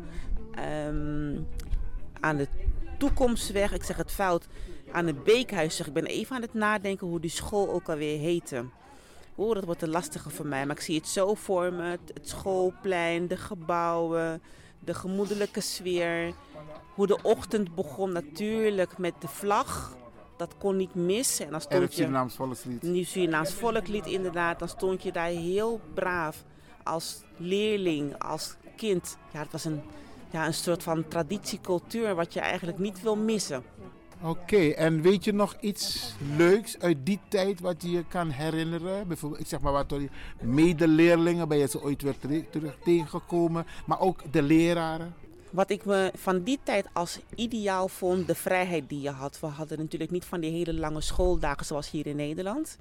Um, 0.86 1.46
aan 2.20 2.36
de 2.36 2.48
toekomstweg, 2.98 3.72
ik 3.72 3.84
zeg 3.84 3.96
het 3.96 4.10
fout, 4.10 4.46
aan 4.92 5.06
het 5.06 5.24
Beekhuis. 5.24 5.76
Zeg, 5.76 5.86
ik 5.86 5.92
ben 5.92 6.06
even 6.06 6.36
aan 6.36 6.42
het 6.42 6.54
nadenken 6.54 7.06
hoe 7.06 7.20
die 7.20 7.30
school 7.30 7.70
ook 7.70 7.88
alweer 7.88 8.18
heette. 8.18 8.64
Oeh, 9.38 9.54
dat 9.54 9.64
wordt 9.64 9.82
een 9.82 9.90
lastige 9.90 10.30
voor 10.30 10.46
mij, 10.46 10.66
maar 10.66 10.76
ik 10.76 10.82
zie 10.82 10.96
het 10.96 11.08
zo 11.08 11.34
voor 11.34 11.72
me. 11.72 11.82
Het, 11.82 12.10
het 12.14 12.28
schoolplein, 12.28 13.28
de 13.28 13.36
gebouwen, 13.36 14.42
de 14.84 14.94
gemoedelijke 14.94 15.60
sfeer. 15.60 16.32
Hoe 16.94 17.06
de 17.06 17.18
ochtend 17.22 17.74
begon 17.74 18.12
natuurlijk 18.12 18.98
met 18.98 19.14
de 19.18 19.28
vlag. 19.28 19.96
Dat 20.36 20.54
kon 20.58 20.76
niet 20.76 20.94
mis. 20.94 21.40
En 21.40 21.44
dan 21.46 21.54
En 21.54 21.60
stond 21.60 21.82
het 21.82 21.94
je... 21.94 22.02
Surinaams 22.02 22.34
volkslied. 22.34 23.06
Surinaams 23.06 23.52
volklied 23.52 24.06
inderdaad. 24.06 24.58
Dan 24.58 24.68
stond 24.68 25.02
je 25.02 25.12
daar 25.12 25.28
heel 25.28 25.80
braaf 25.94 26.44
als 26.82 27.22
leerling, 27.36 28.18
als 28.18 28.56
kind. 28.76 29.16
Ja, 29.32 29.38
het 29.38 29.52
was 29.52 29.64
een, 29.64 29.82
ja, 30.30 30.46
een 30.46 30.54
soort 30.54 30.82
van 30.82 31.08
traditiecultuur 31.08 32.14
wat 32.14 32.32
je 32.32 32.40
eigenlijk 32.40 32.78
niet 32.78 33.02
wil 33.02 33.16
missen. 33.16 33.62
Oké, 34.22 34.68
en 34.68 35.02
weet 35.02 35.24
je 35.24 35.32
nog 35.32 35.56
iets 35.60 36.14
leuks 36.36 36.78
uit 36.78 36.96
die 37.04 37.20
tijd 37.28 37.60
wat 37.60 37.82
je 37.82 37.90
je 37.90 38.04
kan 38.08 38.30
herinneren? 38.30 39.08
Bijvoorbeeld, 39.08 39.40
ik 39.40 39.46
zeg 39.46 39.60
maar 39.60 39.72
wat 39.72 39.94
medeleerlingen 40.40 41.48
ben 41.48 41.58
je 41.58 41.68
ze 41.68 41.82
ooit 41.82 42.02
weer 42.02 42.18
terug, 42.50 42.76
tegengekomen, 42.84 43.66
maar 43.86 44.00
ook 44.00 44.32
de 44.32 44.42
leraren. 44.42 45.14
Wat 45.50 45.70
ik 45.70 45.84
me 45.84 46.12
van 46.16 46.42
die 46.42 46.58
tijd 46.62 46.86
als 46.92 47.20
ideaal 47.34 47.88
vond, 47.88 48.26
de 48.26 48.34
vrijheid 48.34 48.88
die 48.88 49.00
je 49.00 49.10
had. 49.10 49.40
We 49.40 49.46
hadden 49.46 49.78
natuurlijk 49.78 50.10
niet 50.10 50.24
van 50.24 50.40
die 50.40 50.50
hele 50.50 50.74
lange 50.74 51.00
schooldagen 51.00 51.66
zoals 51.66 51.90
hier 51.90 52.06
in 52.06 52.16
Nederland. 52.16 52.78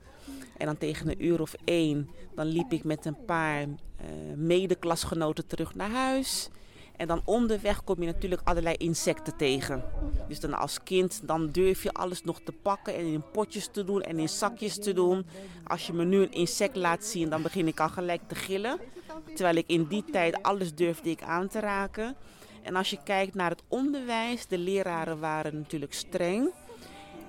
En 0.57 0.65
dan 0.65 0.77
tegen 0.77 1.09
een 1.09 1.25
uur 1.25 1.41
of 1.41 1.55
één, 1.63 2.09
dan 2.35 2.45
liep 2.45 2.71
ik 2.71 2.83
met 2.83 3.05
een 3.05 3.25
paar 3.25 3.61
eh 3.61 4.05
medeklasgenoten 4.35 5.47
terug 5.47 5.75
naar 5.75 5.91
huis. 5.91 6.49
En 6.99 7.07
dan 7.07 7.21
onderweg 7.25 7.83
kom 7.83 7.99
je 7.99 8.05
natuurlijk 8.05 8.41
allerlei 8.43 8.75
insecten 8.75 9.37
tegen. 9.37 9.83
Dus 10.27 10.39
dan 10.39 10.53
als 10.53 10.83
kind, 10.83 11.21
dan 11.23 11.49
durf 11.51 11.83
je 11.83 11.91
alles 11.91 12.23
nog 12.23 12.41
te 12.41 12.51
pakken 12.51 12.95
en 12.95 13.05
in 13.05 13.23
potjes 13.31 13.69
te 13.71 13.83
doen 13.83 14.01
en 14.01 14.19
in 14.19 14.29
zakjes 14.29 14.79
te 14.79 14.93
doen. 14.93 15.25
Als 15.63 15.87
je 15.87 15.93
me 15.93 16.03
nu 16.03 16.21
een 16.21 16.31
insect 16.31 16.75
laat 16.75 17.05
zien, 17.05 17.29
dan 17.29 17.41
begin 17.41 17.67
ik 17.67 17.79
al 17.79 17.89
gelijk 17.89 18.21
te 18.27 18.35
gillen. 18.35 18.79
Terwijl 19.25 19.55
ik 19.55 19.67
in 19.67 19.85
die 19.85 20.03
tijd 20.11 20.43
alles 20.43 20.75
durfde 20.75 21.09
ik 21.09 21.21
aan 21.21 21.47
te 21.47 21.59
raken. 21.59 22.15
En 22.61 22.75
als 22.75 22.89
je 22.89 23.03
kijkt 23.03 23.35
naar 23.35 23.49
het 23.49 23.63
onderwijs, 23.67 24.47
de 24.47 24.57
leraren 24.57 25.19
waren 25.19 25.55
natuurlijk 25.55 25.93
streng. 25.93 26.51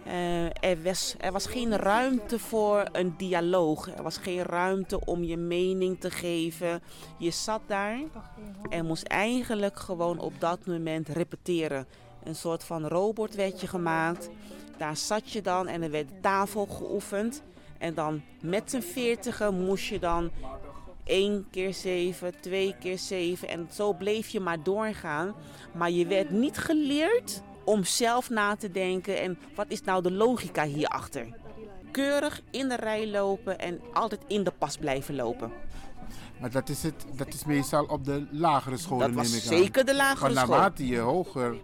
Eh, 0.04 0.44
er, 0.44 0.82
was, 0.82 1.14
er 1.18 1.32
was 1.32 1.46
geen 1.46 1.76
ruimte 1.76 2.38
voor 2.38 2.88
een 2.92 3.14
dialoog. 3.16 3.88
Er 3.96 4.02
was 4.02 4.16
geen 4.16 4.42
ruimte 4.42 5.04
om 5.04 5.24
je 5.24 5.36
mening 5.36 6.00
te 6.00 6.10
geven. 6.10 6.82
Je 7.18 7.30
zat 7.30 7.60
daar 7.66 8.00
en 8.68 8.86
moest 8.86 9.02
eigenlijk 9.02 9.78
gewoon 9.78 10.18
op 10.18 10.32
dat 10.38 10.66
moment 10.66 11.08
repeteren. 11.08 11.86
Een 12.24 12.34
soort 12.34 12.64
van 12.64 12.86
robot 12.86 13.34
werd 13.34 13.60
je 13.60 13.66
gemaakt. 13.66 14.30
Daar 14.76 14.96
zat 14.96 15.30
je 15.30 15.42
dan 15.42 15.66
en 15.66 15.82
er 15.82 15.90
werd 15.90 16.22
tafel 16.22 16.66
geoefend. 16.66 17.42
En 17.78 17.94
dan 17.94 18.22
met 18.40 18.70
z'n 18.70 18.80
veertigen 18.80 19.64
moest 19.64 19.84
je 19.84 19.98
dan 19.98 20.30
één 21.04 21.46
keer 21.50 21.74
zeven, 21.74 22.40
twee 22.40 22.74
keer 22.80 22.98
zeven. 22.98 23.48
En 23.48 23.68
zo 23.72 23.92
bleef 23.92 24.28
je 24.28 24.40
maar 24.40 24.62
doorgaan. 24.62 25.34
Maar 25.72 25.90
je 25.90 26.06
werd 26.06 26.30
niet 26.30 26.58
geleerd 26.58 27.42
om 27.70 27.84
zelf 27.84 28.30
na 28.30 28.56
te 28.56 28.70
denken 28.70 29.20
en 29.20 29.38
wat 29.54 29.66
is 29.68 29.82
nou 29.82 30.02
de 30.02 30.10
logica 30.10 30.64
hierachter. 30.64 31.26
Keurig 31.90 32.40
in 32.50 32.68
de 32.68 32.76
rij 32.76 33.08
lopen 33.10 33.58
en 33.58 33.80
altijd 33.92 34.20
in 34.26 34.44
de 34.44 34.52
pas 34.58 34.76
blijven 34.76 35.14
lopen. 35.14 35.52
Maar 36.40 36.50
dat 36.50 36.68
is, 36.68 36.82
het, 36.82 37.04
dat 37.16 37.28
is 37.34 37.44
meestal 37.44 37.84
op 37.84 38.04
de 38.04 38.26
lagere 38.30 38.76
scholen, 38.76 39.06
Dat 39.06 39.16
was 39.16 39.28
neem 39.30 39.38
ik 39.40 39.42
aan. 39.50 39.56
zeker 39.58 39.84
de 39.84 39.94
lagere 39.94 40.34
school. 40.34 40.46
naarmate 40.48 40.86
je 40.86 40.98
hoger 40.98 41.56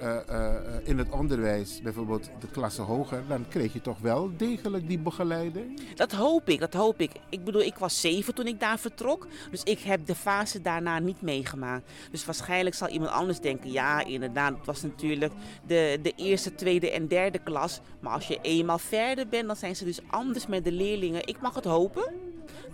eh, 0.00 0.16
eh, 0.28 0.54
in 0.84 0.98
het 0.98 1.10
onderwijs, 1.10 1.80
bijvoorbeeld 1.82 2.30
de 2.40 2.46
klasse 2.46 2.82
hoger, 2.82 3.22
dan 3.28 3.48
kreeg 3.48 3.72
je 3.72 3.80
toch 3.80 3.98
wel 3.98 4.30
degelijk 4.36 4.88
die 4.88 4.98
begeleiding. 4.98 5.94
Dat 5.94 6.12
hoop 6.12 6.48
ik, 6.48 6.60
dat 6.60 6.74
hoop 6.74 7.00
ik. 7.00 7.10
Ik 7.28 7.44
bedoel, 7.44 7.62
ik 7.62 7.78
was 7.78 8.00
zeven 8.00 8.34
toen 8.34 8.46
ik 8.46 8.60
daar 8.60 8.78
vertrok. 8.78 9.26
Dus 9.50 9.62
ik 9.62 9.78
heb 9.78 10.06
de 10.06 10.14
fase 10.14 10.60
daarna 10.60 10.98
niet 10.98 11.22
meegemaakt. 11.22 11.90
Dus 12.10 12.24
waarschijnlijk 12.24 12.76
zal 12.76 12.88
iemand 12.88 13.10
anders 13.10 13.40
denken, 13.40 13.72
ja 13.72 14.04
inderdaad, 14.04 14.56
het 14.56 14.66
was 14.66 14.82
natuurlijk 14.82 15.32
de, 15.66 15.98
de 16.02 16.12
eerste, 16.16 16.54
tweede 16.54 16.90
en 16.90 17.08
derde 17.08 17.38
klas. 17.38 17.80
Maar 18.00 18.12
als 18.12 18.26
je 18.26 18.38
eenmaal 18.42 18.78
verder 18.78 19.28
bent, 19.28 19.46
dan 19.46 19.56
zijn 19.56 19.76
ze 19.76 19.84
dus 19.84 20.00
anders 20.06 20.46
met 20.46 20.64
de 20.64 20.72
leerlingen. 20.72 21.26
Ik 21.26 21.40
mag 21.40 21.54
het 21.54 21.64
hopen. 21.64 22.12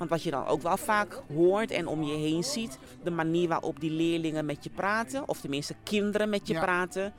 Want 0.03 0.15
wat 0.15 0.23
je 0.23 0.31
dan 0.31 0.47
ook 0.47 0.63
wel 0.63 0.77
vaak 0.77 1.23
hoort 1.35 1.71
en 1.71 1.87
om 1.87 2.03
je 2.03 2.17
heen 2.17 2.43
ziet, 2.45 2.79
de 3.03 3.11
manier 3.11 3.49
waarop 3.49 3.81
die 3.81 3.91
leerlingen 3.91 4.45
met 4.45 4.65
je 4.65 4.71
praten, 4.71 5.29
of 5.29 5.41
tenminste 5.41 5.75
kinderen 5.83 6.29
met 6.29 6.47
je 6.47 6.53
Ja. 6.55 6.61
praten. 6.61 7.13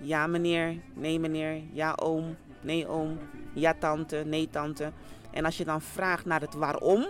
Ja 0.00 0.26
meneer, 0.26 0.76
nee 0.94 1.18
meneer, 1.18 1.62
ja 1.72 1.92
oom, 2.02 2.36
nee 2.60 2.88
oom, 2.88 3.18
ja 3.52 3.74
tante, 3.78 4.22
nee 4.26 4.48
tante. 4.50 4.92
En 5.30 5.44
als 5.44 5.56
je 5.56 5.64
dan 5.64 5.80
vraagt 5.80 6.24
naar 6.24 6.40
het 6.40 6.54
waarom, 6.54 7.06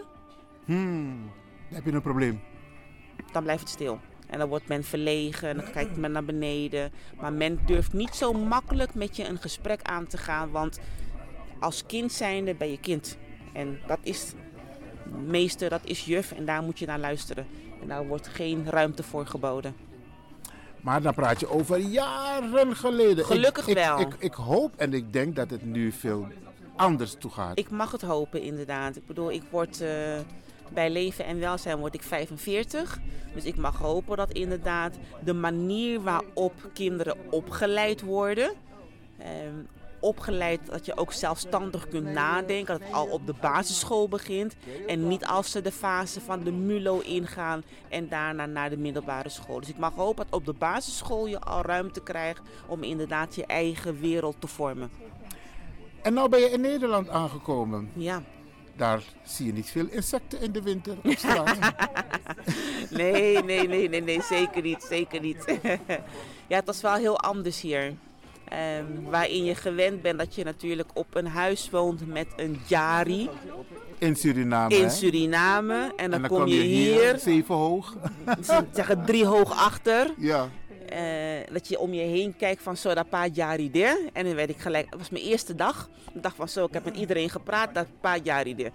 Hmm, 0.65 1.31
dan 1.69 1.75
heb 1.75 1.85
je 1.85 1.93
een 1.93 2.03
probleem. 2.03 2.41
dan 3.33 3.43
blijft 3.43 3.61
het 3.63 3.71
stil. 3.71 4.01
En 4.27 4.39
dan 4.39 4.49
wordt 4.49 4.69
men 4.69 4.85
verlegen 4.85 5.49
en 5.49 5.57
dan 5.57 5.71
kijkt 5.71 5.97
men 5.97 6.13
naar 6.13 6.25
beneden. 6.25 6.93
Maar 7.21 7.33
men 7.33 7.59
durft 7.67 7.93
niet 7.93 8.15
zo 8.15 8.33
makkelijk 8.33 8.95
met 8.95 9.17
je 9.17 9.29
een 9.29 9.39
gesprek 9.39 9.83
aan 9.83 10.07
te 10.07 10.17
gaan. 10.19 10.51
Want 10.51 10.81
als 11.61 11.87
kind 11.87 12.13
zijnde 12.13 12.55
ben 12.55 12.71
je 12.71 12.81
kind. 12.81 13.19
En 13.53 13.79
dat 13.87 13.99
is 14.03 14.33
meester, 15.27 15.71
dat 15.71 15.81
is 15.85 16.05
juf 16.05 16.33
en 16.33 16.45
daar 16.45 16.63
moet 16.63 16.79
je 16.79 16.87
naar 16.87 16.99
luisteren. 16.99 17.47
En 17.81 17.89
daar 17.89 18.07
wordt 18.07 18.29
geen 18.29 18.71
ruimte 18.71 19.03
voor 19.03 19.27
geboden. 19.27 19.75
Maar 20.81 21.03
dan 21.03 21.15
praat 21.15 21.41
je 21.41 21.49
over 21.49 21.79
jaren 21.79 22.77
geleden. 22.77 23.25
Gelukkig 23.25 23.67
ik, 23.67 23.75
wel. 23.75 24.01
Ik, 24.01 24.15
ik 24.19 24.35
hoop 24.35 24.77
en 24.77 24.95
ik 24.95 25.13
denk 25.13 25.37
dat 25.37 25.51
het 25.51 25.65
nu 25.65 25.93
veel 25.93 26.27
anders 26.77 27.15
toe 27.19 27.31
gaat. 27.31 27.59
Ik 27.59 27.71
mag 27.71 27.93
het 27.93 28.03
hopen 28.03 28.43
inderdaad. 28.43 28.97
Ik 28.97 29.07
bedoel, 29.07 29.33
ik 29.33 29.43
word 29.51 29.81
eh, 29.81 29.89
bij 30.73 30.91
leven 30.91 31.25
en 31.25 31.39
welzijn 31.39 31.79
word 31.79 31.95
ik 31.95 32.03
45. 32.03 32.99
Dus 33.35 33.45
ik 33.45 33.57
mag 33.57 33.79
hopen 33.79 34.17
dat 34.17 34.33
inderdaad 34.33 34.95
de 35.25 35.33
manier 35.33 36.01
waarop 36.01 36.53
kinderen 36.73 37.17
opgeleid 37.31 38.01
worden. 38.01 38.53
ehm, 39.19 39.55
opgeleid 40.03 40.61
dat 40.71 40.87
je 40.87 40.97
ook 40.97 41.13
zelfstandig 41.13 41.89
kunt 41.89 42.07
nadenken. 42.07 42.79
Dat 42.79 42.89
het 42.89 42.97
al 42.97 43.07
op 43.07 43.27
de 43.27 43.35
basisschool 43.41 44.09
begint. 44.09 44.57
En 44.87 45.09
niet 45.09 45.27
als 45.27 45.51
ze 45.51 45.61
de 45.61 45.73
fase 45.73 46.21
van 46.21 46.43
de 46.43 46.53
MULO 46.53 47.01
ingaan 47.01 47.63
en 47.89 48.09
daarna 48.09 48.47
naar 48.47 48.71
de 48.71 48.77
middelbare 48.77 49.29
school. 49.29 49.61
Dus 49.61 49.69
ik 49.69 49.79
mag 49.79 49.95
hopen 49.95 50.25
dat 50.31 50.41
op 50.41 50.47
de 50.47 50.53
basisschool 50.53 51.27
je 51.27 51.41
al 51.41 51.63
ruimte 51.63 52.03
krijgt 52.03 52.41
om 52.67 52.83
inderdaad 52.83 53.35
je 53.35 53.47
eigen 53.47 54.01
wereld 54.01 54.37
te 54.39 54.47
vormen. 54.47 54.91
En 56.03 56.15
nou 56.15 56.29
ben 56.29 56.41
je 56.41 56.51
in 56.51 56.61
Nederland 56.61 57.09
aangekomen. 57.09 57.91
Ja. 57.93 58.23
Daar 58.77 59.03
zie 59.25 59.47
je 59.47 59.53
niet 59.53 59.71
veel 59.71 59.87
insecten 59.91 60.41
in 60.41 60.53
de 60.53 60.63
winter 60.63 60.97
op 61.05 61.13
straat. 61.17 61.59
Nee, 62.91 63.43
nee, 63.43 63.69
nee, 63.69 63.89
nee, 63.89 64.03
nee, 64.03 64.23
zeker 64.23 64.63
niet, 64.63 64.83
zeker 64.83 65.21
niet. 65.21 65.59
ja, 66.51 66.57
het 66.57 66.67
was 66.67 66.81
wel 66.81 66.95
heel 66.95 67.21
anders 67.21 67.61
hier. 67.61 67.95
Ehm, 68.53 69.11
waarin 69.11 69.45
je 69.45 69.55
gewend 69.55 70.03
bent 70.03 70.19
dat 70.19 70.35
je 70.35 70.45
natuurlijk 70.45 70.89
op 70.95 71.15
een 71.15 71.27
huis 71.27 71.71
woont 71.71 72.07
met 72.07 72.27
een 72.37 72.61
jari 72.67 73.29
in 73.99 74.17
Suriname. 74.17 74.75
in? 74.77 74.91
Suriname. 74.91 75.93
En 75.97 76.11
dan, 76.11 76.23
en 76.23 76.29
kom 76.29 76.47
je 76.47 76.61
hier, 76.61 77.19
zeven 77.19 77.55
hoog. 77.55 77.97
ze 78.45 78.65
zeggen 78.73 79.05
drie 79.05 79.27
hoog 79.27 79.57
achter. 79.57 80.15
ja. 80.19 80.49
Eh, 80.89 81.53
dat 81.53 81.69
je 81.69 81.79
om 81.79 81.93
je 81.93 82.03
heen 82.03 82.37
kijkt 82.37 82.63
van 82.63 82.77
zo 82.77 82.95
dat 82.95 83.09
pa 83.09 83.27
jari 83.27 83.71
der. 83.71 83.99
En 84.13 84.25
dan 84.25 84.35
werd 84.35 84.51
ik 84.51 84.59
gelijk, 84.59 84.87
het 84.91 84.99
was 84.99 85.11
mijn 85.11 85.25
eerste 85.25 85.55
dag. 85.55 85.89
Ik 86.15 86.23
dacht 86.23 86.37
van 86.37 86.49
zo, 86.49 86.65
ik 86.65 86.73
heb 86.73 86.85
met 86.85 86.97
iedereen 86.97 87.31
gepraat, 87.31 87.75
dat 87.75 87.87
pa 88.01 88.17
jari 88.23 88.55
der. 88.55 88.71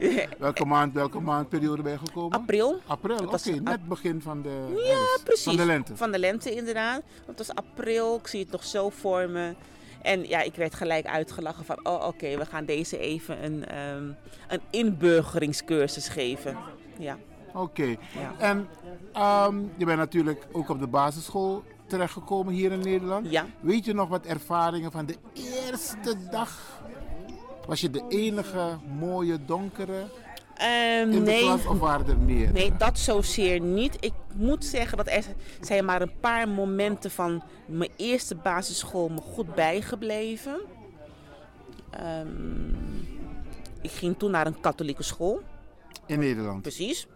Welke 0.38 0.64
maand, 0.64 0.94
welke 0.94 1.20
maandperiode 1.20 1.82
ben 1.82 1.92
je 1.92 1.98
gekomen? 1.98 2.38
April. 2.38 2.80
April, 2.86 3.16
oké. 3.16 3.50
net 3.50 3.88
begin 3.88 4.22
van 4.22 4.42
de 4.42 4.48
Ja, 4.74 4.82
herfst. 4.96 5.24
precies. 5.24 5.44
Van 5.44 5.56
de 5.56 5.64
lente. 5.64 5.96
Van 5.96 6.12
de 6.12 6.18
lente, 6.18 6.54
inderdaad. 6.54 7.02
Het 7.26 7.38
was 7.38 7.54
april, 7.54 8.16
ik 8.16 8.26
zie 8.26 8.40
het 8.40 8.50
nog 8.50 8.64
zo 8.64 8.90
voor 8.90 9.28
me. 9.28 9.54
En 10.02 10.28
ja, 10.28 10.40
ik 10.40 10.54
werd 10.54 10.74
gelijk 10.74 11.06
uitgelachen 11.06 11.64
van, 11.64 11.78
oh 11.82 12.06
oké, 12.06 12.36
we 12.36 12.46
gaan 12.46 12.64
deze 12.64 12.98
even 12.98 13.44
een, 13.44 13.66
ehm, 13.66 14.04
een 14.48 14.60
inburgeringscursus 14.70 16.08
geven. 16.08 16.56
Ja. 16.98 17.18
Oké. 17.54 17.84
Ja. 17.84 18.34
En 18.38 18.68
ehm, 19.12 19.56
je 19.76 19.84
bent 19.84 19.98
natuurlijk 19.98 20.46
ook 20.52 20.68
op 20.68 20.78
de 20.78 20.86
basisschool 20.86 21.62
terechtgekomen 21.86 22.52
hier 22.52 22.72
in 22.72 22.80
Nederland. 22.80 23.30
Ja. 23.30 23.46
Weet 23.60 23.84
je 23.84 23.94
nog 23.94 24.08
wat 24.08 24.26
ervaringen 24.26 24.92
van 24.92 25.06
de 25.06 25.16
eerste 25.32 26.14
dag? 26.30 26.79
Was 27.66 27.80
je 27.80 27.90
de 27.90 28.04
enige 28.08 28.78
mooie 28.98 29.38
donkere 29.44 30.04
Ehm, 30.60 31.02
in 31.02 31.10
de 31.10 31.18
nee, 31.20 31.42
klas 31.42 31.66
of 31.66 31.78
waren 31.78 32.06
er 32.06 32.18
meer? 32.18 32.52
nee, 32.52 32.76
dat 32.76 32.98
zozeer 32.98 33.60
niet. 33.60 33.96
Ik 34.00 34.12
moet 34.34 34.64
zeggen 34.64 34.96
dat 34.96 35.08
er 35.08 35.24
zijn 35.60 35.84
maar 35.84 36.02
een 36.02 36.18
paar 36.20 36.48
momenten 36.48 37.10
van 37.10 37.42
mijn 37.66 37.90
eerste 37.96 38.34
basisschool 38.34 39.08
me 39.08 39.20
goed 39.20 39.54
bijgebleven. 39.54 40.60
Ehm, 41.90 42.74
ik 43.80 43.90
ging 43.90 44.18
toen 44.18 44.30
naar 44.30 44.46
een 44.46 44.60
katholieke 44.60 45.02
school. 45.02 45.40
In 46.06 46.18
Nederland. 46.18 46.62
Precies. 46.62 47.06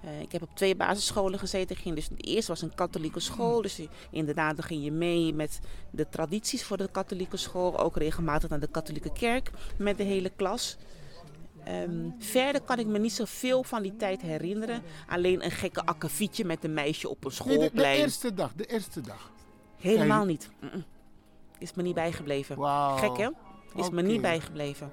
Eh, 0.00 0.20
ik 0.20 0.32
heb 0.32 0.42
op 0.42 0.50
twee 0.54 0.76
basisscholen 0.76 1.38
gezeten. 1.38 1.76
Ging 1.76 1.94
dus, 1.94 2.08
de 2.08 2.16
eerste 2.16 2.50
was 2.50 2.62
een 2.62 2.74
katholieke 2.74 3.20
school. 3.20 3.62
Dus 3.62 3.80
inderdaad, 4.10 4.56
dan 4.56 4.64
ging 4.64 4.84
je 4.84 4.92
mee 4.92 5.34
met 5.34 5.60
de 5.90 6.08
tradities 6.08 6.64
voor 6.64 6.76
de 6.76 6.88
katholieke 6.90 7.36
school. 7.36 7.78
Ook 7.78 7.96
regelmatig 7.96 8.48
naar 8.48 8.60
de 8.60 8.70
katholieke 8.70 9.12
kerk 9.12 9.50
met 9.78 9.96
de 9.96 10.02
hele 10.02 10.30
klas. 10.36 10.76
Ehm, 11.64 12.08
verder 12.18 12.60
kan 12.60 12.78
ik 12.78 12.86
me 12.86 12.98
niet 12.98 13.12
zoveel 13.12 13.62
van 13.62 13.82
die 13.82 13.96
tijd 13.96 14.22
herinneren. 14.22 14.82
Alleen 15.08 15.44
een 15.44 15.50
gekke 15.50 15.84
akkefietje 15.84 16.44
met 16.44 16.64
een 16.64 16.74
meisje 16.74 17.08
op 17.08 17.24
een 17.24 17.32
Nee, 17.44 17.48
de, 17.48 17.60
schoolplein. 17.60 17.96
de 17.96 18.02
eerste 18.02 18.34
dag, 18.34 18.52
de 18.54 18.66
eerste 18.66 19.00
dag. 19.00 19.30
Helemaal 19.76 20.24
niet. 20.24 20.50
Is 21.58 21.74
me 21.74 21.82
niet 21.82 21.94
bijgebleven. 21.94 22.56
Wauw. 22.56 22.96
Gek 22.96 23.16
hè? 23.16 23.28
Is 23.74 23.90
me 23.90 24.02
niet 24.02 24.20
bijgebleven. 24.20 24.90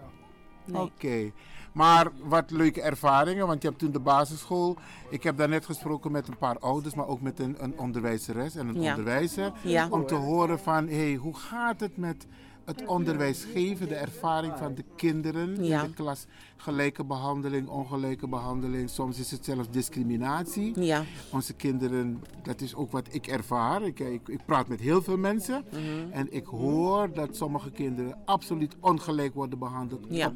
Nee. 0.68 0.82
Oké. 0.82 1.32
Maar 1.72 2.12
wat 2.24 2.52
leuke 2.52 2.82
ervaringen, 2.82 3.48
want 3.48 3.62
je 3.62 3.68
hebt 3.68 3.80
toen 3.80 3.92
de 3.92 4.00
basisschool. 4.00 4.76
Ik 5.10 5.24
heb 5.24 5.38
daarnet 5.38 5.66
gesproken 5.66 6.12
met 6.12 6.28
een 6.28 6.38
paar 6.38 6.60
ouders, 6.60 6.96
maar 6.96 7.08
ook 7.08 7.22
met 7.22 7.40
een, 7.40 7.56
een 7.64 7.80
onderwijzeres 7.80 8.56
en 8.56 8.68
een 8.68 8.82
Ja. 8.82 8.90
onderwijzer. 8.90 9.52
Ja. 9.64 9.88
Om 9.90 10.06
te 10.06 10.16
horen 10.16 10.60
van, 10.60 10.88
hé, 10.88 10.96
hey, 10.96 11.16
hoe 11.16 11.36
gaat 11.36 11.80
het 11.80 11.98
met 11.98 12.28
het 12.66 12.86
onderwijs 12.86 13.44
geven, 13.54 13.88
de 13.88 13.96
ervaring 13.96 14.54
van 14.58 14.76
de 14.76 14.84
kinderen 14.96 15.64
Ja. 15.66 15.82
in 15.82 15.88
de 15.88 15.94
klas. 15.94 16.26
Gelijke 16.58 17.04
behandeling, 17.04 17.68
ongelijke 17.68 18.28
behandeling, 18.28 18.90
soms 18.90 19.20
is 19.20 19.32
het 19.32 19.46
zelfs 19.46 19.70
discriminatie. 19.70 20.82
Ja. 20.82 21.04
Onze 21.32 21.54
kinderen, 21.54 22.24
dat 22.44 22.62
is 22.62 22.76
ook 22.76 22.92
wat 22.92 23.08
ik 23.12 23.28
ervaar. 23.28 23.82
Ik, 23.84 24.00
ik, 24.00 24.28
ik 24.28 24.46
praat 24.46 24.68
met 24.68 24.80
heel 24.80 25.02
veel 25.02 25.18
mensen 25.18 25.64
Mhm. 25.72 26.12
en 26.12 26.34
ik 26.34 26.46
hoor 26.46 27.14
dat 27.14 27.36
sommige 27.36 27.72
kinderen 27.72 28.18
absoluut 28.26 28.76
ongelijk 28.80 29.34
worden 29.34 29.60
behandeld 29.60 30.06
Ja. 30.10 30.28
op, 30.28 30.34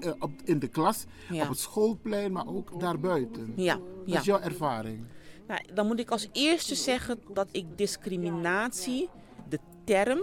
eh, 0.00 0.12
op, 0.18 0.30
in 0.44 0.58
de 0.58 0.68
klas, 0.68 1.04
Ja. 1.30 1.42
op 1.42 1.48
het 1.48 1.58
schoolplein, 1.58 2.32
maar 2.32 2.46
ook 2.46 2.80
daarbuiten. 2.80 3.52
Ja. 3.56 3.78
Ja. 4.04 4.18
is 4.18 4.24
jouw 4.24 4.40
ervaring. 4.40 5.04
Nou, 5.46 5.60
dan 5.74 5.86
moet 5.86 5.98
ik 5.98 6.10
als 6.10 6.28
eerste 6.32 6.74
zeggen 6.74 7.18
dat 7.32 7.48
ik 7.50 7.66
discriminatie, 7.76 9.08
de 9.48 9.58
term, 9.84 10.20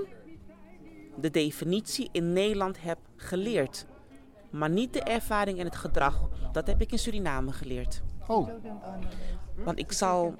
de 1.18 1.30
definitie 1.32 2.10
in 2.12 2.34
Nederland 2.34 2.82
heb 2.82 2.98
geleerd. 3.16 3.86
Maar 4.50 4.70
niet 4.70 4.94
de 4.94 5.02
ervaring 5.02 5.60
en 5.60 5.66
het 5.66 5.76
gedrag. 5.76 6.30
Dat 6.52 6.68
heb 6.68 6.82
ik 6.82 6.92
in 6.92 7.00
Suriname 7.00 7.52
geleerd. 7.52 8.02
Oh, 8.28 8.50
Want 9.64 9.80
ik 9.80 9.92
zal 9.92 10.36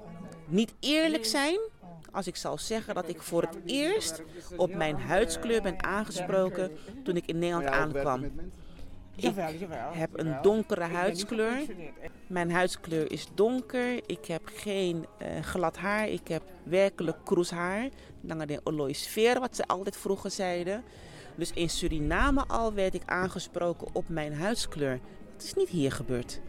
niet 0.46 0.74
eerlijk 0.80 1.24
zijn 1.24 1.58
als 2.10 2.26
ik 2.26 2.36
zal 2.36 2.58
zeggen 2.58 2.94
dat 2.94 3.08
ik 3.08 3.22
voor 3.22 3.42
het 3.42 3.58
eerst 3.64 4.22
op 4.56 4.74
mijn 4.74 4.96
huidskleur 5.00 5.62
ben 5.62 5.84
aangesproken 5.84 6.70
toen 7.04 7.16
ik 7.16 7.26
in 7.26 7.38
Nederland 7.38 7.68
aankwam. 7.68 8.30
Ik 9.16 9.34
heb 9.92 10.18
een 10.18 10.36
donkere 10.42 10.84
huidskleur. 10.84 11.62
Mijn 12.26 12.50
huidskleur 12.50 13.12
is 13.12 13.26
donker. 13.34 14.00
Ik 14.06 14.24
heb 14.24 14.42
geen 14.44 15.06
eh, 15.18 15.42
glad 15.42 15.76
haar. 15.76 16.08
Ik 16.08 16.28
heb 16.28 16.42
werkelijk 16.62 17.16
kroeshaar. 17.24 17.88
Langer 18.20 18.46
dan 18.46 18.60
oloïsfeer, 18.64 19.40
wat 19.40 19.56
ze 19.56 19.66
altijd 19.66 19.96
vroeger 19.96 20.30
zeiden. 20.30 20.84
Dus 21.34 21.52
in 21.52 21.70
Suriname 21.70 22.44
al 22.46 22.74
werd 22.74 22.94
ik 22.94 23.02
aangesproken 23.06 23.86
op 23.92 24.08
mijn 24.08 24.34
huidskleur. 24.34 25.00
Het 25.32 25.42
is 25.42 25.54
niet 25.54 25.68
hier 25.68 25.92
gebeurd. 25.92 26.40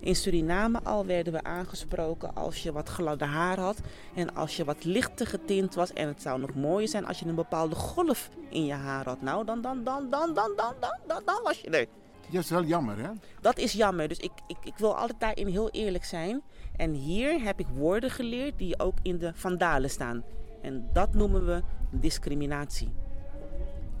In 0.00 0.16
Suriname 0.16 0.80
al 0.82 1.06
werden 1.06 1.32
we 1.32 1.42
aangesproken 1.42 2.34
als 2.34 2.62
je 2.62 2.72
wat 2.72 2.88
gladde 2.88 3.24
haar 3.24 3.58
had 3.58 3.80
en 4.14 4.34
als 4.34 4.56
je 4.56 4.64
wat 4.64 4.84
lichter 4.84 5.26
getint 5.26 5.74
was. 5.74 5.92
En 5.92 6.08
het 6.08 6.22
zou 6.22 6.40
nog 6.40 6.54
mooier 6.54 6.88
zijn 6.88 7.06
als 7.06 7.18
je 7.18 7.26
een 7.26 7.34
bepaalde 7.34 7.74
golf 7.74 8.30
in 8.48 8.64
je 8.64 8.72
haar 8.72 9.04
had. 9.04 9.22
Nou, 9.22 9.44
dan, 9.44 9.60
dan, 9.60 9.84
dan, 9.84 10.10
dan, 10.10 10.34
dan, 10.34 10.54
dan, 10.54 10.74
dan, 10.80 10.98
dan, 11.06 11.22
dan 11.24 11.40
was 11.42 11.60
je 11.60 11.70
er. 11.70 11.86
dat 12.30 12.42
is 12.42 12.50
wel 12.50 12.64
jammer, 12.64 12.98
hè? 12.98 13.10
Dat 13.40 13.58
is 13.58 13.72
jammer. 13.72 14.08
Dus 14.08 14.18
ik, 14.18 14.32
ik, 14.46 14.56
ik 14.64 14.76
wil 14.76 14.96
altijd 14.96 15.20
daarin 15.20 15.46
heel 15.46 15.70
eerlijk 15.70 16.04
zijn. 16.04 16.42
En 16.76 16.92
hier 16.92 17.42
heb 17.42 17.60
ik 17.60 17.66
woorden 17.74 18.10
geleerd 18.10 18.58
die 18.58 18.80
ook 18.80 18.96
in 19.02 19.18
de 19.18 19.32
vandalen 19.34 19.90
staan. 19.90 20.24
En 20.62 20.88
dat 20.92 21.14
noemen 21.14 21.46
we 21.46 21.62
discriminatie. 21.90 22.92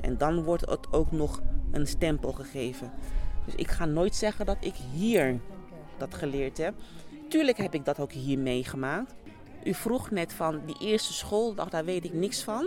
En 0.00 0.16
dan 0.18 0.42
wordt 0.42 0.70
het 0.70 0.92
ook 0.92 1.12
nog 1.12 1.40
een 1.70 1.86
stempel 1.86 2.32
gegeven. 2.32 2.90
Dus 3.44 3.54
ik 3.54 3.70
ga 3.70 3.84
nooit 3.84 4.14
zeggen 4.14 4.46
dat 4.46 4.56
ik 4.60 4.74
hier 4.92 5.40
dat 6.00 6.14
geleerd 6.14 6.58
heb. 6.58 6.74
Tuurlijk 7.28 7.56
heb 7.56 7.74
ik 7.74 7.84
dat 7.84 8.00
ook 8.00 8.12
hier 8.12 8.38
meegemaakt. 8.38 9.14
U 9.64 9.74
vroeg 9.74 10.10
net 10.10 10.32
van 10.32 10.60
die 10.66 10.76
eerste 10.80 11.12
schooldag, 11.12 11.68
daar 11.68 11.84
weet 11.84 12.04
ik 12.04 12.12
niks 12.12 12.42
van. 12.42 12.66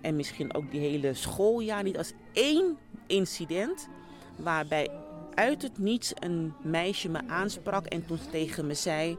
En 0.00 0.16
misschien 0.16 0.54
ook 0.54 0.70
die 0.70 0.80
hele 0.80 1.14
schooljaar 1.14 1.82
niet 1.82 1.98
als 1.98 2.12
één 2.32 2.76
incident 3.06 3.88
waarbij 4.36 4.88
uit 5.34 5.62
het 5.62 5.78
niets 5.78 6.12
een 6.14 6.54
meisje 6.62 7.08
me 7.08 7.20
aansprak 7.26 7.86
en 7.86 8.06
toen 8.06 8.18
tegen 8.30 8.66
me 8.66 8.74
zei: 8.74 9.18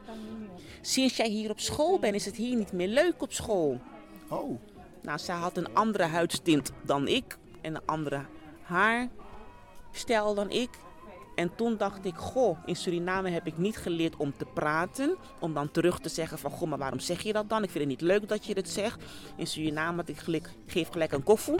Sinds 0.82 1.16
jij 1.16 1.28
hier 1.28 1.50
op 1.50 1.60
school 1.60 2.00
bent, 2.00 2.16
is 2.16 2.26
het 2.26 2.36
hier 2.36 2.56
niet 2.56 2.72
meer 2.72 2.88
leuk 2.88 3.22
op 3.22 3.34
school. 3.34 3.80
Oh, 4.30 4.60
Nou, 5.02 5.20
zij 5.20 5.36
had 5.36 5.58
een 5.58 5.74
andere 5.74 6.04
huidstint 6.04 6.72
dan 6.86 7.08
ik 7.08 7.38
en 7.62 7.76
een 7.76 7.86
andere 7.86 8.26
haarstijl 8.62 10.34
dan 10.34 10.50
ik. 10.50 10.70
En 11.36 11.56
toen 11.56 11.78
dacht 11.78 12.06
ik, 12.06 12.16
goh, 12.16 12.58
in 12.66 12.76
Suriname 12.76 13.30
heb 13.30 13.48
ik 13.48 13.58
niet 13.58 13.78
geleerd 13.78 14.16
om 14.16 14.34
te 14.38 14.46
praten. 14.54 15.18
Om 15.40 15.54
dan 15.54 15.72
terug 15.72 16.00
te 16.00 16.10
zeggen 16.10 16.40
van, 16.40 16.52
goh, 16.52 16.70
maar 16.70 16.78
waarom 16.78 17.00
zeg 17.00 17.22
je 17.22 17.34
dat 17.34 17.50
dan? 17.50 17.64
Ik 17.64 17.70
vind 17.70 17.80
het 17.80 17.94
niet 17.94 18.02
leuk 18.02 18.30
dat 18.30 18.46
je 18.46 18.54
dit 18.54 18.70
zegt. 18.70 19.04
In 19.36 19.48
Suriname 19.48 19.98
had 19.98 20.10
ik 20.10 20.18
gelijk, 20.18 20.50
geef 20.66 20.90
gelijk 20.90 21.12
een 21.12 21.24
koffie. 21.24 21.60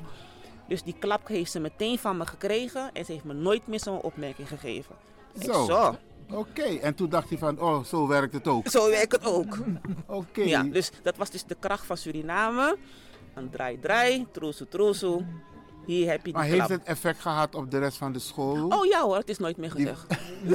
Dus 0.68 0.84
die 0.84 0.96
klap 1.00 1.28
heeft 1.28 1.52
ze 1.52 1.60
meteen 1.60 2.00
van 2.00 2.18
me 2.18 2.26
gekregen. 2.26 2.90
En 2.94 3.06
ze 3.06 3.12
heeft 3.12 3.24
me 3.24 3.34
nooit 3.34 3.68
meer 3.68 3.80
zo'n 3.80 4.02
opmerking 4.02 4.48
gegeven. 4.48 4.96
Zo. 5.42 5.66
zo. 5.66 5.96
oké. 6.32 6.64
En 6.64 6.96
toen 6.96 7.10
dacht 7.10 7.30
hij 7.30 7.38
van, 7.38 7.60
oh, 7.60 7.84
zo 7.84 8.08
werkt 8.08 8.34
het 8.34 8.48
ook. 8.48 8.68
Zo 8.78 8.90
werkt 8.90 9.12
het 9.12 9.26
ook. 9.26 9.58
Oké. 10.06 10.42
Ja, 10.42 10.64
dus 10.64 10.92
dat 11.02 11.18
was 11.18 11.30
dus 11.30 11.44
de 11.44 11.56
kracht 11.60 11.86
van 11.86 11.98
Suriname. 11.98 12.78
Een 13.34 13.50
draai, 13.50 13.80
draai, 13.80 14.28
troesoe, 14.32 14.68
troesoe. 14.68 15.26
Hier 15.86 16.08
heb 16.10 16.18
je 16.18 16.24
die 16.24 16.34
Maar 16.34 16.44
heeft 16.44 16.70
het 16.70 16.84
effect 16.84 17.20
gehad 17.20 17.56
op 17.56 17.72
de 17.72 17.80
rest 17.80 17.98
van 17.98 18.12
de 18.12 18.20
school? 18.20 18.68
Oh 18.68 18.86
ja 18.86 19.02
hoor, 19.02 19.16
het 19.18 19.30
is 19.30 19.38
nooit 19.38 19.58
meer 19.58 19.74
Die- 19.76 19.86
gezegd. 19.88 20.06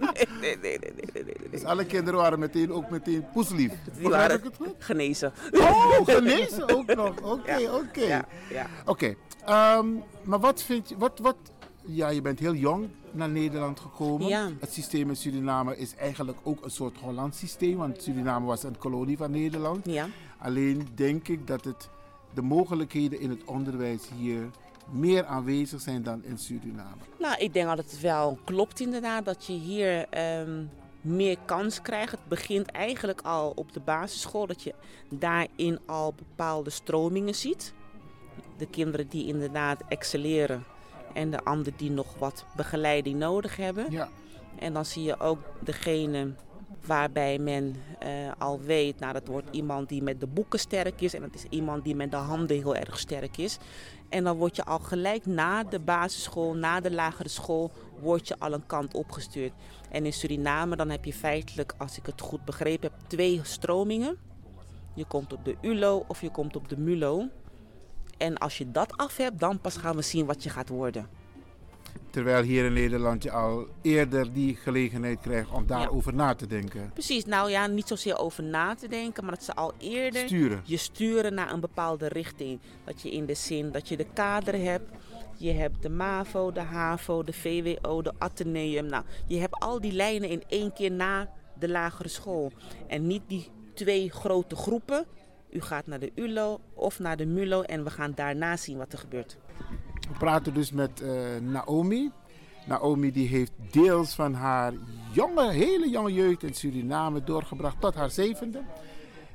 nee, 0.00 0.28
nee, 0.40 0.56
nee, 0.62 0.78
nee, 0.78 0.78
nee, 0.78 1.08
nee, 1.14 1.24
nee. 1.24 1.48
Dus 1.50 1.64
alle 1.64 1.84
kinderen 1.84 2.20
waren 2.20 2.38
meteen 2.38 2.72
ook 2.72 2.90
meteen 2.90 3.24
poeslief. 3.32 3.72
Die 3.98 4.08
waren 4.08 4.36
ik 4.38 4.44
het 4.44 4.56
goed? 4.56 4.74
genezen. 4.78 5.32
Oh, 5.52 5.96
gelezen 6.08 6.68
ook 6.76 6.94
nog. 6.94 7.20
Oké, 7.22 7.70
oké. 7.72 8.00
Ja, 8.04 8.24
ja. 8.50 8.66
Oké, 8.84 9.14
ehm, 9.44 9.86
maar 10.22 10.40
wat 10.40 10.62
vind 10.62 10.88
je, 10.88 10.96
wat, 10.98 11.18
wat, 11.18 11.36
ja, 11.84 12.08
je 12.08 12.22
bent 12.22 12.38
heel 12.38 12.54
jong 12.54 12.88
naar 13.10 13.28
Nederland 13.28 13.80
gekomen. 13.80 14.26
Ja. 14.28 14.48
Het 14.60 14.72
systeem 14.72 15.08
in 15.08 15.16
Suriname 15.16 15.76
is 15.76 15.94
eigenlijk 15.96 16.38
ook 16.42 16.64
een 16.64 16.70
soort 16.70 16.98
Hollands 16.98 17.38
systeem, 17.38 17.76
want 17.76 18.02
Suriname 18.02 18.46
was 18.46 18.62
een 18.62 18.78
kolonie 18.78 19.16
van 19.16 19.30
Nederland. 19.30 19.86
Ja. 19.86 20.06
Alleen 20.38 20.88
denk 20.94 21.28
ik 21.28 21.46
dat 21.46 21.64
het, 21.64 21.88
de 22.34 22.42
mogelijkheden 22.42 23.20
in 23.20 23.30
het 23.30 23.44
onderwijs 23.44 24.08
hier 24.16 24.50
meer 24.90 25.24
aanwezig 25.24 25.80
zijn 25.80 26.02
dan 26.02 26.24
in 26.24 26.38
Suriname. 26.38 27.02
Nou, 27.18 27.38
ik 27.38 27.52
denk 27.52 27.66
dat 27.66 27.76
het 27.76 28.00
wel 28.00 28.38
klopt 28.44 28.80
inderdaad 28.80 29.24
dat 29.24 29.46
je 29.46 29.52
hier 29.52 30.08
ehm, 30.08 30.64
meer 31.00 31.36
kans 31.44 31.82
krijgt. 31.82 32.10
Het 32.10 32.28
begint 32.28 32.70
eigenlijk 32.70 33.20
al 33.20 33.52
op 33.54 33.72
de 33.72 33.80
basisschool, 33.80 34.46
dat 34.46 34.62
je 34.62 34.74
daarin 35.08 35.78
al 35.86 36.14
bepaalde 36.14 36.70
stromingen 36.70 37.34
ziet. 37.34 37.72
De 38.56 38.66
kinderen 38.66 39.08
die 39.08 39.26
inderdaad 39.26 39.82
excelleren 39.88 40.64
en 41.14 41.30
de 41.30 41.44
anderen 41.44 41.74
die 41.76 41.90
nog 41.90 42.18
wat 42.18 42.44
begeleiding 42.56 43.18
nodig 43.18 43.56
hebben. 43.56 43.90
Ja. 43.90 44.08
En 44.58 44.72
dan 44.72 44.84
zie 44.84 45.02
je 45.02 45.20
ook 45.20 45.38
degene 45.60 46.34
waarbij 46.86 47.38
men 47.38 47.76
eh, 47.98 48.08
al 48.38 48.60
weet, 48.60 49.00
nou 49.00 49.12
dat 49.12 49.26
wordt 49.26 49.48
iemand 49.50 49.88
die 49.88 50.02
met 50.02 50.20
de 50.20 50.26
boeken 50.26 50.58
sterk 50.58 51.00
is 51.00 51.14
en 51.14 51.20
dat 51.20 51.34
is 51.34 51.44
iemand 51.48 51.84
die 51.84 51.94
met 51.94 52.10
de 52.10 52.16
handen 52.16 52.56
heel 52.56 52.76
erg 52.76 52.98
sterk 52.98 53.36
is. 53.36 53.58
En 54.08 54.24
dan 54.24 54.36
word 54.36 54.56
je 54.56 54.64
al 54.64 54.78
gelijk 54.78 55.26
na 55.26 55.64
de 55.64 55.80
basisschool, 55.80 56.54
na 56.54 56.80
de 56.80 56.90
lagere 56.90 57.28
school, 57.28 57.70
word 58.00 58.28
je 58.28 58.38
al 58.38 58.52
een 58.52 58.66
kant 58.66 58.94
opgestuurd. 58.94 59.52
En 59.90 60.04
in 60.04 60.12
Suriname 60.12 60.76
dan 60.76 60.90
heb 60.90 61.04
je 61.04 61.12
feitelijk, 61.12 61.74
als 61.78 61.98
ik 61.98 62.06
het 62.06 62.20
goed 62.20 62.44
begrepen 62.44 62.90
heb, 62.90 63.08
twee 63.08 63.40
stromingen. 63.42 64.16
Je 64.94 65.04
komt 65.04 65.32
op 65.32 65.44
de 65.44 65.56
ULO 65.60 66.04
of 66.08 66.20
je 66.20 66.30
komt 66.30 66.56
op 66.56 66.68
de 66.68 66.78
MULO. 66.78 67.28
En 68.18 68.38
als 68.38 68.58
je 68.58 68.70
dat 68.70 68.96
af 68.96 69.16
hebt, 69.16 69.40
dan 69.40 69.60
pas 69.60 69.76
gaan 69.76 69.96
we 69.96 70.02
zien 70.02 70.26
wat 70.26 70.42
je 70.42 70.50
gaat 70.50 70.68
worden. 70.68 71.08
Terwijl 72.10 72.42
hier 72.42 72.64
in 72.64 72.72
Nederland 72.72 73.22
je 73.22 73.30
al 73.30 73.66
eerder 73.82 74.32
die 74.32 74.56
gelegenheid 74.56 75.20
krijgt 75.20 75.50
om 75.50 75.66
daarover 75.66 76.14
na 76.14 76.34
te 76.34 76.46
denken. 76.46 76.90
Precies, 76.92 77.24
nou 77.24 77.50
ja, 77.50 77.66
niet 77.66 77.88
zozeer 77.88 78.18
over 78.18 78.42
na 78.42 78.74
te 78.74 78.88
denken, 78.88 79.24
maar 79.24 79.34
dat 79.34 79.44
ze 79.44 79.54
al 79.54 79.72
eerder 79.78 80.26
Sturen. 80.26 80.60
je 80.64 80.76
sturen 80.76 81.34
naar 81.34 81.52
een 81.52 81.60
bepaalde 81.60 82.08
richting. 82.08 82.60
Dat 82.84 83.02
je 83.02 83.10
in 83.10 83.26
de 83.26 83.34
zin 83.34 83.70
dat 83.70 83.88
je 83.88 83.96
de 83.96 84.06
kader 84.12 84.54
hebt, 84.54 84.90
je 85.36 85.52
hebt 85.52 85.82
de 85.82 85.88
MAVO, 85.88 86.52
de 86.52 86.60
HAVO, 86.60 87.22
de 87.22 87.32
VWO, 87.32 88.02
de 88.02 88.12
Atheneum. 88.18 88.86
Nou, 88.86 89.04
je 89.26 89.38
hebt 89.38 89.54
al 89.54 89.80
die 89.80 89.92
lijnen 89.92 90.28
in 90.28 90.42
één 90.48 90.72
keer 90.72 90.90
na 90.90 91.30
de 91.58 91.68
lagere 91.68 92.08
school. 92.08 92.52
En 92.86 93.06
niet 93.06 93.22
die 93.26 93.48
twee 93.74 94.10
grote 94.10 94.56
groepen. 94.56 95.06
U 95.50 95.60
gaat 95.60 95.86
naar 95.86 96.00
de 96.00 96.12
ULO 96.14 96.60
of 96.74 96.98
naar 96.98 97.16
de 97.16 97.26
MULO 97.26 97.62
en 97.62 97.84
we 97.84 97.90
gaan 97.90 98.12
daarna 98.14 98.56
zien 98.56 98.78
wat 98.78 98.92
er 98.92 98.98
gebeurt. 98.98 99.36
We 100.08 100.18
praten 100.18 100.54
dus 100.54 100.72
met 100.72 101.00
eh, 101.00 101.10
Naomi. 101.42 102.10
Naomi 102.66 103.12
die 103.12 103.28
heeft 103.28 103.52
deels 103.70 104.14
van 104.14 104.34
haar 104.34 104.72
jonge, 105.12 105.50
hele 105.50 105.88
jonge 105.90 106.12
jeugd 106.12 106.42
in 106.42 106.54
Suriname 106.54 107.24
doorgebracht 107.24 107.80
tot 107.80 107.94
haar 107.94 108.10
zevende. 108.10 108.62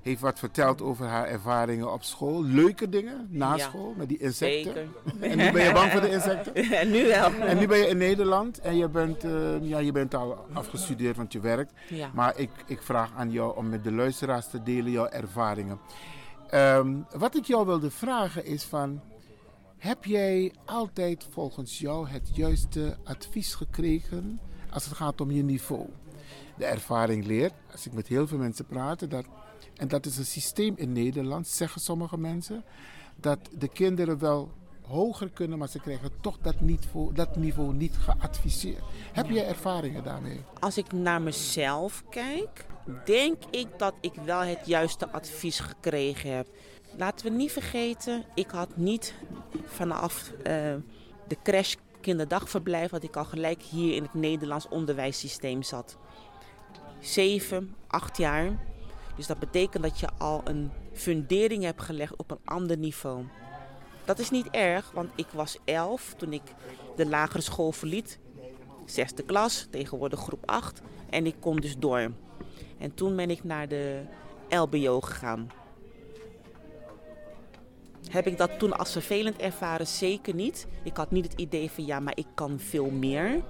heeft 0.02 0.22
wat 0.22 0.40
verteld 0.40 0.82
over 0.82 1.06
haar 1.06 1.26
ervaringen 1.28 1.92
op 1.94 2.04
school. 2.04 2.44
Leuke 2.44 2.90
dingen 2.90 3.28
na 3.30 3.56
Ja. 3.56 3.64
school 3.64 3.94
met 3.98 4.08
die 4.10 4.18
insecten. 4.18 4.64
Zeker. 4.74 4.88
En 5.20 5.38
nu 5.38 5.52
ben 5.52 5.64
je 5.64 5.72
bang 5.74 5.92
voor 5.92 6.02
de 6.02 6.10
insecten? 6.12 6.54
En 6.82 6.92
nu 6.92 7.08
wel. 7.08 7.32
En 7.34 7.58
nu 7.58 7.68
ben 7.68 7.78
je 7.78 7.88
in 7.88 7.98
Nederland 7.98 8.60
en 8.60 8.78
je 8.78 8.90
bent, 8.90 9.24
eh, 9.24 9.62
ja, 9.62 9.78
je 9.80 9.92
bent 9.92 10.16
al 10.16 10.46
afgestudeerd, 10.54 11.18
want 11.18 11.34
je 11.34 11.40
werkt. 11.40 11.74
Ja. 11.90 12.10
Maar 12.14 12.38
ik, 12.38 12.50
ik 12.66 12.82
vraag 12.82 13.12
aan 13.16 13.32
jou 13.32 13.58
om 13.58 13.70
met 13.70 13.84
de 13.84 13.92
luisteraars 13.92 14.48
te 14.50 14.64
delen 14.64 14.92
jouw 14.92 15.08
ervaringen. 15.08 15.80
Ehm, 16.50 16.94
wat 17.12 17.36
ik 17.36 17.46
jou 17.46 17.66
wilde 17.66 17.92
vragen 17.92 18.46
is 18.46 18.64
van... 18.64 19.02
Heb 19.80 20.06
jij 20.06 20.52
altijd 20.66 21.28
volgens 21.30 21.80
jou 21.80 22.08
het 22.08 22.30
juiste 22.34 22.98
advies 23.04 23.54
gekregen 23.54 24.40
als 24.70 24.86
het 24.86 24.94
gaat 24.94 25.22
om 25.22 25.32
je 25.32 25.44
niveau? 25.44 25.86
De 26.58 26.66
ervaring 26.66 27.26
leert, 27.26 27.54
als 27.72 27.86
ik 27.86 27.94
met 27.94 28.08
heel 28.08 28.28
veel 28.28 28.38
mensen 28.38 28.66
praat, 28.66 29.10
dat, 29.10 29.26
en 29.76 29.88
dat 29.88 30.06
is 30.06 30.18
een 30.18 30.26
systeem 30.26 30.74
in 30.78 30.92
Nederland, 30.92 31.48
zeggen 31.48 31.82
sommige 31.82 32.18
mensen, 32.18 32.64
dat 33.16 33.40
de 33.58 33.68
kinderen 33.68 34.20
wel 34.20 34.52
hoger 34.82 35.30
kunnen, 35.30 35.58
maar 35.58 35.70
ze 35.70 35.80
krijgen 35.80 36.12
toch 36.22 36.38
dat 36.42 36.62
niveau, 36.62 37.14
dat 37.14 37.36
niveau 37.36 37.74
niet 37.74 37.98
geadviseerd. 37.98 38.84
Heb 39.12 39.30
jij 39.30 39.48
ervaringen 39.48 40.04
daarmee? 40.04 40.42
Als 40.60 40.78
ik 40.78 40.92
naar 40.92 41.22
mezelf 41.22 42.04
kijk, 42.10 42.66
denk 43.06 43.44
ik 43.52 43.68
dat 43.78 43.94
ik 44.02 44.14
wel 44.14 44.42
het 44.42 44.60
juiste 44.66 45.10
advies 45.10 45.60
gekregen 45.60 46.36
heb. 46.36 46.48
Laten 46.98 47.26
we 47.26 47.32
niet 47.32 47.52
vergeten, 47.52 48.24
ik 48.34 48.50
had 48.50 48.78
niet 48.78 49.14
vanaf 49.66 50.32
eh, 50.32 50.76
de 51.28 51.38
crash 51.44 51.76
kinderdagverblijf, 52.02 52.92
dat 52.92 53.04
ik 53.04 53.16
al 53.16 53.26
gelijk 53.26 53.62
hier 53.62 53.96
in 53.96 54.04
het 54.04 54.14
Nederlands 54.14 54.68
onderwijssysteem 54.68 55.64
zat. 55.64 55.98
Zeven, 57.00 57.76
acht 57.88 58.18
jaar. 58.18 58.60
Dus 59.16 59.28
dat 59.28 59.40
betekent 59.40 59.84
dat 59.84 60.00
je 60.00 60.08
al 60.18 60.42
een 60.44 60.72
fundering 60.94 61.64
hebt 61.64 61.82
gelegd 61.82 62.16
op 62.16 62.32
een 62.32 62.40
ander 62.46 62.78
niveau. 62.78 63.26
Dat 64.06 64.20
is 64.20 64.30
niet 64.30 64.50
erg, 64.50 64.92
want 64.92 65.10
ik 65.16 65.28
was 65.34 65.58
elf 65.66 66.14
toen 66.18 66.34
ik 66.34 66.42
de 66.96 67.06
lagere 67.06 67.42
school 67.42 67.72
verliet 67.72 68.20
zesde 68.92 69.24
klas, 69.24 69.68
tegenwoordig 69.70 70.20
groep 70.20 70.44
8. 70.46 70.82
En 71.10 71.26
ik 71.26 71.36
kon 71.40 71.56
dus 71.56 71.78
door. 71.78 72.12
En 72.78 72.94
toen 72.94 73.16
ben 73.16 73.30
ik 73.30 73.44
naar 73.44 73.68
de 73.68 74.02
LBO 74.50 75.02
gegaan. 75.02 75.52
Heb 78.10 78.28
ik 78.28 78.38
dat 78.38 78.60
toen 78.60 78.78
als 78.78 78.92
vervelend 78.92 79.38
ervaren? 79.38 79.88
Zeker 79.88 80.36
niet. 80.36 80.68
Ik 80.84 80.98
had 80.98 81.12
niet 81.12 81.24
het 81.24 81.40
idee 81.40 81.72
van 81.72 81.86
ja, 81.86 82.00
maar 82.00 82.18
ik 82.18 82.28
kan 82.34 82.60
veel 82.60 82.90
meer. 82.90 83.44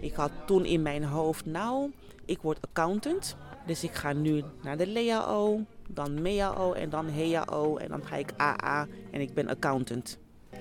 Ik 0.00 0.14
had 0.14 0.30
toen 0.46 0.64
in 0.64 0.82
mijn 0.82 1.04
hoofd, 1.04 1.46
nou, 1.46 1.90
ik 2.24 2.42
word 2.42 2.58
accountant. 2.60 3.36
Dus 3.66 3.84
ik 3.84 3.94
ga 3.94 4.12
nu 4.12 4.42
naar 4.62 4.76
de 4.76 4.86
LEAO, 4.86 5.60
dan 5.88 6.22
MEAO 6.22 6.72
en 6.72 6.90
dan 6.90 7.06
HEAO 7.06 7.76
en 7.76 7.88
dan 7.88 8.04
ga 8.04 8.16
ik 8.16 8.32
AA 8.36 8.86
en 9.10 9.20
ik 9.20 9.34
ben 9.34 9.48
accountant. 9.48 10.18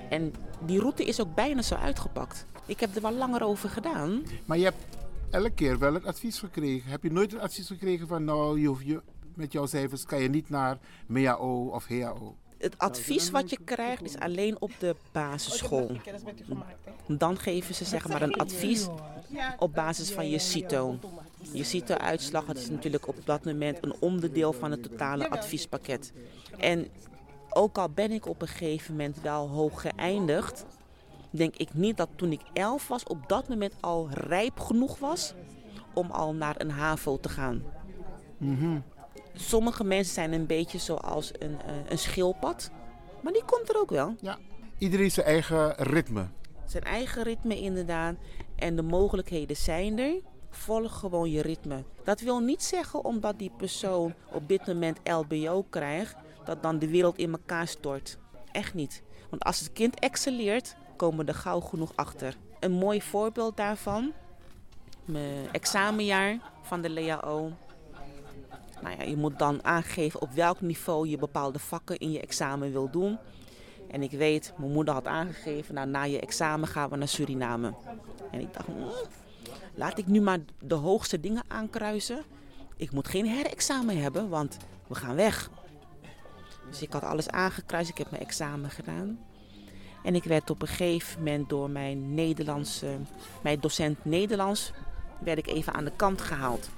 En 0.10 0.34
die 0.66 0.80
route 0.80 1.06
is 1.06 1.22
ook 1.22 1.36
bijna 1.36 1.62
zo 1.62 1.76
uitgepakt. 1.76 2.46
Ik 2.66 2.80
heb 2.80 2.96
er 2.96 3.02
wel 3.02 3.14
langer 3.14 3.44
over 3.44 3.70
gedaan. 3.70 4.24
Maar 4.46 4.58
je 4.58 4.64
hebt 4.64 4.86
elke 5.30 5.50
keer 5.52 5.80
wel 5.80 5.94
het 5.94 6.06
advies 6.06 6.40
gekregen. 6.40 6.90
Heb 6.90 7.04
je 7.04 7.12
nooit 7.12 7.32
het 7.32 7.42
advies 7.42 7.68
gekregen 7.68 8.08
van 8.08 8.24
nou, 8.24 8.60
je, 8.60 8.76
je, 8.84 9.02
met 9.36 9.52
jouw 9.52 9.66
cijfers 9.66 10.06
kan 10.06 10.22
je 10.22 10.30
niet 10.30 10.50
naar 10.50 10.78
MEAO 11.08 11.68
of 11.68 11.88
HAO? 11.88 12.36
Het 12.58 12.78
advies 12.78 13.30
wat 13.30 13.50
je 13.50 13.58
krijgt 13.66 14.04
is 14.04 14.18
alleen 14.18 14.62
op 14.62 14.72
de 14.80 14.96
basisschool. 15.12 15.92
Dan 17.08 17.38
geven 17.38 17.76
ze 17.76 17.86
zeg 17.86 18.08
maar 18.08 18.22
een 18.22 18.36
advies 18.36 18.88
op 19.60 19.74
basis 19.74 20.12
van 20.12 20.30
je 20.30 20.40
CITO. 20.40 21.00
Je 21.52 21.64
CITO-uitslag 21.64 22.46
dat 22.46 22.58
is 22.58 22.70
natuurlijk 22.70 23.08
op 23.08 23.16
dat 23.26 23.46
moment 23.46 23.78
een 23.82 23.96
onderdeel 24.00 24.54
van 24.54 24.72
het 24.72 24.84
totale 24.84 25.30
adviespakket. 25.30 26.14
En 26.58 26.88
ook 27.50 27.78
al 27.78 27.90
ben 27.90 28.12
ik 28.12 28.26
op 28.26 28.42
een 28.42 28.48
gegeven 28.48 28.92
moment 28.92 29.22
wel 29.22 29.48
hoog 29.48 29.82
geëindigd, 29.82 30.66
denk 31.30 31.56
ik 31.56 31.74
niet 31.74 31.98
dat 31.98 32.10
toen 32.16 32.32
ik 32.32 32.42
11 32.54 32.88
was 32.88 33.04
op 33.04 33.28
dat 33.28 33.48
moment 33.48 33.74
al 33.80 34.10
rijp 34.12 34.60
genoeg 34.60 35.00
was 35.00 35.34
om 35.94 36.12
al 36.12 36.34
naar 36.34 36.56
een 36.58 36.72
HAVO 36.72 37.20
te 37.20 37.30
gaan. 37.30 37.64
Sommige 39.40 39.84
mensen 39.84 40.14
zijn 40.14 40.34
een 40.34 40.46
beetje 40.46 40.78
zoals 40.78 41.32
een, 41.40 41.62
eh, 41.62 41.74
een 41.90 41.98
schildpad, 41.98 42.72
maar 43.22 43.34
die 43.34 43.46
komt 43.46 43.70
er 43.70 43.80
ook 43.80 43.90
wel. 43.90 44.16
Ja. 44.22 44.38
Iedereen 44.78 45.12
zijn 45.12 45.26
eigen 45.26 45.74
ritme. 45.76 46.28
Zijn 46.66 46.84
eigen 46.84 47.24
ritme 47.24 47.60
inderdaad. 47.60 48.16
En 48.56 48.76
de 48.76 48.82
mogelijkheden 48.82 49.56
zijn 49.56 50.00
er. 50.00 50.22
Volg 50.50 51.00
gewoon 51.00 51.32
je 51.32 51.42
ritme. 51.42 51.84
Dat 52.04 52.20
wil 52.20 52.40
niet 52.40 52.64
zeggen 52.64 53.06
omdat 53.06 53.40
die 53.40 53.52
persoon 53.58 54.14
op 54.32 54.48
dit 54.48 54.68
moment 54.68 55.00
LBO 55.04 55.66
krijgt, 55.70 56.16
dat 56.46 56.64
dan 56.64 56.80
de 56.80 56.88
wereld 56.88 57.18
in 57.18 57.32
elkaar 57.32 57.68
stort. 57.68 58.18
Echt 58.52 58.74
niet. 58.74 59.04
Want 59.30 59.44
als 59.44 59.60
het 59.60 59.74
kind 59.74 60.00
excelleert, 60.00 60.76
komen 60.96 61.26
we 61.26 61.32
er 61.32 61.38
gauw 61.38 61.60
genoeg 61.60 61.92
achter. 61.96 62.36
Een 62.60 62.72
mooi 62.72 63.02
voorbeeld 63.02 63.58
daarvan. 63.58 64.14
Mijn 65.06 65.52
examenjaar 65.52 66.40
van 66.62 66.82
de 66.82 66.90
LEAO. 66.90 67.52
Nou 68.82 68.96
ja, 68.98 69.04
je 69.04 69.18
moet 69.18 69.40
dan 69.40 69.64
aangeven 69.64 70.22
op 70.22 70.32
welk 70.32 70.62
niveau 70.62 71.08
je 71.08 71.18
bepaalde 71.18 71.60
vakken 71.60 71.98
in 71.98 72.12
je 72.12 72.22
examen 72.22 72.72
wil 72.72 72.90
doen. 72.90 73.18
En 73.88 74.02
ik 74.02 74.12
weet, 74.12 74.54
mijn 74.58 74.72
moeder 74.72 74.94
had 74.94 75.08
aangegeven, 75.08 75.74
nou, 75.74 75.88
na 75.88 76.04
je 76.04 76.20
examen 76.20 76.68
gaan 76.68 76.90
we 76.90 76.96
naar 76.96 77.08
Suriname. 77.08 77.74
En 78.32 78.40
ik 78.40 78.54
dacht, 78.54 78.66
"Hmm, 78.66 78.92
laat 79.76 79.98
ik 79.98 80.08
nu 80.08 80.22
maar 80.22 80.40
de 80.60 80.76
hoogste 80.76 81.20
dingen 81.20 81.44
aankruisen. 81.48 82.24
Ik 82.78 82.92
moet 82.92 83.08
geen 83.08 83.28
herexamen 83.28 84.02
hebben, 84.02 84.30
want 84.30 84.58
we 84.88 84.96
gaan 84.96 85.16
weg. 85.16 85.50
Dus 86.70 86.82
ik 86.82 86.94
had 86.94 87.04
alles 87.04 87.30
aangekruist, 87.30 87.90
ik 87.90 87.98
heb 87.98 88.12
mijn 88.12 88.24
examen 88.24 88.70
gedaan. 88.70 89.20
En 90.04 90.16
ik 90.16 90.24
werd 90.24 90.50
op 90.50 90.62
een 90.62 90.68
gegeven 90.68 91.18
moment 91.18 91.50
door 91.50 91.70
mijn 91.70 92.14
Nederlandse, 92.14 92.98
mijn 93.44 93.60
docent 93.60 94.06
Nederlands, 94.06 94.72
werd 95.20 95.38
ik 95.38 95.48
even 95.48 95.74
aan 95.74 95.86
de 95.86 95.96
kant 95.96 96.22
gehaald. 96.22 96.70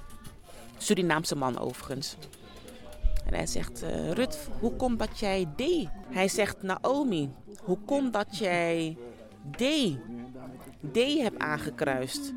Surinaamse 0.82 1.36
man 1.36 1.58
overigens. 1.58 2.16
En 3.26 3.34
hij 3.34 3.46
zegt, 3.46 3.82
eh, 3.82 4.10
Rut, 4.10 4.48
hoe 4.60 4.76
komt 4.76 4.98
dat 4.98 5.18
jij 5.18 5.48
D? 5.56 5.62
Hij 6.10 6.28
zegt, 6.28 6.62
Naomi, 6.62 7.30
hoe 7.62 7.78
komt 7.86 8.12
dat 8.12 8.38
jij 8.38 8.96
D, 9.50 9.62
D 10.92 10.96
hebt 10.96 11.38
aangekruist? 11.38 12.32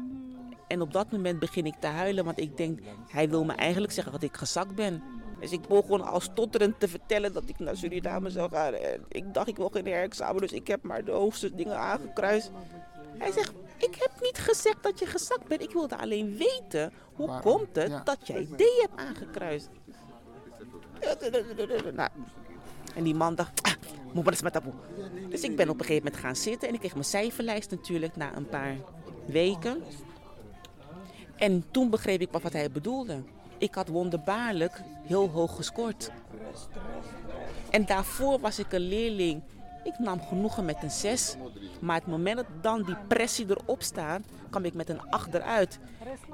En 0.68 0.82
op 0.82 0.94
dat 0.94 1.12
moment 1.12 1.40
begin 1.40 1.66
ik 1.66 1.76
te 1.80 1.88
huilen, 1.88 2.26
want 2.26 2.40
ik 2.40 2.58
denk, 2.58 2.80
hij 3.08 3.30
wil 3.30 3.44
me 3.46 3.54
eigenlijk 3.54 3.94
zeggen 3.94 4.14
dat 4.14 4.24
ik 4.24 4.38
gezakt 4.38 4.76
ben. 4.76 5.04
Dus 5.40 5.52
ik 5.52 5.68
begon 5.68 6.02
al 6.02 6.20
stotterend 6.20 6.80
te 6.80 6.88
vertellen 6.88 7.34
dat 7.34 7.44
ik 7.50 7.60
naar 7.60 7.78
Suriname 7.78 8.30
zou 8.30 8.50
gaan. 8.50 8.74
En 8.74 9.06
ik 9.08 9.34
dacht, 9.34 9.48
ik 9.48 9.58
wil 9.58 9.70
geen 9.70 9.86
herexamen, 9.86 10.42
dus 10.42 10.52
ik 10.52 10.68
heb 10.68 10.84
maar 10.84 11.06
de 11.06 11.12
hoogste 11.12 11.56
dingen 11.56 11.78
aangekruist. 11.78 12.52
Hij 13.18 13.32
zegt, 13.32 13.52
ik 13.84 13.96
heb 14.00 14.12
niet 14.22 14.38
gezegd 14.38 14.84
dat 14.84 15.00
je 15.00 15.06
gezakt 15.06 15.48
bent. 15.48 15.62
Ik 15.62 15.72
wilde 15.72 15.98
alleen 15.98 16.38
weten, 16.38 16.94
hoe 17.14 17.28
Waarom? 17.28 17.44
komt 17.58 17.76
het 17.76 17.90
Ja. 17.90 18.02
dat 18.04 18.28
jij 18.28 18.46
D 18.56 18.60
hebt 18.82 18.96
aangekruist? 18.96 19.70
Nou, 21.94 22.10
en 22.96 23.04
die 23.04 23.16
man 23.16 23.36
dacht, 23.36 23.62
ah, 23.62 23.72
moet 24.14 24.24
maar 24.24 24.34
eens 24.34 24.42
met 24.42 24.54
taboe. 24.54 24.74
Dus 25.30 25.42
ik 25.42 25.56
ben 25.56 25.70
op 25.70 25.80
een 25.80 25.86
gegeven 25.86 26.04
moment 26.06 26.22
gaan 26.24 26.36
zitten 26.36 26.68
en 26.68 26.74
ik 26.74 26.80
kreeg 26.80 26.94
mijn 26.94 27.06
cijferlijst 27.06 27.70
natuurlijk 27.72 28.16
na 28.16 28.36
een 28.36 28.48
paar 28.50 28.76
weken. 29.26 29.84
En 31.36 31.66
toen 31.72 31.90
begreep 31.90 32.22
ik 32.22 32.32
wat 32.32 32.54
hij 32.54 32.72
bedoelde. 32.72 33.22
Ik 33.58 33.76
had 33.76 33.88
wonderbaarlijk 33.88 34.82
heel 35.06 35.30
hoog 35.30 35.56
gescoord. 35.56 36.12
En 37.70 37.86
daarvoor 37.86 38.40
was 38.40 38.60
ik 38.60 38.74
een 38.74 38.80
leerling. 38.88 39.42
Ik 39.84 40.00
nam 40.00 40.22
genoegen 40.22 40.66
met 40.66 40.84
een 40.84 40.92
6. 40.92 41.36
Maar 41.82 41.96
het 41.96 42.08
moment 42.08 42.36
dat 42.36 42.46
dan 42.62 42.84
die 42.84 42.98
pressie 43.08 43.46
erop 43.50 43.82
staat, 43.82 44.22
kwam 44.50 44.66
ik 44.66 44.74
met 44.74 44.90
een 44.90 45.10
8 45.10 45.34
eruit. 45.34 45.80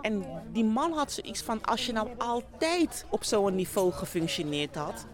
En 0.01 0.23
die 0.51 0.63
man 0.63 0.91
had 0.91 1.11
zoiets 1.11 1.41
van, 1.41 1.65
als 1.65 1.85
je 1.85 1.93
nou 1.93 2.09
altijd 2.17 3.05
op 3.09 3.23
zo'n 3.23 3.55
niveau 3.55 3.91
gefunctioneerd 3.91 4.75
had, 4.75 5.05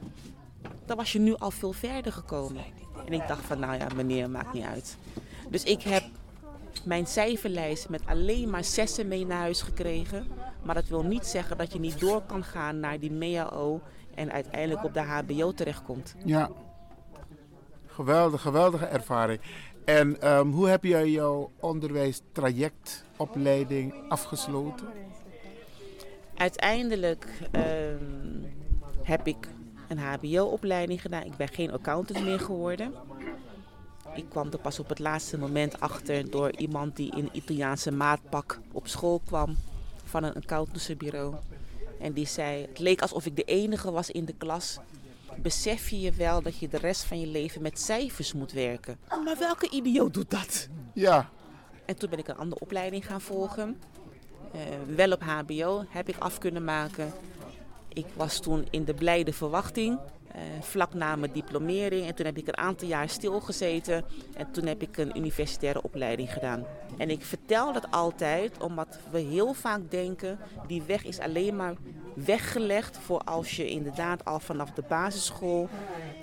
dan 0.85 0.97
was 0.97 1.11
je 1.11 1.19
nu 1.19 1.35
al 1.35 1.51
veel 1.51 1.73
verder 1.73 2.11
gekomen. 2.11 2.63
En 3.05 3.13
ik 3.13 3.27
dacht 3.27 3.45
van, 3.45 3.59
nou 3.59 3.77
ja, 3.77 3.87
meneer, 3.95 4.29
maakt 4.29 4.53
niet 4.53 4.65
uit. 4.65 4.97
Dus 5.49 5.63
ik 5.63 5.81
heb 5.81 6.03
mijn 6.83 7.07
cijferlijst 7.07 7.89
met 7.89 8.01
alleen 8.05 8.49
maar 8.49 8.63
zessen 8.63 9.07
mee 9.07 9.25
naar 9.25 9.39
huis 9.39 9.61
gekregen. 9.61 10.27
Maar 10.63 10.75
dat 10.75 10.87
wil 10.87 11.03
niet 11.03 11.25
zeggen 11.25 11.57
dat 11.57 11.73
je 11.73 11.79
niet 11.79 11.99
door 11.99 12.21
kan 12.21 12.43
gaan 12.43 12.79
naar 12.79 12.99
die 12.99 13.11
MEAO 13.11 13.81
en 14.15 14.31
uiteindelijk 14.31 14.83
op 14.83 14.93
de 14.93 14.99
HBO 14.99 15.53
terechtkomt. 15.53 16.15
Ja. 16.25 16.49
Geweldig, 17.95 18.41
geweldige 18.41 18.85
ervaring. 18.85 19.41
En 19.85 20.21
ehm, 20.21 20.47
hoe 20.47 20.67
heb 20.67 20.83
jij 20.83 21.09
jouw 21.09 21.51
onderwijstraject, 21.59 23.05
opleiding 23.17 23.93
afgesloten? 24.09 24.87
Uiteindelijk 26.35 27.27
ehm, 27.51 28.43
heb 29.03 29.27
ik 29.27 29.47
een 29.87 29.97
HBO-opleiding 29.97 31.01
gedaan. 31.01 31.23
Ik 31.23 31.37
ben 31.37 31.47
geen 31.47 31.71
accountant 31.71 32.25
meer 32.25 32.39
geworden. 32.39 32.93
Ik 34.15 34.25
kwam 34.29 34.51
er 34.51 34.59
pas 34.59 34.79
op 34.79 34.89
het 34.89 34.99
laatste 34.99 35.37
moment 35.37 35.79
achter 35.79 36.31
door 36.31 36.51
iemand 36.57 36.95
die 36.95 37.15
in 37.15 37.29
Italiaanse 37.31 37.91
maatpak 37.91 38.59
op 38.71 38.87
school 38.87 39.21
kwam 39.25 39.55
van 40.03 40.23
een 40.23 40.33
accountancybureau. 40.33 41.35
En 41.99 42.13
die 42.13 42.27
zei, 42.27 42.61
het 42.61 42.79
leek 42.79 43.01
alsof 43.01 43.25
ik 43.25 43.35
de 43.35 43.43
enige 43.43 43.91
was 43.91 44.11
in 44.11 44.25
de 44.25 44.35
klas. 44.37 44.79
Besef 45.35 45.89
je 45.89 45.99
je 45.99 46.11
wel 46.11 46.41
dat 46.41 46.59
je 46.59 46.67
de 46.67 46.77
rest 46.77 47.03
van 47.03 47.19
je 47.19 47.27
leven 47.27 47.61
met 47.61 47.79
cijfers 47.79 48.33
moet 48.33 48.51
werken? 48.51 48.97
Maar 49.23 49.37
welke 49.39 49.69
idioot 49.69 50.13
doet 50.13 50.29
dat? 50.29 50.67
Ja. 50.93 51.29
En 51.85 51.97
toen 51.97 52.09
ben 52.09 52.19
ik 52.19 52.27
een 52.27 52.37
andere 52.37 52.61
opleiding 52.61 53.05
gaan 53.05 53.21
volgen. 53.21 53.81
Uh, 54.55 54.61
wel 54.95 55.11
op 55.11 55.21
HBO 55.21 55.85
heb 55.89 56.09
ik 56.09 56.17
af 56.19 56.37
kunnen 56.37 56.63
maken. 56.63 57.11
Ik 57.93 58.05
was 58.13 58.39
toen 58.39 58.67
in 58.69 58.83
de 58.83 58.93
blijde 58.93 59.33
verwachting. 59.33 59.99
Uh, 60.35 60.41
vlak 60.61 60.93
na 60.93 61.15
mijn 61.15 61.31
diplomering. 61.31 62.07
En 62.07 62.15
toen 62.15 62.25
heb 62.25 62.37
ik 62.37 62.47
een 62.47 62.57
aantal 62.57 62.87
jaar 62.87 63.09
stilgezeten. 63.09 64.05
En 64.37 64.51
toen 64.51 64.65
heb 64.65 64.81
ik 64.81 64.97
een 64.97 65.17
universitaire 65.17 65.81
opleiding 65.81 66.33
gedaan. 66.33 66.65
En 66.97 67.09
ik 67.09 67.25
vertel 67.25 67.73
dat 67.73 67.91
altijd 67.91 68.63
omdat 68.63 68.99
we 69.11 69.19
heel 69.19 69.53
vaak 69.53 69.91
denken... 69.91 70.39
die 70.67 70.81
weg 70.81 71.03
is 71.05 71.19
alleen 71.19 71.55
maar 71.55 71.73
weggelegd 72.13 72.97
voor 72.97 73.19
als 73.19 73.55
je 73.55 73.69
inderdaad 73.69 74.25
al 74.25 74.39
vanaf 74.39 74.71
de 74.71 74.83
basisschool 74.87 75.69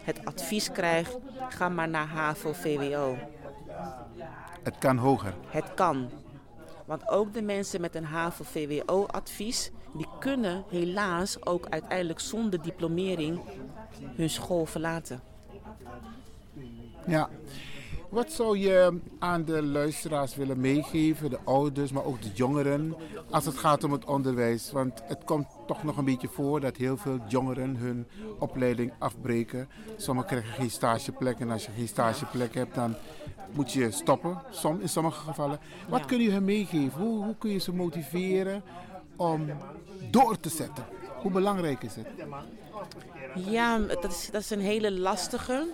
het 0.03 0.25
advies 0.25 0.73
krijgt... 0.73 1.17
ga 1.49 1.69
maar 1.69 1.89
naar 1.89 2.07
HAVO-VWO. 2.07 3.17
Het 4.63 4.79
kan 4.79 4.97
hoger. 4.97 5.35
Het 5.47 5.75
kan. 5.75 6.11
Want 6.87 7.09
ook 7.09 7.33
de 7.33 7.43
mensen 7.43 7.81
met 7.81 7.95
een 7.95 8.05
HAVO-VWO-advies... 8.05 9.71
die 9.95 10.09
kunnen 10.19 10.65
helaas 10.69 11.47
ook 11.47 11.67
uiteindelijk 11.69 12.21
zonder 12.21 12.63
diplomering 12.63 13.41
hun 14.17 14.31
school 14.31 14.67
verlaten. 14.67 15.21
Ja. 17.07 17.29
Wat 18.09 18.33
zou 18.33 18.59
je 18.59 18.99
aan 19.19 19.45
de 19.45 19.63
luisteraars 19.63 20.35
willen 20.35 20.61
meegeven, 20.61 21.31
de 21.31 21.39
ouders, 21.45 21.93
maar 21.93 22.05
ook 22.05 22.23
de 22.23 22.31
jongeren, 22.35 22.95
als 23.31 23.45
het 23.45 23.59
gaat 23.59 23.85
om 23.85 23.93
het 23.93 24.05
onderwijs? 24.05 24.73
Want 24.73 25.03
het 25.05 25.25
komt 25.25 25.47
toch 25.67 25.85
nog 25.85 25.97
een 25.97 26.05
beetje 26.05 26.29
voor 26.29 26.61
dat 26.61 26.77
heel 26.77 26.97
veel 26.97 27.19
jongeren 27.29 27.77
hun 27.77 28.07
opleiding 28.39 28.93
afbreken. 28.99 29.69
Sommigen 29.97 30.31
krijgen 30.31 30.53
geen 30.53 30.71
stageplek 30.71 31.39
en 31.39 31.51
als 31.51 31.65
je 31.65 31.73
geen 31.73 31.89
stageplek 31.89 32.55
hebt, 32.55 32.75
dan 32.75 32.95
moet 33.53 33.73
je 33.73 33.91
stoppen, 33.91 34.43
som, 34.51 34.81
in 34.81 34.89
sommige 34.89 35.21
gevallen. 35.21 35.59
Wat 35.89 36.05
kun 36.05 36.21
je 36.21 36.31
hen 36.31 36.45
meegeven? 36.45 37.01
Hoe, 37.01 37.25
hoe 37.25 37.37
kun 37.39 37.51
je 37.51 37.59
ze 37.59 37.73
motiveren 37.73 38.63
om 39.17 39.47
door 40.11 40.41
te 40.41 40.49
zetten? 40.49 40.85
Hoe 41.23 41.31
belangrijk 41.31 41.83
is 41.83 41.95
het? 41.95 42.07
Ja, 43.35 43.79
dat 43.79 44.05
is, 44.05 44.29
dat 44.33 44.41
is 44.41 44.51
een 44.51 44.61
hele 44.61 44.93
lastige. 44.93 45.67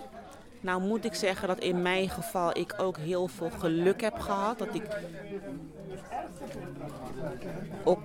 Nou 0.61 0.81
moet 0.81 1.05
ik 1.05 1.13
zeggen 1.13 1.47
dat 1.47 1.59
in 1.59 1.81
mijn 1.81 2.09
geval 2.09 2.57
ik 2.57 2.73
ook 2.77 2.97
heel 2.97 3.27
veel 3.27 3.49
geluk 3.49 4.01
heb 4.01 4.19
gehad. 4.19 4.59
Dat 4.59 4.75
ik 4.75 4.83
op, 7.83 7.99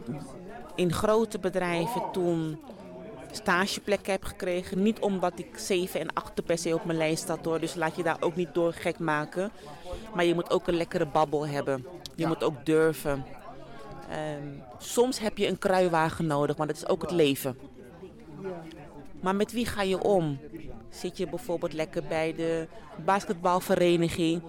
in 0.74 0.92
grote 0.92 1.38
bedrijven 1.38 2.02
toen 2.12 2.58
stageplek 3.30 4.06
heb 4.06 4.24
gekregen. 4.24 4.82
Niet 4.82 4.98
omdat 4.98 5.38
ik 5.38 5.58
7 5.58 6.00
en 6.00 6.12
8 6.12 6.44
per 6.44 6.58
se 6.58 6.74
op 6.74 6.84
mijn 6.84 6.98
lijst 6.98 7.28
had 7.28 7.44
hoor. 7.44 7.60
Dus 7.60 7.74
laat 7.74 7.96
je 7.96 8.02
daar 8.02 8.16
ook 8.20 8.36
niet 8.36 8.54
door 8.54 8.72
gek 8.72 8.98
maken. 8.98 9.50
Maar 10.14 10.24
je 10.24 10.34
moet 10.34 10.50
ook 10.50 10.68
een 10.68 10.76
lekkere 10.76 11.06
babbel 11.06 11.46
hebben. 11.46 11.86
Je 12.14 12.26
moet 12.26 12.44
ook 12.44 12.66
durven. 12.66 13.24
Um, 14.10 14.62
soms 14.78 15.18
heb 15.18 15.38
je 15.38 15.46
een 15.46 15.58
kruiwagen 15.58 16.26
nodig, 16.26 16.56
maar 16.56 16.66
dat 16.66 16.76
is 16.76 16.88
ook 16.88 17.02
het 17.02 17.10
leven. 17.10 17.58
Maar 19.20 19.36
met 19.36 19.52
wie 19.52 19.66
ga 19.66 19.82
je 19.82 20.02
om? 20.02 20.38
Zit 20.88 21.16
je 21.16 21.28
bijvoorbeeld 21.28 21.72
lekker 21.72 22.02
bij 22.02 22.34
de 22.34 22.68
basketbalvereniging? 23.04 24.42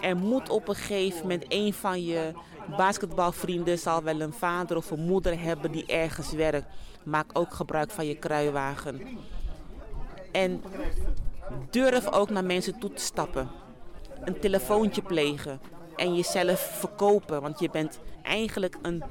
Er 0.00 0.16
moet 0.16 0.48
op 0.48 0.68
een 0.68 0.74
gegeven 0.74 1.22
moment 1.22 1.44
een 1.48 1.72
van 1.72 2.04
je 2.04 2.32
basketbalvrienden 2.76 3.78
zal 3.78 4.02
wel 4.02 4.20
een 4.20 4.32
vader 4.32 4.76
of 4.76 4.90
een 4.90 5.06
moeder 5.06 5.40
hebben 5.40 5.72
die 5.72 5.86
ergens 5.86 6.32
werkt. 6.32 6.66
Maak 7.02 7.30
ook 7.32 7.54
gebruik 7.54 7.90
van 7.90 8.06
je 8.06 8.14
kruiwagen. 8.14 9.00
En 10.32 10.62
durf 11.70 12.12
ook 12.12 12.30
naar 12.30 12.44
mensen 12.44 12.78
toe 12.78 12.92
te 12.92 13.02
stappen. 13.02 13.48
Een 14.24 14.40
telefoontje 14.40 15.02
plegen 15.02 15.60
en 16.00 16.14
jezelf 16.14 16.60
verkopen. 16.78 17.42
Want 17.42 17.60
je 17.60 17.70
bent 17.70 17.98
eigenlijk 18.22 18.76
een 18.82 19.02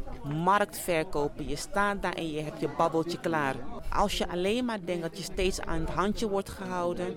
marktverkoper. 0.43 1.47
Je 1.47 1.55
staat 1.55 2.01
daar 2.01 2.13
en 2.13 2.31
je 2.31 2.41
hebt 2.41 2.59
je 2.59 2.69
babbeltje 2.77 3.19
klaar. 3.19 3.55
Als 3.93 4.17
je 4.17 4.29
alleen 4.29 4.65
maar 4.65 4.79
denkt 4.85 5.01
dat 5.01 5.17
je 5.17 5.23
steeds 5.23 5.61
aan 5.61 5.79
het 5.79 5.89
handje 5.89 6.29
wordt 6.29 6.49
gehouden, 6.49 7.15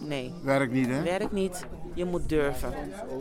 nee. 0.00 0.32
Werkt 0.42 0.72
niet, 0.72 0.86
hè? 0.86 1.02
Werkt 1.02 1.32
niet. 1.32 1.66
Je 1.94 2.04
moet 2.04 2.28
durven. 2.28 2.74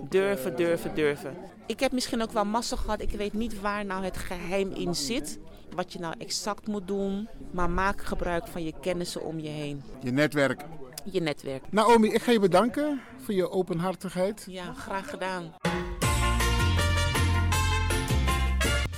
Durven, 0.10 0.56
durven, 0.56 0.96
durven. 0.96 1.38
Ik 1.66 1.80
heb 1.80 1.92
misschien 1.92 2.22
ook 2.22 2.32
wel 2.32 2.46
massa 2.46 2.76
gehad. 2.76 3.02
Ik 3.02 3.12
weet 3.12 3.34
niet 3.34 3.62
waar 3.62 3.86
nou 3.86 4.04
het 4.04 4.18
geheim 4.18 4.72
in 4.72 4.96
zit. 4.96 5.40
Wat 5.76 5.94
je 5.94 6.00
nou 6.00 6.14
exact 6.18 6.68
moet 6.68 6.88
doen. 6.88 7.28
Maar 7.52 7.70
maak 7.70 8.02
gebruik 8.02 8.48
van 8.48 8.64
je 8.64 8.74
kennissen 8.82 9.24
om 9.24 9.40
je 9.40 9.50
heen. 9.50 9.84
Je 10.02 10.12
netwerk. 10.12 10.66
Je 11.04 11.22
netwerk. 11.22 11.64
Naomi, 11.70 12.08
ik 12.08 12.22
ga 12.22 12.32
je 12.32 12.40
bedanken 12.40 13.02
voor 13.18 13.34
je 13.34 13.50
openhartigheid. 13.50 14.46
Ja, 14.50 14.74
graag 14.74 15.10
gedaan. 15.10 15.54